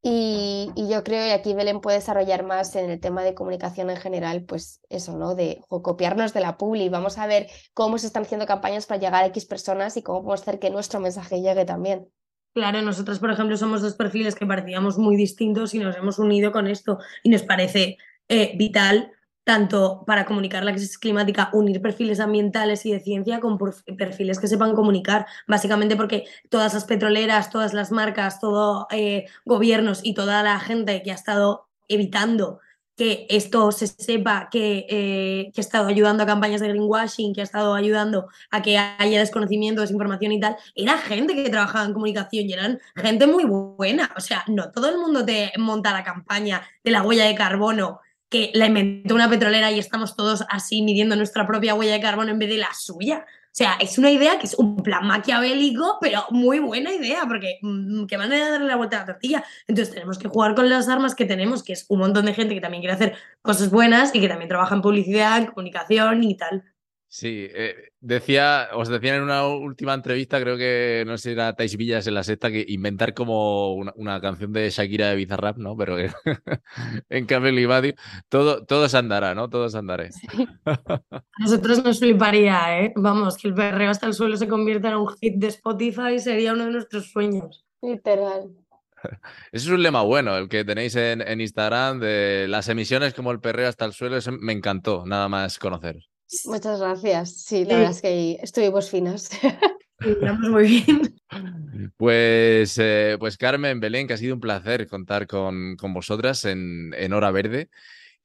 Y, 0.01 0.71
y, 0.75 0.87
yo 0.87 1.03
creo, 1.03 1.27
y 1.27 1.31
aquí 1.31 1.55
Belén 1.55 1.81
puede 1.81 1.97
desarrollar 1.97 2.43
más 2.43 2.75
en 2.75 2.91
el 2.91 2.99
tema 2.99 3.23
de 3.23 3.33
comunicación 3.33 3.89
en 3.89 3.97
general, 3.97 4.45
pues 4.45 4.79
eso, 4.87 5.17
¿no? 5.17 5.33
De 5.33 5.61
copiarnos 5.67 6.31
de 6.31 6.41
la 6.41 6.57
publi. 6.57 6.89
Vamos 6.89 7.17
a 7.17 7.25
ver 7.25 7.49
cómo 7.73 7.97
se 7.97 8.07
están 8.07 8.23
haciendo 8.23 8.45
campañas 8.45 8.85
para 8.85 8.99
llegar 8.99 9.23
a 9.23 9.27
X 9.27 9.47
personas 9.47 9.97
y 9.97 10.03
cómo 10.03 10.19
podemos 10.19 10.41
hacer 10.41 10.59
que 10.59 10.69
nuestro 10.69 10.99
mensaje 10.99 11.41
llegue 11.41 11.65
también. 11.65 12.07
Claro, 12.55 12.81
nosotros, 12.81 13.19
por 13.19 13.31
ejemplo, 13.31 13.57
somos 13.57 13.81
dos 13.81 13.95
perfiles 13.95 14.33
que 14.33 14.45
parecíamos 14.45 14.97
muy 14.97 15.17
distintos 15.17 15.73
y 15.73 15.79
nos 15.79 15.97
hemos 15.97 16.19
unido 16.19 16.53
con 16.53 16.67
esto 16.67 16.99
y 17.21 17.29
nos 17.29 17.43
parece 17.43 17.97
eh, 18.29 18.53
vital 18.55 19.11
tanto 19.43 20.05
para 20.07 20.25
comunicar 20.25 20.63
la 20.63 20.71
crisis 20.71 20.97
climática, 20.97 21.49
unir 21.51 21.81
perfiles 21.81 22.21
ambientales 22.21 22.85
y 22.85 22.93
de 22.93 23.01
ciencia 23.01 23.41
con 23.41 23.57
perfiles 23.97 24.39
que 24.39 24.47
sepan 24.47 24.73
comunicar, 24.73 25.25
básicamente 25.47 25.97
porque 25.97 26.23
todas 26.49 26.73
las 26.73 26.85
petroleras, 26.85 27.49
todas 27.49 27.73
las 27.73 27.91
marcas, 27.91 28.39
todos 28.39 28.85
eh, 28.89 29.25
gobiernos 29.43 29.99
y 30.01 30.13
toda 30.13 30.41
la 30.41 30.57
gente 30.61 31.03
que 31.03 31.11
ha 31.11 31.15
estado 31.15 31.67
evitando 31.89 32.61
que 32.95 33.27
esto 33.29 33.71
se 33.71 33.87
sepa 33.87 34.47
que, 34.49 34.85
eh, 34.89 35.51
que, 35.53 35.59
ha 35.59 35.61
estado 35.61 35.87
ayudando 35.87 36.23
a 36.23 36.25
campañas 36.25 36.61
de 36.61 36.69
greenwashing, 36.69 37.33
que 37.33 37.41
ha 37.41 37.43
estado 37.43 37.75
ayudando 37.75 38.27
a 38.51 38.61
que 38.61 38.77
haya 38.77 39.19
desconocimiento, 39.19 39.81
desinformación 39.81 40.31
y 40.31 40.39
tal, 40.39 40.55
era 40.75 40.97
gente 40.97 41.35
que 41.35 41.49
trabajaba 41.49 41.85
en 41.85 41.93
comunicación 41.93 42.49
y 42.49 42.53
eran 42.53 42.79
gente 42.95 43.27
muy 43.27 43.43
buena. 43.43 44.11
O 44.15 44.21
sea, 44.21 44.43
no 44.47 44.71
todo 44.71 44.89
el 44.89 44.97
mundo 44.97 45.25
te 45.25 45.51
monta 45.57 45.91
la 45.91 46.03
campaña 46.03 46.61
de 46.83 46.91
la 46.91 47.03
huella 47.03 47.25
de 47.25 47.35
carbono 47.35 47.99
que 48.29 48.51
la 48.53 48.67
inventó 48.67 49.13
una 49.15 49.29
petrolera 49.29 49.71
y 49.71 49.79
estamos 49.79 50.15
todos 50.15 50.45
así 50.49 50.81
midiendo 50.81 51.15
nuestra 51.15 51.45
propia 51.45 51.75
huella 51.75 51.93
de 51.93 52.01
carbono 52.01 52.31
en 52.31 52.39
vez 52.39 52.49
de 52.49 52.57
la 52.57 52.73
suya. 52.73 53.25
O 53.55 53.57
sea, 53.57 53.77
es 53.79 53.97
una 53.97 54.11
idea 54.11 54.37
que 54.37 54.47
es 54.47 54.53
un 54.55 54.75
plan 54.75 55.07
maquiavélico, 55.07 55.97
pero 56.01 56.25
muy 56.29 56.59
buena 56.59 56.91
idea, 56.91 57.23
porque 57.25 57.57
mm, 57.61 58.05
qué 58.05 58.17
manera 58.17 58.47
de 58.47 58.51
darle 58.51 58.67
la 58.67 58.75
vuelta 58.75 58.97
a 58.97 58.99
la 58.99 59.05
tortilla. 59.05 59.45
Entonces 59.65 59.93
tenemos 59.93 60.17
que 60.19 60.27
jugar 60.27 60.55
con 60.55 60.67
las 60.67 60.89
armas 60.89 61.15
que 61.15 61.23
tenemos, 61.23 61.63
que 61.63 61.71
es 61.71 61.85
un 61.87 61.99
montón 61.99 62.25
de 62.25 62.33
gente 62.33 62.53
que 62.53 62.59
también 62.59 62.81
quiere 62.81 62.95
hacer 62.95 63.15
cosas 63.41 63.71
buenas 63.71 64.13
y 64.13 64.19
que 64.19 64.27
también 64.27 64.49
trabaja 64.49 64.75
en 64.75 64.81
publicidad, 64.81 65.37
en 65.37 65.45
comunicación 65.45 66.21
y 66.25 66.35
tal. 66.35 66.65
Sí, 67.07 67.47
eh, 67.53 67.91
decía, 68.01 68.69
os 68.73 68.89
decían 68.89 69.17
en 69.17 69.23
una 69.23 69.47
última 69.47 69.93
entrevista, 69.93 70.39
creo 70.41 70.57
que 70.57 71.03
no 71.07 71.17
sé 71.17 71.29
si 71.29 71.31
era 71.31 71.55
Tais 71.55 71.77
Villas 71.77 72.07
en 72.07 72.13
la 72.13 72.23
sexta, 72.23 72.51
que 72.51 72.65
inventar 72.67 73.13
como 73.13 73.73
una, 73.73 74.19
canción 74.19 74.51
de 74.51 74.69
Shakira 74.69 75.09
de 75.09 75.15
Bizarrap, 75.15 75.57
¿no? 75.57 75.77
Pero 75.77 75.97
en 77.09 77.25
cambio 77.25 77.51
el 77.51 77.95
todo, 78.27 78.65
todo 78.65 78.89
se 78.89 78.97
andará, 78.97 79.33
¿no? 79.33 79.49
Todo 79.49 79.69
se 79.69 79.77
andará. 79.77 80.09
A 80.65 81.23
nosotros 81.39 81.83
nos 81.83 81.99
fliparía, 81.99 82.81
¿eh? 82.81 82.93
Vamos, 82.95 83.37
que 83.37 83.47
el 83.47 83.53
perreo 83.53 83.91
hasta 83.91 84.07
el 84.07 84.13
suelo 84.13 84.35
se 84.35 84.47
convierta 84.47 84.89
en 84.89 84.95
un 84.95 85.07
hit 85.21 85.35
de 85.35 85.47
Spotify 85.47 86.19
sería 86.19 86.53
uno 86.53 86.65
de 86.65 86.71
nuestros 86.71 87.11
sueños. 87.11 87.65
Literal. 87.81 88.49
Ese 89.51 89.65
es 89.65 89.67
un 89.67 89.81
lema 89.81 90.01
bueno, 90.01 90.35
el 90.37 90.49
que 90.49 90.65
tenéis 90.65 90.95
en, 90.95 91.39
Instagram 91.39 91.99
de 91.99 92.47
las 92.49 92.67
emisiones 92.67 93.13
como 93.13 93.31
el 93.31 93.39
perreo 93.39 93.69
hasta 93.69 93.85
el 93.85 93.93
suelo, 93.93 94.17
me 94.39 94.53
encantó, 94.53 95.05
nada 95.05 95.29
más 95.29 95.59
conoceros. 95.59 96.09
Muchas 96.45 96.79
gracias. 96.79 97.43
Sí, 97.43 97.65
la 97.65 97.75
verdad 97.75 97.91
es 97.91 98.01
que 98.01 98.39
estuvimos 98.41 98.89
finas. 98.89 99.29
Estamos 99.99 100.49
muy 100.49 100.67
bien. 100.67 101.15
Pues, 101.97 102.77
eh, 102.77 103.17
pues 103.19 103.37
Carmen, 103.37 103.79
Belén, 103.79 104.07
que 104.07 104.13
ha 104.13 104.17
sido 104.17 104.35
un 104.35 104.41
placer 104.41 104.87
contar 104.87 105.27
con, 105.27 105.75
con 105.77 105.93
vosotras 105.93 106.45
en, 106.45 106.93
en, 106.97 107.13
Hora 107.13 107.31
Verde. 107.31 107.69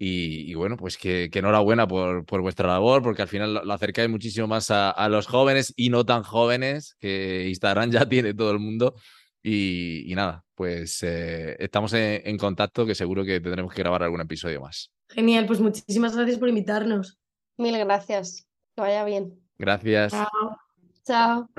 Y, 0.03 0.55
bueno, 0.55 0.79
pues 0.79 0.97
que, 0.97 1.29
enhorabuena 1.31 1.87
por, 1.87 2.25
por, 2.25 2.41
vuestra 2.41 2.67
labor, 2.69 3.03
porque 3.03 3.21
al 3.21 3.29
final 3.29 3.53
lo, 3.53 3.73
acercáis 3.73 4.09
muchísimo 4.09 4.47
más 4.47 4.71
a, 4.71 5.09
los 5.11 5.27
jóvenes 5.27 5.75
y 5.77 5.91
no 5.91 6.07
tan 6.07 6.23
jóvenes, 6.23 6.97
que 7.01 7.47
Instagram 7.49 7.91
ya 7.91 8.09
tiene 8.09 8.33
todo 8.33 8.51
el 8.51 8.59
mundo. 8.59 8.95
Y, 9.43 10.11
nada, 10.17 10.43
pues 10.55 11.03
eh, 11.03 11.57
estamos 11.59 11.93
en, 11.93 12.23
en 12.25 12.39
contacto, 12.39 12.87
que 12.87 12.95
seguro 12.95 13.25
que 13.25 13.41
tendremos 13.41 13.75
que 13.75 13.83
grabar 13.83 14.03
algún 14.03 14.23
episodio 14.23 14.63
más. 14.63 14.91
Genial, 15.11 15.47
pues 15.47 15.61
muchísimas 15.61 16.17
gracias 16.17 16.39
por 16.39 16.49
invitarnos. 16.49 17.20
Mil 17.61 17.77
gracias. 17.77 18.49
Que 18.75 18.81
vaya 18.81 19.05
bien. 19.05 19.39
Gracias. 19.59 20.13
Chao. 20.13 20.57
Chao. 21.05 21.51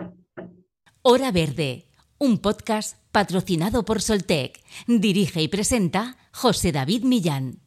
Hora 1.04 1.32
Verde, 1.32 1.86
un 2.18 2.40
podcast 2.40 2.98
patrocinado 3.12 3.86
por 3.86 4.02
Soltec. 4.02 4.60
Dirige 4.88 5.44
y 5.44 5.48
presenta 5.48 6.18
José 6.34 6.72
David 6.72 7.04
Millán. 7.04 7.61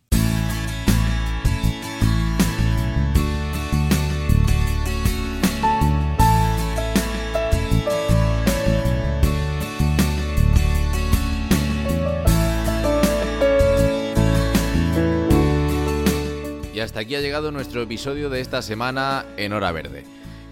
Hasta 16.95 17.03
aquí 17.03 17.17
ha 17.17 17.21
llegado 17.21 17.51
nuestro 17.51 17.83
episodio 17.83 18.31
de 18.31 18.41
esta 18.41 18.63
semana 18.63 19.27
en 19.37 19.53
Hora 19.53 19.73
Verde. 19.73 20.05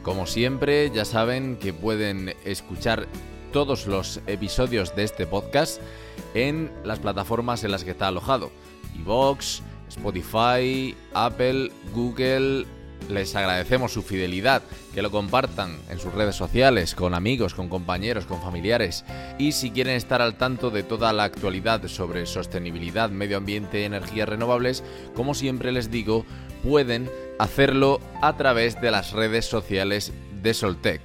Como 0.02 0.26
siempre, 0.26 0.90
ya 0.90 1.04
saben 1.04 1.56
que 1.56 1.72
pueden 1.72 2.34
escuchar 2.44 3.06
todos 3.52 3.86
los 3.86 4.18
episodios 4.26 4.96
de 4.96 5.04
este 5.04 5.28
podcast 5.28 5.80
en 6.34 6.68
las 6.82 6.98
plataformas 6.98 7.62
en 7.62 7.70
las 7.70 7.84
que 7.84 7.92
está 7.92 8.08
alojado. 8.08 8.50
Evox, 8.98 9.62
Spotify, 9.88 10.96
Apple, 11.14 11.70
Google, 11.94 12.66
les 13.08 13.34
agradecemos 13.34 13.92
su 13.92 14.02
fidelidad, 14.02 14.62
que 14.94 15.02
lo 15.02 15.10
compartan 15.10 15.78
en 15.90 15.98
sus 15.98 16.12
redes 16.12 16.36
sociales, 16.36 16.94
con 16.94 17.14
amigos, 17.14 17.54
con 17.54 17.68
compañeros, 17.68 18.26
con 18.26 18.40
familiares. 18.42 19.04
Y 19.38 19.52
si 19.52 19.70
quieren 19.70 19.96
estar 19.96 20.22
al 20.22 20.36
tanto 20.36 20.70
de 20.70 20.82
toda 20.82 21.12
la 21.12 21.24
actualidad 21.24 21.86
sobre 21.88 22.26
sostenibilidad, 22.26 23.10
medio 23.10 23.36
ambiente 23.36 23.84
energías 23.84 24.28
renovables, 24.28 24.84
como 25.14 25.34
siempre 25.34 25.72
les 25.72 25.90
digo, 25.90 26.24
pueden 26.62 27.10
hacerlo 27.38 28.00
a 28.20 28.36
través 28.36 28.80
de 28.80 28.90
las 28.90 29.12
redes 29.12 29.46
sociales 29.46 30.12
de 30.42 30.54
Soltec, 30.54 31.00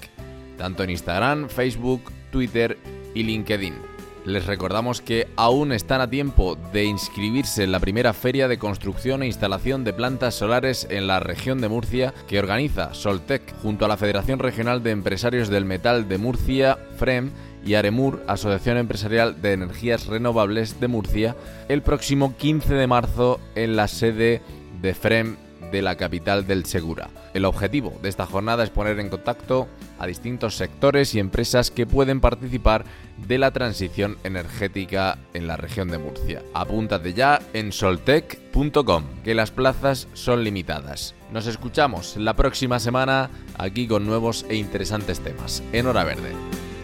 tanto 0.57 0.83
en 0.83 0.91
Instagram, 0.91 1.49
Facebook, 1.49 2.11
Twitter 2.31 2.77
y 3.13 3.23
LinkedIn. 3.23 3.96
Les 4.27 4.45
recordamos 4.45 4.99
que 4.99 5.29
aún 5.37 5.71
están 5.71 6.01
a 6.01 6.09
tiempo 6.09 6.57
de 6.73 6.83
inscribirse 6.83 7.63
en 7.63 7.71
la 7.71 7.79
primera 7.79 8.11
feria 8.11 8.49
de 8.49 8.59
construcción 8.59 9.23
e 9.23 9.27
instalación 9.27 9.85
de 9.85 9.93
plantas 9.93 10.35
solares 10.35 10.85
en 10.89 11.07
la 11.07 11.21
región 11.21 11.61
de 11.61 11.69
Murcia 11.69 12.13
que 12.27 12.37
organiza 12.37 12.93
Soltec 12.93 13.55
junto 13.61 13.85
a 13.85 13.87
la 13.87 13.95
Federación 13.95 14.39
Regional 14.39 14.83
de 14.83 14.91
Empresarios 14.91 15.47
del 15.47 15.63
Metal 15.63 16.09
de 16.09 16.17
Murcia, 16.17 16.77
FREM, 16.97 17.31
y 17.65 17.75
Aremur, 17.75 18.21
Asociación 18.27 18.75
Empresarial 18.75 19.41
de 19.41 19.53
Energías 19.53 20.07
Renovables 20.07 20.81
de 20.81 20.89
Murcia, 20.89 21.37
el 21.69 21.81
próximo 21.81 22.35
15 22.35 22.73
de 22.73 22.87
marzo 22.87 23.39
en 23.55 23.77
la 23.77 23.87
sede 23.87 24.41
de 24.81 24.93
FREM 24.93 25.37
de 25.71 25.81
la 25.81 25.95
capital 25.95 26.47
del 26.47 26.65
Segura. 26.65 27.09
El 27.33 27.45
objetivo 27.45 27.97
de 28.01 28.09
esta 28.09 28.25
jornada 28.25 28.63
es 28.63 28.69
poner 28.69 28.99
en 28.99 29.09
contacto 29.09 29.67
a 29.99 30.07
distintos 30.07 30.55
sectores 30.55 31.13
y 31.15 31.19
empresas 31.19 31.71
que 31.71 31.85
pueden 31.85 32.21
participar 32.21 32.85
de 33.27 33.37
la 33.37 33.51
transición 33.51 34.17
energética 34.23 35.17
en 35.33 35.47
la 35.47 35.57
región 35.57 35.89
de 35.89 35.97
Murcia. 35.97 36.41
Apúntate 36.53 37.13
ya 37.13 37.41
en 37.53 37.71
soltec.com, 37.71 39.03
que 39.23 39.35
las 39.35 39.51
plazas 39.51 40.07
son 40.13 40.43
limitadas. 40.43 41.15
Nos 41.31 41.47
escuchamos 41.47 42.15
la 42.17 42.35
próxima 42.35 42.79
semana 42.79 43.29
aquí 43.57 43.87
con 43.87 44.05
nuevos 44.05 44.45
e 44.49 44.55
interesantes 44.55 45.19
temas 45.19 45.63
en 45.73 45.87
Hora 45.87 46.03
Verde. 46.03 46.31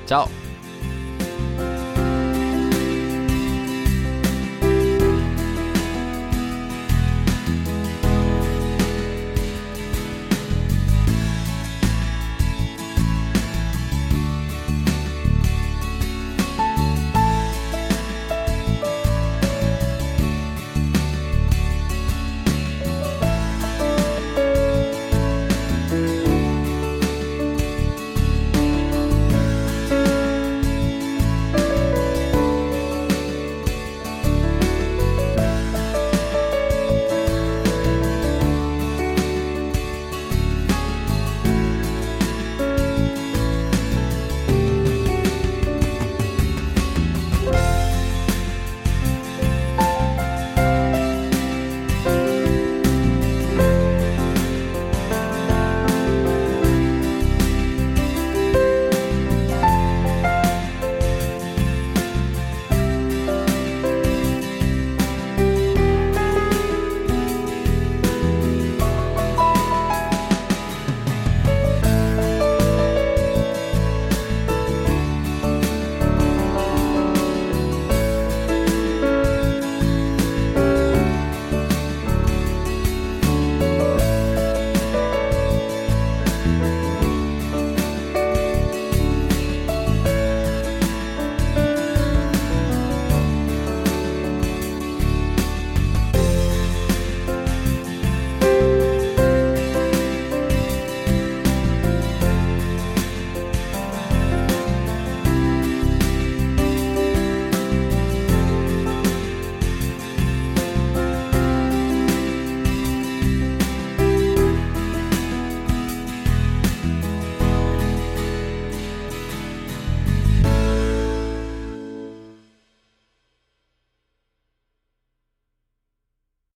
Chao. 0.06 0.53